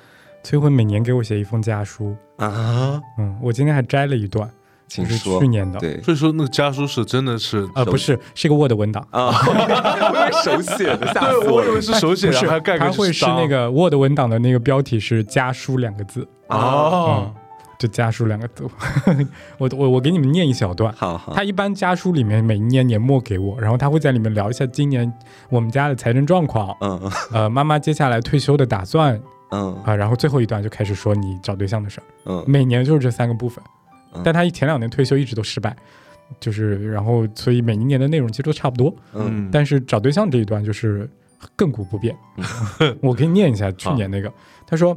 [0.44, 2.14] 催婚每年给我写一封家书。
[2.36, 3.00] 啊。
[3.18, 4.48] 嗯，我今天还摘了一段，
[4.86, 5.80] 就是请说去，年的。
[5.80, 9.04] 对所以说那个家书是真的是啊，不是，是个 Word 文档。
[9.10, 16.28] 啊，我以为手写的，吓死对，我了我以为是手写的，不是还盖个它会是那个 Word 文档的那个标题是“家书”两个字。
[16.48, 17.34] 哦嗯，，
[17.78, 18.68] 就家书两个字。
[19.56, 20.92] 我我我给你们念一小段。
[20.92, 25.10] 好好他一般家书里面每一年年末给我，然后他会在里面聊一下今年
[25.48, 29.18] 我们家的财政状况，嗯呃，妈妈接下来退休的打算
[29.50, 33.62] 嗯啊、然后最后一段就开始说你找对象的事儿，嗯每年就是这三个部分
[34.12, 34.20] 嗯。
[34.24, 35.76] 但他前两年退休一直都失败，
[36.40, 41.08] 就是然后所以每一年的内容其实都差不多，嗯但是找对象这一段就是
[41.56, 42.16] 亘古不变。
[43.00, 44.32] 我给你念一下去年那个，
[44.66, 44.96] 他说，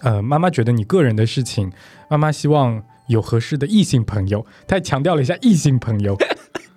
[0.00, 1.72] 呃，妈妈觉得你个人的事情，
[2.08, 6.16] 妈妈希望有合适的异性朋友，他还强调了一下异性朋友，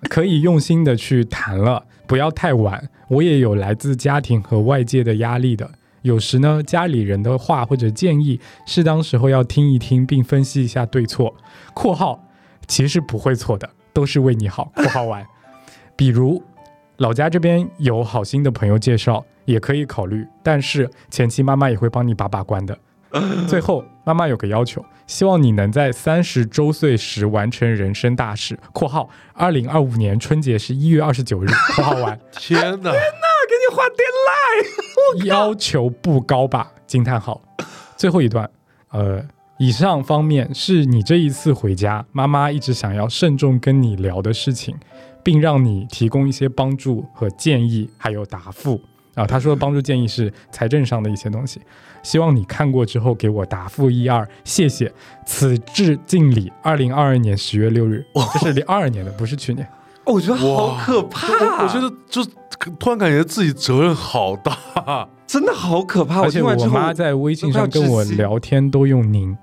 [0.08, 2.88] 可以用心的去谈了，不要太晚。
[3.08, 5.70] 我也有来自家庭和外界的压力的。
[6.06, 11.34] 有时呢，家里人的话或者建议，适当时候要听一听，并分析一下对错。
[11.74, 12.24] （括号
[12.68, 14.70] 其实不会错的，都是为你好。
[14.76, 15.26] ）（括号完）
[15.96, 16.40] 比如
[16.98, 22.78] 老家这边有好心的朋友介绍，也可以考虑，但是前期妈妈也会帮你把把关的。
[23.48, 32.16] 最后，妈妈有个要求，希望你能在三十周岁时完成人生大事（括号二零二五年春节是一月二十九日）（括号完）。
[32.38, 32.92] 天哪！
[33.46, 36.72] 给你画 deadline， 要求不高吧？
[36.86, 37.40] 惊叹号。
[37.96, 38.48] 最后一段，
[38.90, 39.24] 呃，
[39.58, 44.76] 以上方面是你这一次回家，妈妈一直想要慎重跟你聊的事情，
[45.22, 48.80] 并让你提供一些帮助和建议，还有答复
[49.14, 49.26] 啊。
[49.26, 51.60] 他说的帮助建议是财政上的一些东西，
[52.02, 54.92] 希望你看过之后给我答复一二，谢谢。
[55.24, 59.66] 此致敬礼，二零二二年十月六日，这是 零二二年的，不是去年。
[60.06, 62.24] 哦我觉得好可怕，我觉得就
[62.78, 65.08] 突然感觉自己责任好大。
[65.26, 66.22] 真的好可怕。
[66.22, 69.36] 而且我妈在微信上跟我聊天都用您，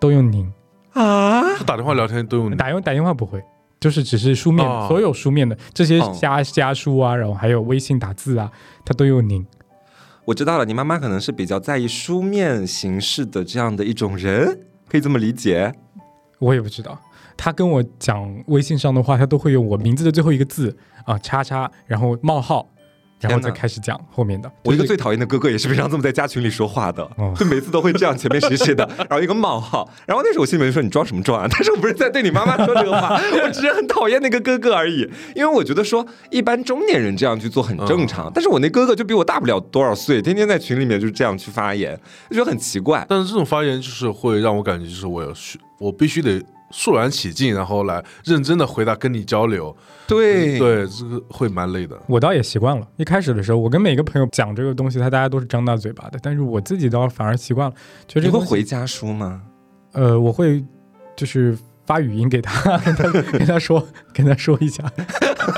[0.00, 0.50] 都用您。
[0.94, 3.40] 啊，打电话聊天都用你打用打电话不会，
[3.78, 8.50] 就是只是书面所有书面的这些哦家家书啊，然后还有微信打字啊，
[8.84, 9.46] 他都用您。
[10.24, 15.74] 我知道了，你妈妈可能是比较在意书面形式的这样的一种人，可以这么理解。
[16.38, 16.98] 我也不知道，
[17.42, 20.76] 他跟我讲微信上的话，他都会用我名字的最后一个字
[21.06, 22.68] 啊，叉叉，然后冒号，
[23.18, 24.52] 然后再开始讲后面的。
[24.62, 31.48] 我一个最讨厌的哥哥也是平常这么在家群里说话的，哦 就每次都会这样，前面谁谁的， 然后一个冒号，然后那时候我心里面就说你装什么装啊？
[31.50, 43.06] 但是我不是在对你妈妈说这个话， 我只是很讨厌那个哥哥而已，因为我觉得说一般中年人这样去做很正常，但是我那哥哥就比我大不了多少岁，天天在群里面就是这样去发言，就觉得很奇怪。
[43.08, 49.76] 但是这种发言就是会让我感觉，就是我有需，我必须得肃然起敬，然后来认真的回答跟你交流。
[50.06, 51.96] 对对，这个会蛮累的。
[52.06, 52.86] 我倒也习惯了。
[52.96, 57.74] 一开始的时候，我跟每个朋友讲这个东西，他大家都是张大嘴巴的，但是我自己倒反而习惯了。
[58.14, 59.42] 你会这个回家书吗？
[59.92, 60.64] 呃，我会
[61.16, 61.56] 就是
[61.86, 64.84] 发语音给他， 跟他跟他说跟他说一下，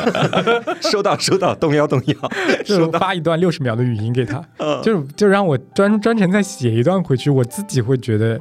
[0.80, 2.14] 收到收到，动摇动摇，
[2.64, 2.90] 就是。
[2.98, 8.38] 发一段六十秒的语音给他，嗯就是就让我专专程再写一段回去，我自己会觉得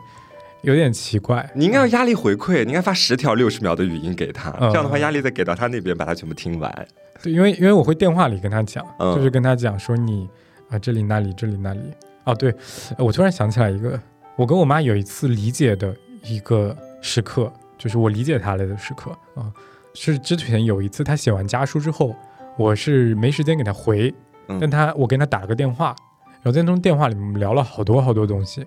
[0.61, 1.49] 有点奇怪。
[1.55, 6.87] 你应该要压力回馈，你应该发十条六十秒的语音给他，嗯这样的话压力再给到他那边，把他全部听完。
[7.21, 10.29] 对，因为因为我会电话里跟他讲，嗯就是跟他讲说你
[10.69, 11.81] 啊这里那里这里那里。
[12.23, 12.53] 哦，对，
[12.97, 13.99] 呃我突然想起来一个，
[14.35, 19.51] 我跟我妈有一次理解的一个时刻，就是我理解她了的时刻啊、
[19.95, 22.15] 是之前有一次她写完家书之后，
[22.57, 24.13] 我是没时间给她回，
[24.47, 25.95] 嗯但她我跟她打了个电话，
[26.25, 28.63] 然后在那通电话里面聊了好多好多东西，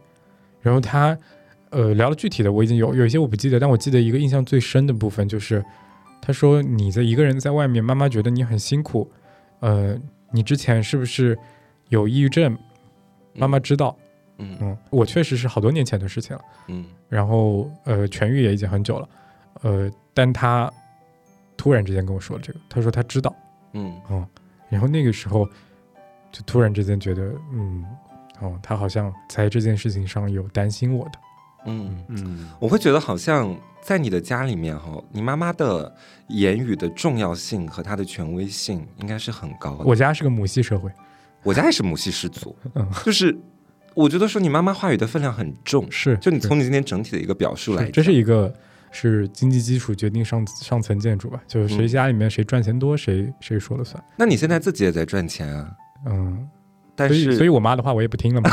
[0.60, 1.16] 然后她
[1.74, 5.62] 呃聊了具体的我已经有有一些我不记得，但我记得一个印象最深的部分就是，
[6.22, 9.10] 他说你在一个人在外面，妈妈觉得你很辛苦，
[9.60, 9.98] 呃，
[10.30, 11.36] 你之前是不是
[11.88, 12.56] 有抑郁症？
[13.34, 13.96] 妈妈知道，
[14.38, 14.56] 嗯。
[14.60, 16.84] 嗯，我确实是好多年前的事情了，嗯。
[17.08, 19.08] 然后呃痊愈也已经很久了，
[19.62, 20.72] 呃，但他
[21.56, 23.34] 突然之间跟我说了这个，他说他知道，
[23.72, 24.00] 嗯。
[24.08, 24.26] 哦，
[24.68, 25.44] 然后那个时候
[26.30, 27.84] 就突然之间觉得，嗯，
[28.40, 31.18] 哦，他好像在这件事情上有担心我的，
[31.66, 35.94] 嗯，嗯，我会觉得好像在你的家里面哈，你妈妈的
[36.28, 39.84] 言语的重要性和她的权威性应该是很高的。
[39.84, 40.90] 我家是个母系社会，
[41.42, 42.88] 我家也是母系氏族， 嗯。
[43.04, 43.36] 就是
[43.94, 48.52] 我觉得说你妈妈话语的分量很重，是，就你从你今天整体的一个表述来讲，这是一个
[48.90, 55.70] 是经济基础决定上上层建筑吧，就是谁嗯家里面谁赚钱多，谁谁说了算，那你现在自己也在赚钱啊，
[56.06, 56.48] 嗯，
[56.96, 58.50] 但所以所以我妈的话我也不听了嘛。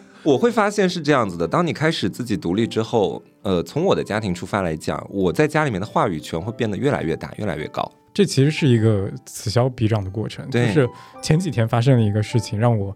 [0.22, 7.90] 我会发现是这样子的，当你开始自己独立之后，呃，从我的家庭出发来讲，我在家里面的话语权会变得越来越大，越来越高。
[8.12, 10.48] 这其实是一个此消彼长的过程。
[10.50, 10.88] 就是
[11.22, 12.94] 前几天发生了一个事情，让我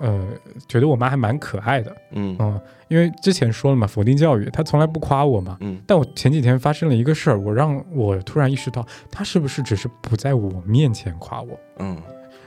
[0.00, 0.26] 呃
[0.66, 1.94] 觉得我妈还蛮可爱的。
[2.12, 5.56] 嗯嗯，因为之前说了嘛，否定教育，她从来不夸我嘛。
[5.60, 11.56] 嗯但我前几天发生了一个事儿，我让我突然意识到，她是不是只是不在我面前夸我？
[11.78, 11.96] 嗯，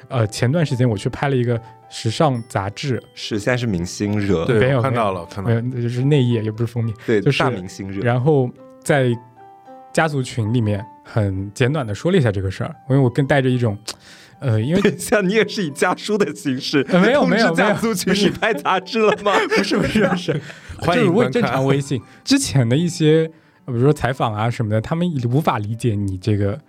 [0.08, 5.62] 呃，前段时间我去拍了一个时尚杂志，是现在是明星热，没对，有没有看到了，看到了。
[5.62, 6.96] 没有，那就是内页，也不是封面。
[7.06, 8.02] 对，就是大明星热。
[8.02, 8.50] 然后
[8.84, 9.12] 在
[9.94, 13.78] 家族群里面很简短的说了一下这个事儿，因为我更带着一种，
[14.40, 19.34] 呃，因为像你也是以家书的形式，呃没有没有没有家族群里拍杂志了吗？
[19.50, 20.42] 不是不是不是，
[20.80, 23.30] 欢就是微正常微信之前的一些，
[23.66, 26.60] 呃比如说采访啊什么的，他们无法理解你这个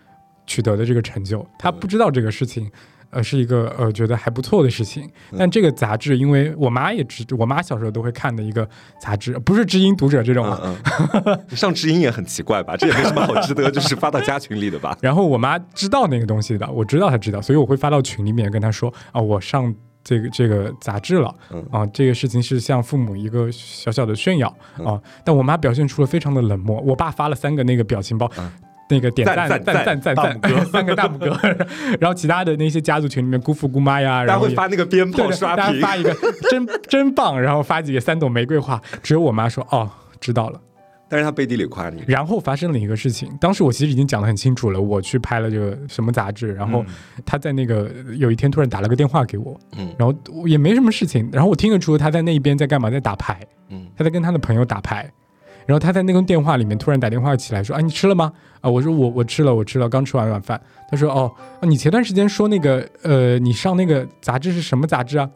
[0.46, 2.70] 取得的这个成就，他不知道这个事情。
[3.10, 5.08] 呃，是一个呃，觉得还不错的事情。
[5.38, 8.68] 但这个杂志，因为我妈也知，我妈小时候都会看的一个
[9.00, 10.76] 杂志，不是知音读者这种啊，嗯
[11.24, 12.76] 嗯，你 上知音也很奇怪吧？
[12.76, 14.96] 这也没什么好值得，就是发到家群里的吧？
[15.02, 25.00] 然后我妈知道那个东西的，我知道她知道，所以我会发到群里面跟她说啊，我上这个这个杂志了嗯啊，这个事情是向父母一个小小的炫耀嗯啊。
[25.24, 28.50] 但我妈表现出了非常的冷漠，我爸发了三个那个表情包嗯，
[28.88, 31.36] 那个点赞赞赞赞赞三个大拇哥，
[32.00, 36.14] 然后其他的那些家族群里面姑父姑妈呀，然后会发那个鞭炮刷屏，大家发一个
[36.50, 40.60] 真 真棒，然后发几个三朵玫瑰花，只有我妈说哦知道了。
[41.10, 46.84] 但是他背地里夸你，然后发生了一个事情，当时我其实已经讲得很清楚了，我去拍了这个什么杂志，然后
[47.24, 49.90] 他在那个有一天突然打了个电话给我，嗯。
[49.98, 53.86] 然后我也没什么事情，然后我听得出他在那一边在干嘛，在打牌，嗯。
[53.96, 55.10] 他在跟他的朋友打牌，
[55.68, 60.58] 然后他在那个电话里面突然打电话起来说：“啊，你吃了吗？”啊，我说我我吃了，我吃了，刚吃完晚饭。
[60.90, 65.28] 他说：“哦，啊你前段时间说那个呃，你上那个杂志是什么杂志啊？”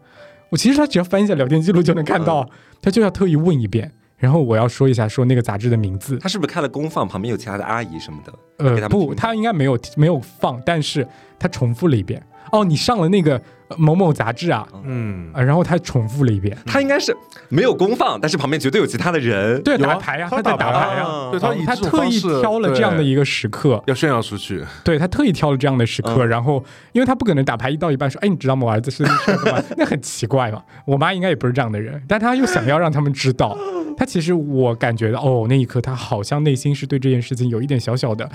[0.48, 2.48] 我其实他只要翻一下聊天记录就能看到，
[2.80, 6.18] 他就要特意问一遍，然后我要说一下说那个杂志的名字。
[6.18, 8.32] 他是不是开了公放，旁边有其他的阿姨什么的？
[8.56, 11.06] 呃，不，他应该没有没有放，但是
[11.38, 12.22] 他重复了一遍。
[12.50, 13.42] 哦，你上了那个呃
[13.78, 14.66] 某某杂志啊？
[14.84, 16.56] 嗯，啊，然后他重复了一遍。
[16.66, 17.16] 他应该是
[17.48, 19.62] 没有公放，但是旁边绝对有其他的人。
[19.62, 26.62] 对，打牌呀、他他在打牌呀、啊对他以他特意挑了这样的一个时刻，要炫耀出去，对他特意挑了这样的时刻，嗯然后
[26.92, 28.66] 因为他不可能打牌一到一半说，哎，你知道吗？
[28.66, 29.02] 我儿子是？
[29.76, 30.62] 那很奇怪嘛。
[30.84, 33.56] 我妈应该也不是这样的人，但他又想要让他们知道，
[33.96, 38.28] 他其实我感觉到，哦，那一刻他好像内心是对这件事情有一点小小的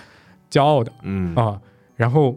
[0.50, 1.60] 骄傲的嗯啊，
[1.96, 2.36] 然后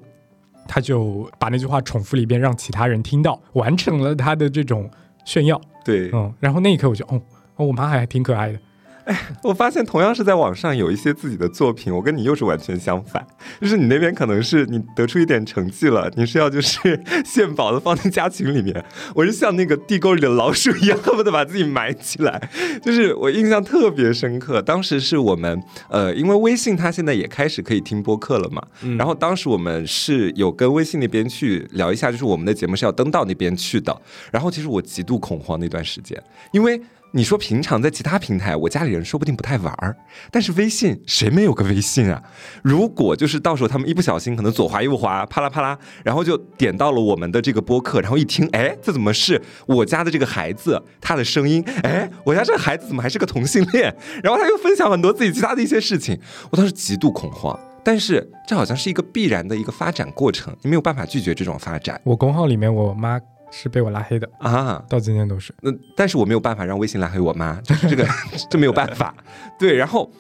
[0.73, 4.89] 他就把那句话重复了一遍，让其他人听到，完成了他的这种
[5.25, 7.21] 炫耀，对，嗯，然后那一刻我就，哦，
[7.57, 8.59] 哦我妈还挺可爱的。
[9.42, 13.26] 我发现同样是在网上有一些自己的作品，我跟你又是完全相反，
[13.61, 18.84] 就是你那边可能是你得出一点成绩了，你是要就是献宝的放在家庭里面，
[19.14, 22.51] 我是像那个地沟里的老鼠一样，恨不得把自己埋起来。
[22.82, 28.62] 就是我印象特别深刻，当时是我们呃，因为微信它现在也开始可以听播客了嘛，
[28.96, 36.22] 然后当时我们是有跟微信那边去聊一下，就是我们的节目是要登到那边去的，然后其实我极度恐慌那段时间，
[36.53, 36.80] 因为。
[37.13, 39.97] 你说平常在其他平台，我家里人说不定不太玩儿，
[40.31, 42.23] 但是微信谁没有个微信啊？
[42.63, 51.65] 如果就是到时候他们一不小心，可能左滑右滑，啪啦啪啦，然后就点到了我们的这个播客，然后一听，哎，这怎么是我家的这个孩子他的声音？
[51.83, 53.95] 哎，我家这个孩子怎么还是个同性恋？
[54.23, 56.19] 然后他又分享很多自己其他的一些事情，
[56.51, 57.59] 我当时极度恐慌。
[57.83, 63.19] 但是这好像是一个必然的一个发展过程，你没有办法拒绝这种发展我公号里面，我妈
[63.51, 64.82] 是被我拉黑的，啊。
[64.88, 65.55] 到今天都是。
[65.61, 68.07] 那但是我没有办法让微信拉黑我妈，就是这个
[68.51, 69.14] 这没有办法。
[69.59, 70.11] 对，然后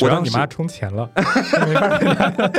[0.00, 1.08] 我当时主要你妈充钱了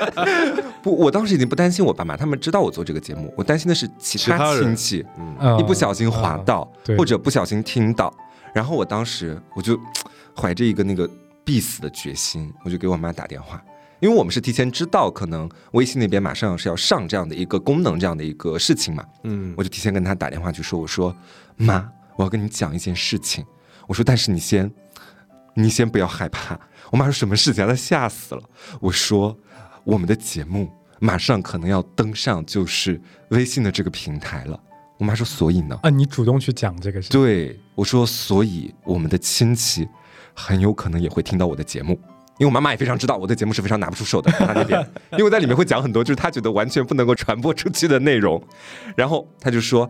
[0.83, 8.13] 不，我当时已经不担心我爸妈，他们知道我做这个节目，我担心的是其他亲戚嗯一不小心滑到，对或者不小心听到，
[8.53, 9.79] 然后我当时我就
[10.35, 11.09] 怀着一个那个
[11.43, 13.63] 必死的决心，我就给我妈打电话。
[13.99, 21.15] 因为我们是提前知道，可能微信那边马上是要上这样的一个功能，这样的一个事情嘛，嗯我就提前跟他打电话去说，我说
[21.55, 23.43] 妈，我要跟你讲一件事情，
[23.87, 24.71] 我说但是你先，
[25.55, 26.59] 你先不要害怕。
[26.91, 27.67] 我妈说什么事情啊？
[27.67, 28.41] 她吓死了。
[28.79, 29.37] 我说
[29.83, 34.59] 我们的节目马上可能要登上就是微信的这个平台了。
[34.97, 35.77] 我妈说所以呢？
[35.83, 39.87] 啊，你主动去讲这个事，对我说，所以我们的亲戚
[40.33, 41.99] 很有可能也会听到我的节目。
[42.37, 44.79] 因为我妈妈也非常知道我的节目是非常拿不出手的，她那边，
[45.13, 48.41] 因为我在里面会讲很多就是她觉得完全不能够传播出去的内容，
[48.95, 49.89] 然后她就说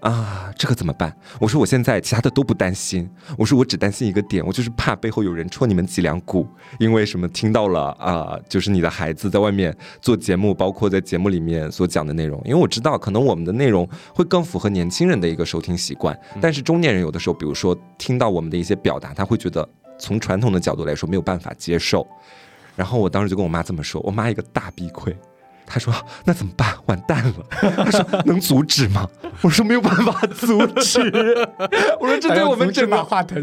[0.00, 1.12] 啊，这个怎么办？
[1.40, 6.46] 我说我现在其他的都不担心，我说我只担心一个点，我就是怕背后有人戳你们脊梁骨，
[6.78, 19.68] 因为什么听到了啊、就是你的孩子在外面做节目，包括在节目里面所讲的内容，因为我知道可能我们的内容会更符合年轻人的一个收听习惯，但是中年人有的时候，比如说听到我们的一些表达，他会觉得
[19.98, 22.06] 从传统的角度来说没有办法接受，
[22.76, 25.14] 然后我当时就跟我妈这么说，我妈一个大逼溃。
[25.70, 25.92] 她说
[26.24, 26.74] ：“那怎么办？
[26.86, 27.34] 完蛋了！”
[27.84, 29.06] 她说：“能阻止吗？”
[29.44, 30.98] 我说：“没有办法阻止。”
[32.00, 32.96] 我说：“这对我们整个……
[32.96, 33.38] 马化腾，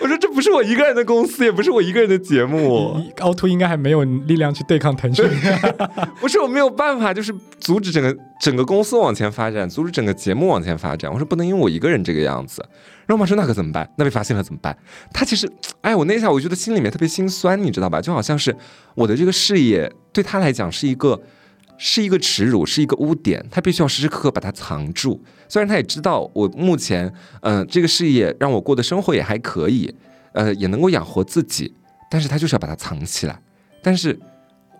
[0.00, 3.00] 我说这不是我一个人的公司，也不是我一个人的节目。
[3.20, 5.24] 凹凸应该还没有力量去对抗腾讯。
[6.20, 11.08] 我说我没有办法，就是阻止整个整个公司往前发展，阻止整个节目往前发展。
[11.08, 12.60] 我说不能因为我一个人这个样子。
[13.12, 13.88] 然后我妈说那可怎么办？
[13.98, 14.76] 那被发现了怎么办？
[15.12, 15.50] 他其实，
[15.82, 18.00] 哎，我那一下我觉得心里面特别心酸，你知道吧？
[18.00, 18.56] 就好像是
[18.94, 21.20] 我的这个事业对他来讲是一个。
[21.78, 25.20] 是一个耻辱，是一个污点，他必须要时时刻刻把它藏住。
[25.48, 29.92] 虽然他也知道我目前，嗯、这个事业让我过的生活也还可以，
[30.32, 31.74] 呃，也能够养活自己，
[32.08, 33.36] 但是他就是要把它藏起来。
[33.82, 34.16] 但是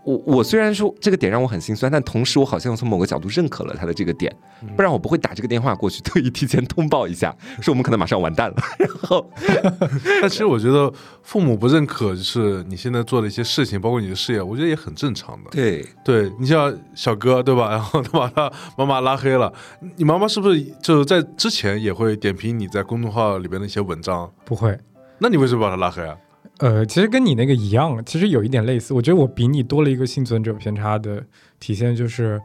[0.04, 4.34] 我我虽然说这个点让我很心酸，但同时我好像从某个角度认可了他的这个点，
[4.76, 8.56] 不然我不会打这个电话过去，特意提前通报一下，说我们可能马上完蛋了。
[8.78, 9.30] 然后
[10.20, 10.92] 但其实我觉得
[11.22, 15.50] 父母不认可，就是你现在做的一些事情，包括你的事业，我觉得也很正常的。
[15.50, 17.70] 对，对你像小哥对吧？
[17.70, 19.52] 然后他把他妈妈拉黑了，
[19.96, 24.28] 你妈妈是不是就是在之前也会点评你在公众号里边的一些文章？
[24.44, 24.76] 不会，
[25.18, 26.16] 那你为什么把他拉黑啊？
[26.62, 28.94] 呃，其实跟你那个一样，其实有一点类似。
[28.94, 31.20] 我觉得我比你多了一个幸存者偏差的
[31.58, 32.40] 体现，就是，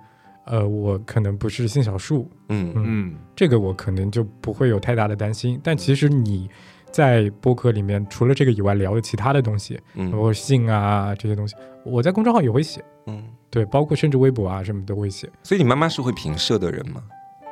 [0.48, 5.62] 呃，我可能不是性少数，嗯嗯嗯这个我可能就不会有太大的担心。
[5.64, 6.50] 但其实你
[6.92, 11.56] 在播客里面，除了这个以外，聊的其他的东西，包嗯括性啊这些东西，
[11.86, 15.30] 我在公众号也会写，嗯，对，包括甚至微博啊什么都会写。
[15.44, 17.04] 所以你妈妈是会评社的人吗？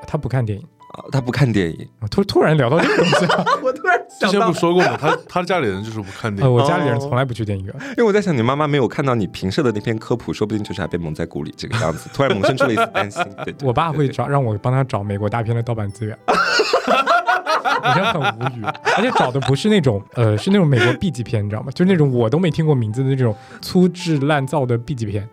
[0.07, 1.87] 她不看电影，啊，她不看电影。
[1.99, 3.25] 啊突突然聊到这个东西，
[3.61, 4.97] 我突然之前不是说过吗？
[4.99, 7.75] 他他家里人就是不看电呃，影，我家里人从来不去电影院。
[7.89, 13.23] 因为我在想，你妈妈没有看到你评社的那篇科普，说不定就是还被蒙在鼓里这个样子，突然萌生出了一丝担心。
[13.43, 18.63] 对，对我爸会找让我帮他找美国大片的盗版资源， 我真的很无语，
[18.97, 21.71] 而且找的不是那种呃，是那种美国 B 级片，你知道吗？
[21.73, 25.27] 就是那种我都没听过名字的那种粗制滥造的 B 级片。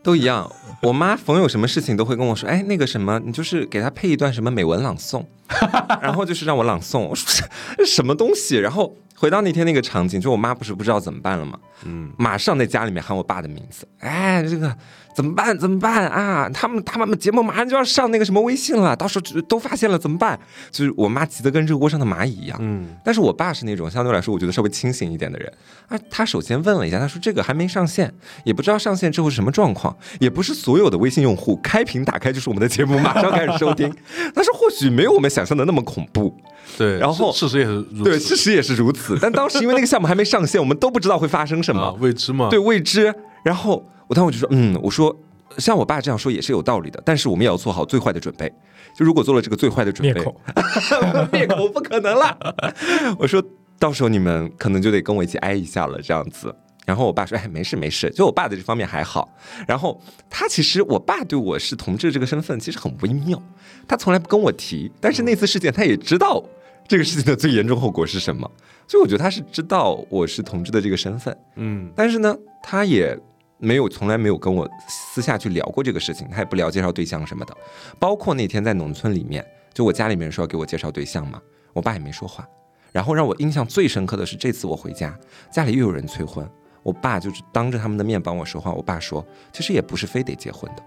[0.00, 0.50] 都一样。
[0.82, 5.24] 我妈逢有什么事情都会跟我说，哎，那个什么，你就是给她配一段什么美文朗诵，
[6.00, 7.00] 然后就是让我朗诵。
[7.00, 8.56] 我说这什么东西？
[8.56, 11.58] 然后回到那天那个场景，就我妈不是不知道怎么办了吗？
[11.84, 14.72] 嗯，马上在家里面喊我爸的名字，哎，这个
[15.18, 15.58] 怎么办？
[15.58, 16.48] 怎么办啊？
[16.54, 20.38] 他们他们节目马上就要上那个什么微信了，到时候都发现了怎么办？
[20.70, 22.56] 就是我妈急得跟热锅上的蚂蚁一样。
[22.62, 25.52] 嗯，但是我爸是那种相对来说我觉得稍微清醒一点的人
[25.88, 28.14] 啊，他首先问了一下，他说这个还没上线，
[28.44, 33.92] 也不知道上线之后是什么状况，也不是所有的微信用户开屏打开就是我们的节目，马上开始收听。
[34.32, 36.32] 他说或许没有我们想象的那么恐怖，
[36.78, 39.18] 对，然后事事实也是如此，对，事实也是如此。
[39.20, 43.12] 但当时因为那个项目还没上线，我们都不知道会发生什么，啊未知嘛，对未知。
[43.44, 45.14] 然后我当时我就说，嗯，我说
[45.58, 48.52] 像我爸这样说也是有道理的，但是我们也要做好最坏的准备。
[48.96, 50.40] 就如果做了这个最坏的准备，灭口，
[51.30, 52.36] 灭口不可能了。
[53.18, 53.42] 我说
[53.78, 56.52] 到时候你们可能就得跟我一起挨一下了，这样子。
[56.84, 59.28] 然后我爸说：“哎，没事没事，就我爸的这方面还好。
[59.66, 60.00] 然后
[60.30, 63.40] 他其实，我爸对我是同志这个身份其实很微妙，
[63.86, 64.90] 他从来不跟我提。
[64.98, 66.42] 但是那次事件，他也知道
[66.88, 68.50] 这个事情的最严重后果是什么，
[68.86, 71.36] 所以我觉得他是知道我是同志的这个身份。
[71.56, 73.14] 嗯但是呢，他也
[73.58, 77.56] 没有从来没有跟我私下去聊过这个事情，他也不聊介绍对象什么的。
[77.98, 79.44] 包括那天在农村里面，
[79.74, 81.42] 就我家里面说要给我介绍对象嘛，
[81.72, 82.48] 我爸也没说话。
[82.90, 85.18] 然后让我印象最深刻的是，这次我回家，
[85.52, 86.48] 家里又有人催婚，
[86.82, 88.72] 我爸就是当着他们的面帮我说话。
[88.72, 90.82] 我爸说，其实也不是非得结婚的，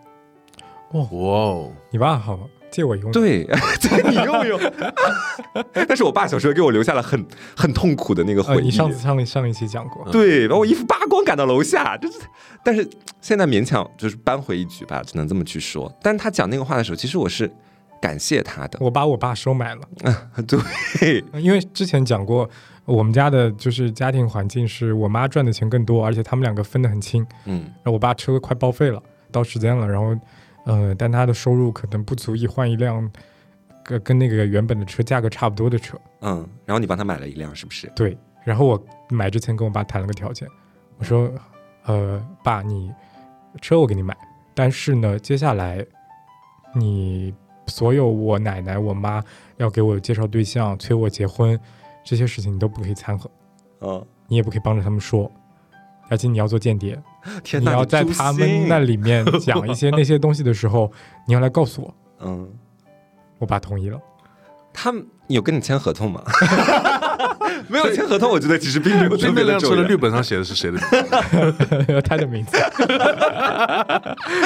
[0.93, 2.45] 哇哦，你爸好吗？
[2.71, 3.11] 借我用。
[3.11, 3.43] 对，
[3.81, 4.59] 对你用用。
[5.87, 7.23] 但是我爸小时候给我留下了很
[7.55, 8.65] 很痛苦的那个呃，回忆。
[8.65, 12.19] 你上次上上一期讲过，对，把我衣服扒光赶到楼下，就是，
[12.63, 12.87] 但是
[13.19, 15.91] 现在勉强就是扳回一局吧，只能这么去说。
[16.01, 17.51] 但他讲那个话的时候，其实我是
[18.01, 19.81] 感谢他的，我把我爸收买了，
[20.47, 22.49] 对，因为之前讲过，
[22.85, 27.25] 我们家的就是家庭环境是我妈赚的钱更多，而且他们两个分得很清。
[27.45, 29.01] 嗯然后我爸车快报废了，
[29.31, 30.15] 到时间了，然后
[30.65, 33.11] 呃，但他的收入可能不足以换一辆
[33.83, 35.97] 跟跟那个原本的车价格差不多的车。
[36.21, 37.91] 嗯，然后你帮他买了一辆，是不是？
[37.95, 40.47] 对，然后我买之前跟我爸谈了个条件，
[40.97, 41.31] 我说，
[41.85, 42.91] 呃，爸，你
[43.59, 44.15] 车我给你买，
[44.53, 45.83] 但是呢，接下来
[46.75, 47.33] 你
[47.67, 49.23] 所有我奶奶、我妈
[49.57, 51.59] 要给我介绍对象、催我结婚
[52.03, 53.29] 这些事情，你都不可以掺和，
[53.79, 55.29] 嗯，你也不可以帮着他们说，
[56.07, 57.01] 而且你要做间谍，
[57.43, 60.91] 天哪，你要在他们那里面讲一些那些东西的时候，
[61.27, 61.93] 你要来告诉我。
[62.23, 62.49] 嗯，
[63.39, 63.99] 我爸同意了，
[64.73, 66.23] 他们有跟你签合同吗？
[67.67, 69.95] 没有签合同，我觉得其实并没有 那别的重要辆车的绿。
[69.95, 70.81] 本上写的是谁的名
[71.85, 72.01] 字？
[72.01, 72.57] 他的名字。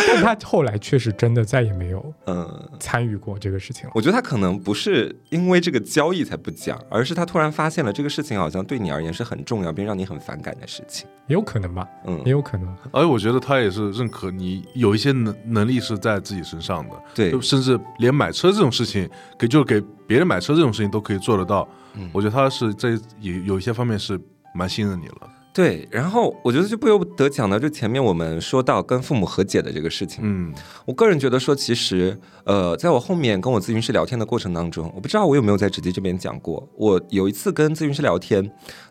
[0.07, 3.91] 但他后来确实真的再也没有嗯，参与过这个事情了。
[3.95, 11.07] 我觉得他可能不是因为这个交易才不讲，而是他突然发现了这个事情好像对你而言是很重要并让你很反感的事情。
[11.27, 12.67] 也有可能吧，嗯也，有可能。
[12.91, 21.67] 而且我觉得他也是认可你有一些能能力是在自己身上的，对就，甚至连买车这种事情，给就是给别人买车这种事情都可以做得到。
[21.97, 24.19] 嗯我觉得他是这有有一些方面是
[24.53, 25.31] 蛮信任你了。
[25.53, 30.53] 对，然后我觉得就不由得讲到，就前面我们说到跟父母和解的这个事情，嗯
[30.83, 38.43] 我个人觉得说，其实呃，在我后面跟我咨询师聊天的过程当中，我不知道我有没有在直接这边讲过，我有一次跟咨询师聊天，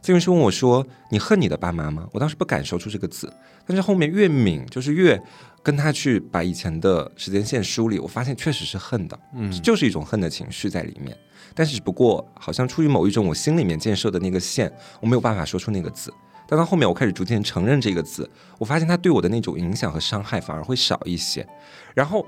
[0.03, 3.31] 咨询师问我说：“你恨你的爸妈吗？”我当时不敢说出这个字，
[3.67, 5.23] 但是后面越抿，就是越
[5.63, 11.15] 跟他去把以前的时间线梳理，我发现确实是恨的，嗯就是一种恨的情绪在里面。
[11.55, 16.13] 但是只不过好像出于某一种我心里面建设的那个线，我没有办法说出那个字。
[16.47, 18.29] 但到后面我开始逐渐承认这个字，
[18.59, 21.47] 我发现它对我的那种影响和伤害反而会少一些，
[21.95, 22.27] 然后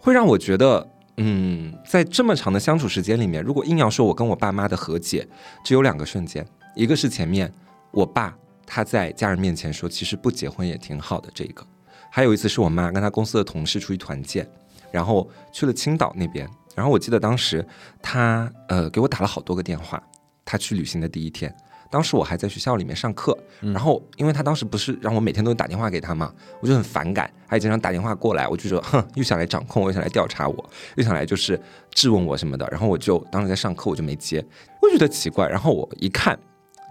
[0.00, 0.84] 会让我觉得，
[1.18, 5.26] 嗯，在这么长的相处时间里面，如果硬要说我跟我爸妈的和解，
[5.64, 6.44] 只有两个瞬间，
[6.74, 7.52] 一个是前面
[7.92, 8.36] 我爸
[8.66, 11.64] 他在家人面前说，其实不结婚也挺好的这个，
[12.10, 14.44] 还有一次是我妈跟她公司的同事出去团建，
[14.90, 17.66] 然后去了青岛那边，然后我记得当时
[18.00, 20.02] 他呃给我打了好多个电话，
[20.44, 21.54] 他去旅行的第一天。
[21.90, 23.70] 当时我还在学校里面上课，嗯。
[23.74, 34.42] 然后因为他当时不是让我每天都打电话给他嘛，我就很反感，他也经常打电话过来，我就说，哼，又想来掌控我，又想来调查我，又想来就是质问我什么的，然后我就当时在上课，我就没接，
[34.80, 36.38] 我就觉得奇怪，然后我一看，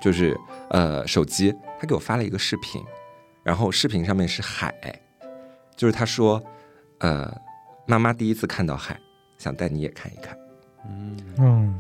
[0.03, 0.40] 就是
[0.70, 2.80] 呃手机，他给我发了一个视频，
[3.41, 4.72] 然后视频上面是海，
[5.76, 6.40] 就是他说，
[6.99, 7.36] 呃，
[7.88, 8.99] 妈妈第一次看到海，
[9.41, 10.38] 想带你也看一看。
[11.39, 11.73] 嗯，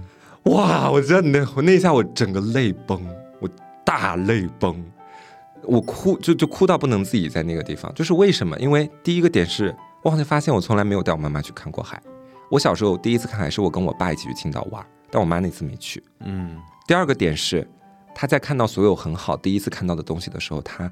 [0.45, 0.89] 哇！
[0.89, 2.99] 我真的，我那一下我整个泪崩，
[3.39, 3.47] 我
[3.85, 4.83] 大泪崩，
[5.63, 7.93] 我哭就就哭到不能自己在那个地方。
[7.93, 8.57] 就是为什么？
[8.59, 12.01] 因为第一个点是，我好像发现我从来没有带我妈妈去看过海。
[12.49, 16.03] 我小时候第一次看海是我跟我爸一起去青岛玩，但我妈那次没去。
[16.21, 16.57] 嗯
[16.87, 17.67] 第二个点是，
[18.13, 20.91] 她在看到所有很好第一次看到的东西的时候，她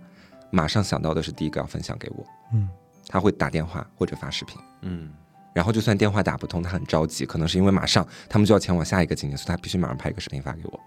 [0.52, 2.26] 马上想到的是第一个要分享给我。
[2.54, 2.70] 嗯，
[3.08, 4.58] 他会打电话或者发视频。
[4.82, 5.12] 嗯
[5.54, 10.80] 然后就算电话打不通，他很着急，可能是因为马上他们就要前往下一个景点，所以他必须马上拍一个视频发给我。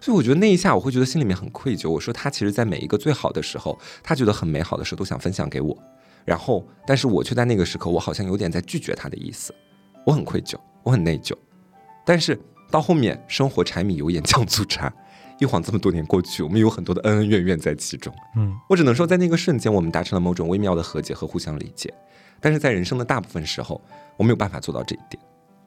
[0.00, 1.90] 所以我觉得那一下，我会觉得心里面很愧疚。
[1.90, 5.76] 我说他其实，在每一个最好的时候，他觉得很美好的时候，都想分享给我。
[6.24, 9.54] 然后，但是我却在那个时刻，我好像有点在拒绝他的意思。
[10.06, 11.34] 我很愧疚，我很内疚。
[12.06, 12.40] 但是
[12.70, 14.90] 到后面，生活柴米油盐酱醋茶，
[15.38, 18.14] 一晃这么多年过去，我们有很多的恩恩怨怨在其中。
[18.36, 21.92] 嗯，我只能说，在那个瞬间，我们达成了某种微妙的和解和互相理解。
[22.40, 23.80] 但是在人生的大部分时候，
[24.22, 25.20] 我没有办法做到这一点，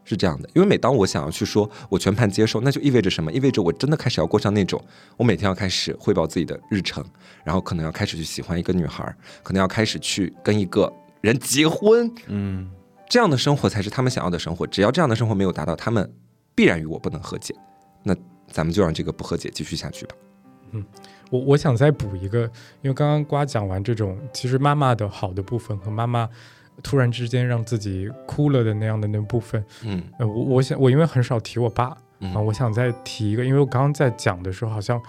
[0.05, 0.49] 是这样的。
[0.55, 3.29] 因为每当我想要去说我全盘接受，那就意味着什么？
[3.29, 4.81] 意味着我真的开始要过上那种，
[5.17, 7.03] 我每天要开始汇报自己的日程，
[7.43, 9.13] 然后可能要开始去喜欢一个女孩，
[9.43, 12.71] 可能要开始去跟一个人结婚，嗯
[13.09, 14.65] 这样的生活才是他们想要的生活。
[14.65, 16.09] 只要这样的生活没有达到，他们
[16.55, 17.53] 必然与我不能和解。
[18.03, 18.15] 那
[18.49, 20.15] 咱们就让这个不和解继续下去吧。
[20.71, 20.85] 嗯
[21.31, 22.43] 我我想再补一个，
[22.81, 26.29] 因为刚刚瓜讲完这种其实妈妈的好的部分和妈妈
[26.83, 30.03] 突然之间让自己哭了的那样的那部分，嗯。
[30.19, 35.01] 呃，我我想我因为很少提我爸啊，嗯我想再提一个，因为我刚刚在讲的时候，好像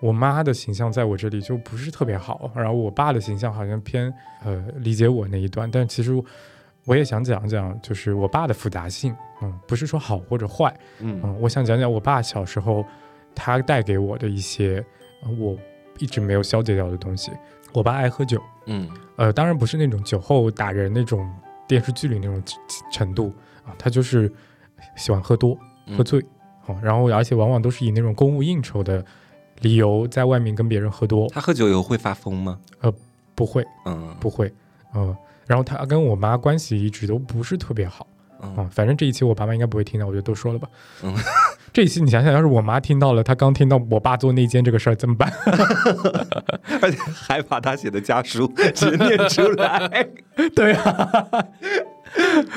[0.00, 4.12] 我妈的形象在我这里就不是特别好，然后我爸的形象好像偏
[4.44, 6.12] 呃理解我那一段，但其实
[6.84, 11.20] 我也想讲讲，就是我爸的复杂性，嗯，不是说好或者坏，嗯。
[11.24, 12.84] 嗯，我想讲讲我爸小时候
[13.34, 14.84] 他带给我的一些、
[15.22, 15.56] 呃我
[15.98, 17.32] 一直没有消解掉的东西。
[17.72, 21.28] 我爸爱喝酒，嗯呃，当然不是那种酒后打人那种
[21.66, 22.42] 电视剧里那种
[22.90, 23.32] 程度
[23.64, 24.32] 啊，他就是
[24.96, 25.56] 喜欢喝多、
[25.96, 26.20] 喝醉，
[26.66, 29.04] 哦，然后而且往往都是以那种公务应酬的
[29.60, 32.58] 理由在外面跟别人喝多，他喝酒以后会发疯吗？
[32.80, 32.92] 呃
[33.34, 34.52] 不会嗯不会，
[34.92, 35.16] 呃，
[35.46, 38.04] 然后他跟我妈关系一直都不是特别好。
[38.42, 40.68] 嗯啊，反正这一期我爸妈应该不会听到，我就都说了吧。
[41.02, 41.14] 嗯，
[41.72, 45.32] 这一期你想想，要是我妈听到了，她刚听到我爸做内奸这个事儿怎么办？
[46.80, 50.06] 而且还把他写的家书直接念出来。
[50.54, 51.28] 对啊，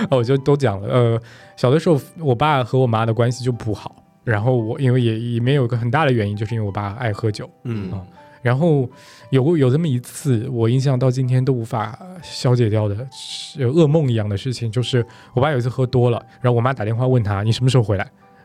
[0.10, 0.88] 哦我就都讲了。
[0.88, 1.22] 呃，
[1.58, 7.50] 小的时候我爸和我妈的关系就不好，然后我因为也里面有个很大的原因，就是因为我爸爱喝酒。
[7.64, 8.02] 嗯啊
[8.42, 8.90] 然后
[9.30, 18.04] 有过有这么一次，我印象到今天都无法消解掉的是噩梦一样的事情，就是我爸有一次喝多了，然后我妈打电话问他你什么时候回来，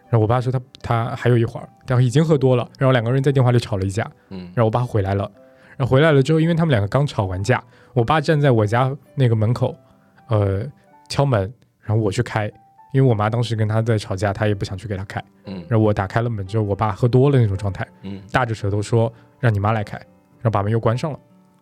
[0.09, 4.41] 然后我爸说他他还有一会儿，然后已经喝多了，然后两个人在电话里吵了一架，嗯。
[4.55, 5.31] 然后我爸回来了，
[5.77, 7.63] 然后回来了之后，因为他们两个刚吵完架，
[7.95, 9.75] 我爸站在我家那个门口，
[10.29, 10.65] 呃，
[11.09, 12.47] 敲门，然后我去开，
[12.93, 15.65] 因为我妈当时跟他在吵架，他也不想去给他开，嗯。
[15.69, 18.21] 然后我打开了门之后，我爸喝多了那种状态，嗯。
[18.31, 21.19] 大着舌头说让你妈来开，然后把门又关上了。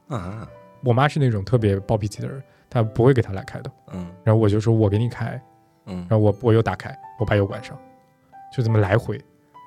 [0.09, 0.49] 啊。
[0.83, 3.71] 我妈是那种特别暴脾气的人，她不会给她来开的。
[3.93, 4.07] 嗯。
[4.23, 5.41] 然后我就说我给你开，
[5.87, 5.97] 嗯。
[6.09, 7.79] 然后我我又打开，我爸又关上，
[8.55, 9.19] 就这么来回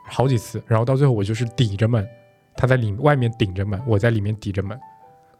[0.09, 2.07] 好几次，然后到最后我就是抵着门，
[2.55, 4.79] 她在里外面顶着门，我在里面抵着门，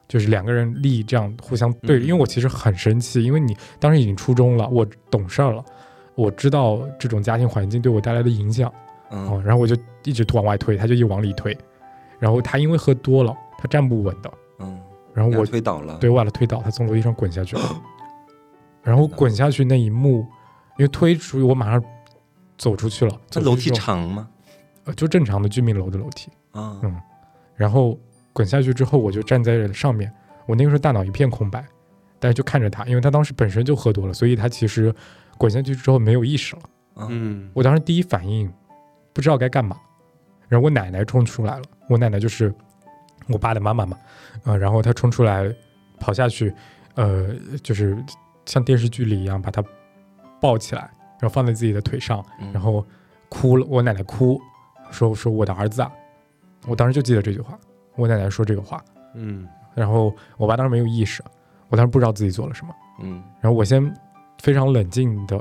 [0.08, 5.64] 就是两个人立这样互相对因为我其实很生气，因为你当时已经初中了，我懂事儿了，
[6.16, 8.68] 我知道这种家庭环境对我带来的影响，
[9.10, 11.56] 哦，嗯然后我就一直往外推，他就一往里推，
[12.20, 14.80] 然后他因为喝多了，他站不稳的，嗯，
[15.14, 15.98] 然后我推倒了。
[16.00, 17.64] 对，我把他推倒，他从楼梯上滚下去了。
[18.84, 20.20] 然后滚下去那一幕，
[20.78, 21.84] 因为推出去，我马上
[22.58, 23.20] 走出去了。
[23.30, 24.28] 这楼梯长吗？
[24.86, 26.32] 呃，就正常的居民楼的楼梯。
[26.52, 26.96] 啊嗯
[27.56, 27.98] 然后
[28.34, 30.12] 滚下去之后，我就站在上面，
[30.46, 31.66] 我那个时候大脑一片空白，
[32.20, 34.94] 但是就看着他，因为他当时本身就喝多了，所以他其实
[35.40, 36.62] 滚下去之后没有意识了。
[36.98, 38.52] 嗯嗯我当时第一反应
[39.12, 39.76] 不知道该干嘛，
[40.48, 42.54] 然后我奶奶冲出来了，我奶奶就是
[43.28, 43.98] 我爸的妈妈嘛，
[44.44, 45.54] 呃，然后她冲出来
[46.00, 46.54] 跑下去，
[46.96, 47.34] 呃，
[47.64, 47.98] 就是
[48.46, 49.64] 像电视剧里一样把她
[50.40, 50.82] 抱起来，
[51.20, 52.86] 然后放在自己的腿上，嗯然后
[53.30, 54.40] 哭了，我奶奶哭
[54.92, 55.92] 说说我的儿子啊，
[56.68, 57.58] 我当时就记得这句话，
[57.96, 58.84] 我奶奶说这个话，
[59.16, 61.24] 嗯然后我爸当时没有意识，
[61.70, 62.74] 我当时不知道自己做了什么。
[63.00, 63.94] 嗯然后我先
[64.42, 65.38] 非常冷静的，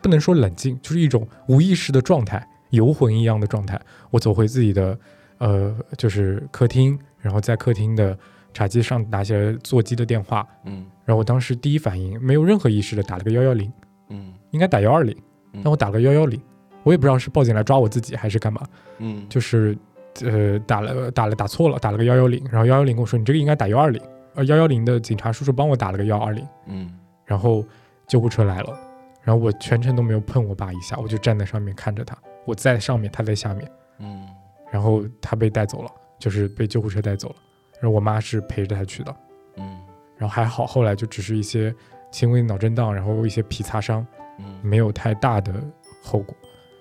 [0.00, 3.80] 不能说冷静，就是一种无意识的状态，游魂一样的状态。
[4.10, 4.98] 我走回自己的
[5.38, 8.16] 呃，就是客厅，然后在客厅的
[8.52, 10.86] 茶几上拿起来座机的电话，嗯。
[11.04, 13.70] 然后我当时第一反应没有任何意识的打了个幺幺零，
[14.08, 15.14] 嗯应该打幺二零，
[15.52, 15.60] 嗯。
[15.62, 16.40] 但我打了个幺幺零，
[16.82, 18.62] 我也不知道是报警来抓我自己还是干嘛，
[18.98, 19.76] 嗯，就是
[20.22, 24.00] 呃打了打了打错了，打了个幺幺零，然后幺幺零跟我说你这个应该打幺二零，
[24.34, 26.90] 呃幺幺零的警察叔叔帮我打了个幺二零，嗯。
[27.26, 27.64] 然后
[28.06, 28.78] 救护车来了，
[29.22, 34.26] 然后我全程都没有碰我爸一下，我就站在上面看着他，我在上面，他在下面，嗯
[34.74, 37.36] 然后他被带走了，就是被救护车带走了，
[37.74, 39.16] 然后我妈是陪着他去的，
[39.56, 39.78] 嗯
[40.18, 41.72] 然后还好，后来就只是一些
[42.10, 44.04] 轻微的脑震荡，然后一些皮擦伤，
[44.40, 45.54] 嗯没有太大的
[46.02, 46.34] 后果。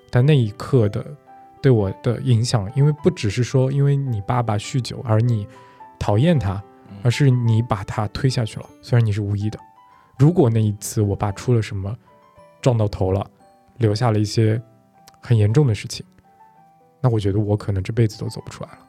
[0.10, 1.06] 但那一刻的
[1.62, 5.48] 对我的影响，因为不只是说因为你爸爸酗酒而你
[6.00, 6.56] 讨厌他，
[6.90, 8.66] 嗯而是你把他推下去了。
[8.82, 9.60] 虽然你是无意的，
[10.18, 11.96] 如果那一次我爸出了什么
[12.60, 13.24] 撞到头了，
[13.78, 14.60] 留下了一些
[15.22, 16.04] 很严重的事情，
[17.04, 18.80] 那我觉得我可能这辈子都走不出来了。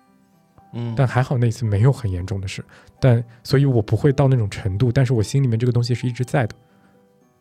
[0.74, 2.64] 嗯，但还好那次没有很严重的事，
[3.00, 6.54] 但所以我不会到那种程度，但是我心里面这个东西是一直在的，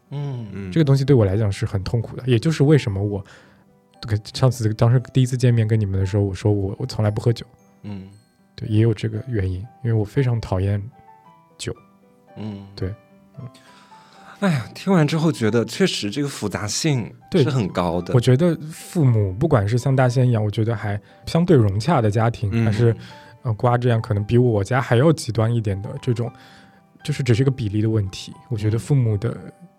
[0.10, 0.48] 嗯。
[0.52, 3.24] 嗯，这个东西对我来讲是很痛苦的，也就是为什么我
[4.02, 7.46] 这个上次当时第一次见面跟你们的时候，我说我我从来不喝酒，
[7.84, 8.10] 嗯。
[8.56, 10.80] 对，也有这个原因，因为我非常讨厌
[11.58, 11.76] 酒，
[12.38, 12.94] 嗯，对。
[13.40, 13.48] 嗯。
[14.44, 18.20] 哎呀，听完之后觉得确实这个复杂性对是很高的我。
[18.20, 22.94] 觉得父母不管是像大仙一样，我觉得还相对融洽的家庭，嗯还是
[23.44, 26.30] 呃瓜这样可能比我家还要极端一点的这种，
[27.06, 28.34] 就是只是一个比例的问题。
[28.50, 29.34] 我觉得嗯父母的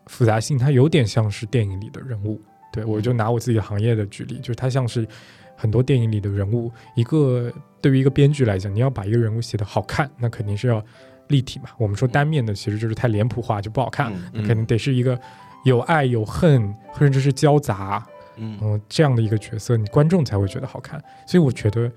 [0.06, 2.40] 复杂性，它有点像是电影里的人物。
[2.72, 5.06] 对我就拿我自己行业的举例，就是它像是
[5.54, 6.72] 很多电影里的人物。
[6.96, 10.82] 一个对于一个编剧来讲，你要把一个人物写得好看，那肯定是要
[11.28, 11.70] 立体嘛。
[11.78, 14.12] 我们说单面的其实就是太脸谱化，就不好看。
[14.12, 15.18] 嗯那肯定得是一个
[15.64, 18.06] 有爱有恨，甚至是交杂，
[18.36, 21.02] 嗯嗯、这样的一个角色，你观众才会觉得好看。
[21.26, 21.90] 所以我觉得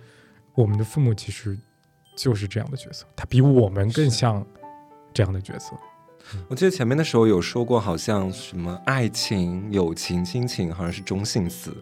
[0.54, 1.58] 我们的父母其实
[2.16, 4.46] 就是这样的角色，他比我们更像
[5.14, 5.74] 这样的角色。
[6.50, 11.76] 我记得前面的时候有说过，好像什么爱情、友情、亲情，好像是中性词。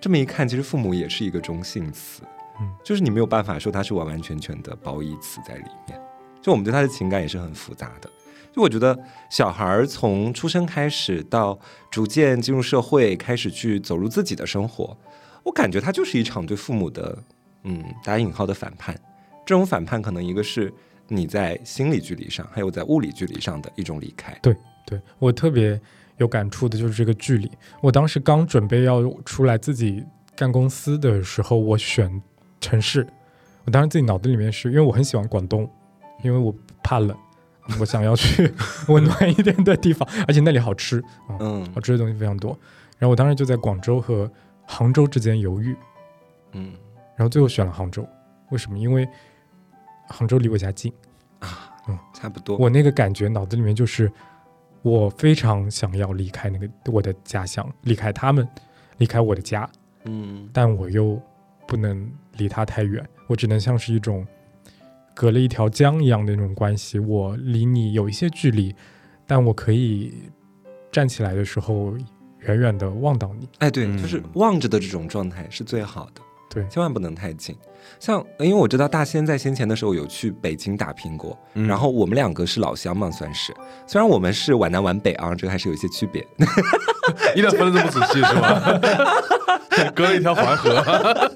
[0.00, 2.22] 这么一看，其实父母也是一个中性词，
[2.60, 6.00] 嗯，就是你没有办法说它是完完全全的褒义词在里面。
[6.42, 8.10] 就我们对他的情感也是很复杂的。
[8.52, 8.98] 就我觉得
[9.30, 11.58] 小孩从出生开始到
[11.90, 14.96] 逐渐进入社会，开始去走入自己的生活，
[15.44, 17.16] 我感觉他就是一场对父母的，
[17.62, 18.98] 嗯，打引号的反叛。
[19.46, 20.72] 这种反叛可能一个是
[21.06, 24.36] 你在心理距离上，还有在物理距离上的一种离开。
[24.42, 25.80] 对对我特别
[26.16, 27.48] 有感触的就是这个距离。
[27.80, 30.04] 我当时刚准备要出来自己
[30.34, 32.20] 干公司的时候，我选
[32.60, 33.06] 城市，
[33.64, 35.70] 我当时自己脑子里面是因为我很喜欢广东，
[36.22, 37.16] 因为我怕冷，
[37.78, 38.52] 我想要去
[38.88, 42.50] 温暖一点的地方，而且那里好吃，嗯，嗯好吃的东西非常多。
[42.98, 44.30] 然后我当时就在广州和
[44.66, 45.76] 杭州之间犹豫，
[46.52, 46.72] 嗯
[47.16, 48.06] 然后最后选了杭州。
[48.50, 48.78] 为什么？
[48.78, 49.08] 因为
[50.08, 50.92] 杭州离我家近
[51.38, 52.56] 啊，嗯，差不多。
[52.56, 54.10] 我那个感觉脑子里面就是，
[54.82, 58.46] 我非常想要离开那个我的家乡，离开他们，
[58.98, 59.68] 离开我的家，
[60.04, 61.20] 嗯但我又
[61.66, 64.26] 不能离他太远，我只能像是一种
[65.14, 66.98] 隔了一条江一样的那种关系。
[66.98, 68.74] 我离你有一些距离，
[69.26, 70.14] 但我可以
[70.90, 71.94] 站起来的时候，
[72.40, 73.48] 远远的望到你。
[73.58, 77.56] 哎，对，嗯就是望着的这种状态是最好的，对千万不能太近。
[77.98, 83.54] 像因为我知道大仙在先前的时候有去北京打拼过，嗯然后我们两个是老乡嘛，算是。
[83.86, 86.26] 虽然我们是皖南皖北啊，这个还是有一些区别。
[87.34, 88.80] 一定要分的这么仔细是吧？
[89.94, 91.32] 隔了一条淮河，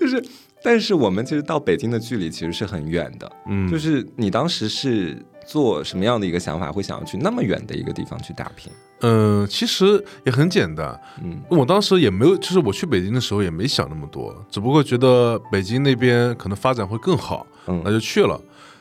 [0.00, 0.24] 就是，
[0.66, 3.30] 但是我们其实到北京的距离其实是很远的。
[3.46, 8.72] 嗯就是你当时是做什么样的一个想法，会想要去那么远的一个地方去打拼？
[9.02, 18.40] 嗯，其实也很简单，嗯我当时也没有，就是我去北京的时候也没想那么多，只不过觉得北京那边可能发展会更好，嗯那就去了。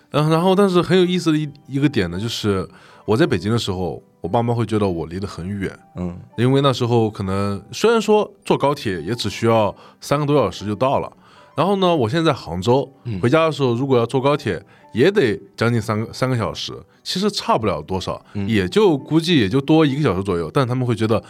[0.09, 2.67] 然后，然后，但是很有意思的一一个点呢，就是
[3.05, 11.11] 我在北京的时候，我爸妈会觉得我离得很远，嗯因为那时候可能虽然说坐高铁也只需要三个多小时就到了，
[11.55, 14.61] 然后呢，我现在在杭州嗯，回家的时候如果要坐高铁，
[14.93, 16.73] 也得将近三个三个小时，
[17.03, 21.23] 其实差不了多少，嗯也就估计也就多一个小时左右，但他们会觉得。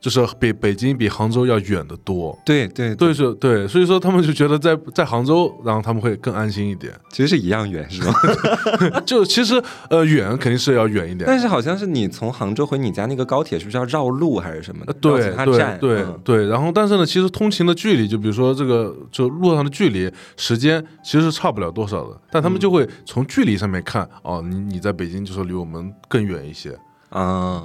[0.00, 6.92] 就是比北京比杭州要远得多，对对对，是，对，所以说他们就觉得在在杭州，然后他们会更安心一点。
[7.10, 8.14] 其实是一样远，是吗？
[9.04, 14.92] 就其实呃远肯定是要远一点，但是好像是你从杭州回你家那个高铁，是不是要绕路还是什么的？
[14.94, 26.74] 绕对对对嗯对，然后但是呢，其实通勤的距离，就比如说这个就路上的距离、时间，其实是差不了多少的，但他们就会从距离上面看，哦，你你在北京就说离我们更远一些，
[27.10, 27.62] 啊，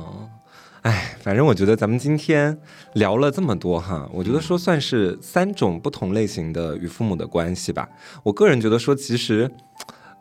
[0.86, 2.56] 哎，反正我觉得咱们今天
[2.94, 7.90] 聊了这么多哈，我觉得说算是三种不同类型的与父母的关系吧。
[8.22, 9.50] 我个人觉得说，其实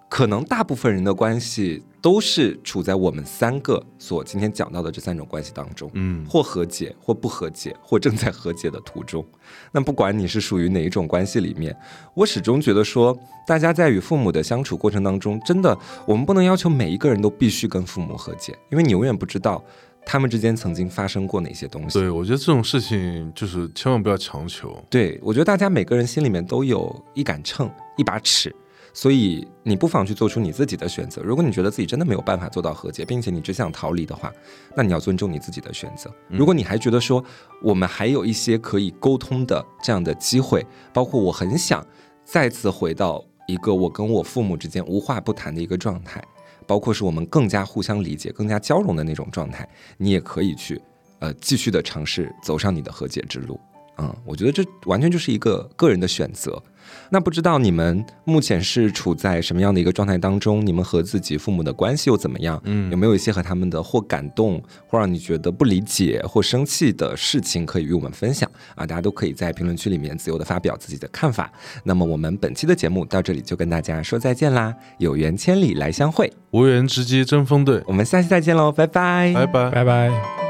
[0.09, 9.23] 可能大部分人的关系都是处在我们三个所今天讲到的这三种关系当中，嗯，或和解，或不和解，或正在和解的途中。
[9.71, 11.77] 那不管你是属于哪一种关系里面，
[12.15, 13.15] 我始终觉得说，
[13.47, 15.77] 大家在与父母的相处过程当中，真的
[16.07, 19.63] 我们不能要求每一个人都必须跟父母和解，因为你永远不知道
[20.07, 21.99] 他们之间曾经发生过哪些东西。
[21.99, 24.77] 对，我觉得这种事情就是千万不要强求。
[24.91, 28.55] 对，我觉得大家每个人心里面都有一杆秤，一把尺，
[28.93, 31.23] 所以你不妨去做出你自己的选择。
[31.23, 34.33] 如果你觉得自己真的没有办法做到和解，并且你只想逃离的话，
[34.77, 36.11] 那你要尊重你自己的选择。
[36.29, 37.25] 如果你还觉得说
[37.63, 41.85] 我们还有一些可以沟通的这样的机会，包括我很想
[42.25, 46.23] 再次回到一个我跟我父母之间无话不谈的一个状态，
[46.67, 50.81] 包括是我们更加互相理解、更加交融的那种状态，你也可以去
[51.19, 53.59] 呃继续的尝试走上你的和解之路。
[53.99, 56.61] 嗯，我觉得这完全就是一个个人的选择。
[57.11, 60.65] 那不知道你们目前是处在什么样的一个状态当中？
[60.65, 62.61] 你们和自己父母的关系又怎么样？
[62.65, 68.87] 嗯有没有一些和他们的或感动，或让你觉得不理解或生气的事情可以与我们分享啊？
[68.87, 71.53] 大家都可以在评论区里面自由的发表自己的看法。
[71.85, 74.75] 那么我们本期的节目到这里就跟大家说再见啦！
[74.99, 79.71] 有缘千里来相会，无缘直击争锋队，我们下期再见喽，拜拜，拜拜。
[79.71, 80.44] 拜拜。